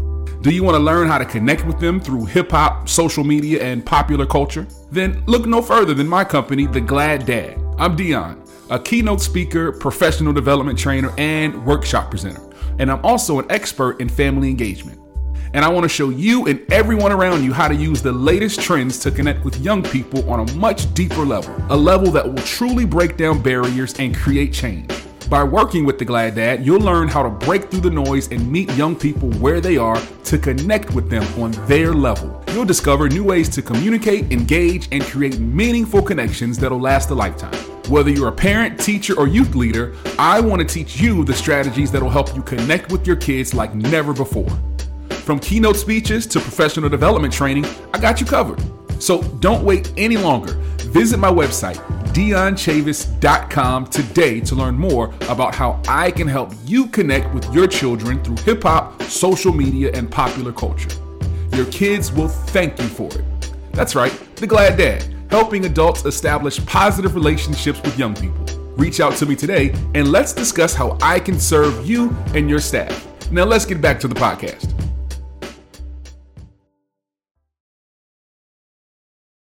Do 0.41 0.49
you 0.49 0.63
want 0.63 0.75
to 0.75 0.79
learn 0.79 1.07
how 1.07 1.17
to 1.17 1.25
connect 1.25 1.65
with 1.65 1.79
them 1.79 1.99
through 1.99 2.25
hip 2.25 2.51
hop, 2.51 2.89
social 2.89 3.23
media, 3.23 3.61
and 3.61 3.85
popular 3.85 4.25
culture? 4.25 4.65
Then 4.91 5.23
look 5.27 5.45
no 5.45 5.61
further 5.61 5.93
than 5.93 6.07
my 6.07 6.23
company, 6.23 6.65
The 6.65 6.81
Glad 6.81 7.25
Dad. 7.27 7.61
I'm 7.77 7.95
Dion, 7.95 8.43
a 8.69 8.79
keynote 8.79 9.21
speaker, 9.21 9.71
professional 9.71 10.33
development 10.33 10.77
trainer, 10.77 11.13
and 11.17 11.65
workshop 11.65 12.09
presenter. 12.09 12.41
And 12.79 12.91
I'm 12.91 13.03
also 13.05 13.39
an 13.39 13.45
expert 13.49 14.01
in 14.01 14.09
family 14.09 14.49
engagement. 14.49 14.99
And 15.53 15.63
I 15.63 15.69
want 15.69 15.83
to 15.83 15.89
show 15.89 16.09
you 16.09 16.45
and 16.47 16.71
everyone 16.71 17.11
around 17.11 17.43
you 17.43 17.53
how 17.53 17.67
to 17.67 17.75
use 17.75 18.01
the 18.01 18.11
latest 18.11 18.61
trends 18.61 18.99
to 18.99 19.11
connect 19.11 19.45
with 19.45 19.57
young 19.61 19.81
people 19.81 20.29
on 20.29 20.47
a 20.47 20.53
much 20.53 20.93
deeper 20.93 21.25
level, 21.25 21.55
a 21.69 21.77
level 21.77 22.11
that 22.11 22.27
will 22.27 22.43
truly 22.43 22.85
break 22.85 23.17
down 23.17 23.41
barriers 23.41 23.93
and 23.99 24.15
create 24.15 24.51
change. 24.51 24.91
By 25.29 25.43
working 25.43 25.83
with 25.83 25.99
the 25.99 26.05
Glad 26.05 26.35
Dad, 26.35 26.65
you'll 26.65 26.79
learn 26.79 27.09
how 27.09 27.21
to 27.21 27.29
break 27.29 27.69
through 27.69 27.81
the 27.81 27.89
noise 27.89 28.31
and 28.31 28.49
meet 28.49 28.71
young 28.75 28.95
people 28.95 29.29
where 29.33 29.59
they 29.59 29.75
are 29.75 30.01
to 30.23 30.37
connect 30.37 30.93
with 30.93 31.09
them 31.09 31.23
on 31.41 31.51
their 31.67 31.93
level. 31.93 32.41
You'll 32.53 32.63
discover 32.63 33.09
new 33.09 33.25
ways 33.25 33.49
to 33.49 33.61
communicate, 33.61 34.31
engage, 34.31 34.87
and 34.93 35.03
create 35.03 35.37
meaningful 35.37 36.01
connections 36.01 36.57
that'll 36.57 36.79
last 36.79 37.09
a 37.09 37.13
lifetime. 37.13 37.53
Whether 37.89 38.09
you're 38.09 38.29
a 38.29 38.31
parent, 38.31 38.79
teacher, 38.79 39.19
or 39.19 39.27
youth 39.27 39.53
leader, 39.53 39.95
I 40.17 40.39
want 40.39 40.61
to 40.61 40.65
teach 40.65 40.97
you 40.97 41.25
the 41.25 41.33
strategies 41.33 41.91
that'll 41.91 42.09
help 42.09 42.33
you 42.33 42.41
connect 42.41 42.89
with 42.89 43.05
your 43.05 43.17
kids 43.17 43.53
like 43.53 43.75
never 43.75 44.13
before. 44.13 44.49
From 45.09 45.39
keynote 45.39 45.75
speeches 45.75 46.25
to 46.27 46.39
professional 46.39 46.87
development 46.87 47.33
training, 47.33 47.65
I 47.93 47.99
got 47.99 48.21
you 48.21 48.25
covered. 48.25 48.61
So 48.99 49.21
don't 49.39 49.63
wait 49.63 49.91
any 49.97 50.17
longer. 50.17 50.53
Visit 50.91 51.17
my 51.17 51.29
website, 51.29 51.77
DionChavis.com 52.13 53.87
today 53.87 54.39
to 54.41 54.55
learn 54.55 54.75
more 54.75 55.13
about 55.29 55.53
how 55.53 55.81
I 55.87 56.11
can 56.11 56.27
help 56.27 56.53
you 56.65 56.87
connect 56.87 57.33
with 57.33 57.51
your 57.53 57.67
children 57.67 58.23
through 58.23 58.37
hip 58.37 58.63
hop, 58.63 59.01
social 59.03 59.53
media, 59.53 59.91
and 59.93 60.09
popular 60.09 60.51
culture. 60.51 60.89
Your 61.53 61.65
kids 61.67 62.11
will 62.11 62.29
thank 62.29 62.79
you 62.79 62.87
for 62.87 63.07
it. 63.07 63.23
That's 63.73 63.95
right, 63.95 64.11
The 64.37 64.47
Glad 64.47 64.77
Dad, 64.77 65.05
helping 65.29 65.65
adults 65.65 66.05
establish 66.05 66.63
positive 66.65 67.15
relationships 67.15 67.81
with 67.83 67.97
young 67.99 68.15
people. 68.15 68.45
Reach 68.77 68.99
out 68.99 69.15
to 69.17 69.25
me 69.25 69.35
today 69.35 69.73
and 69.95 70.11
let's 70.11 70.33
discuss 70.33 70.73
how 70.73 70.97
I 71.01 71.19
can 71.19 71.39
serve 71.39 71.87
you 71.87 72.15
and 72.33 72.49
your 72.49 72.59
staff. 72.59 73.05
Now, 73.31 73.43
let's 73.43 73.65
get 73.65 73.81
back 73.81 73.99
to 74.01 74.07
the 74.07 74.15
podcast. 74.15 74.86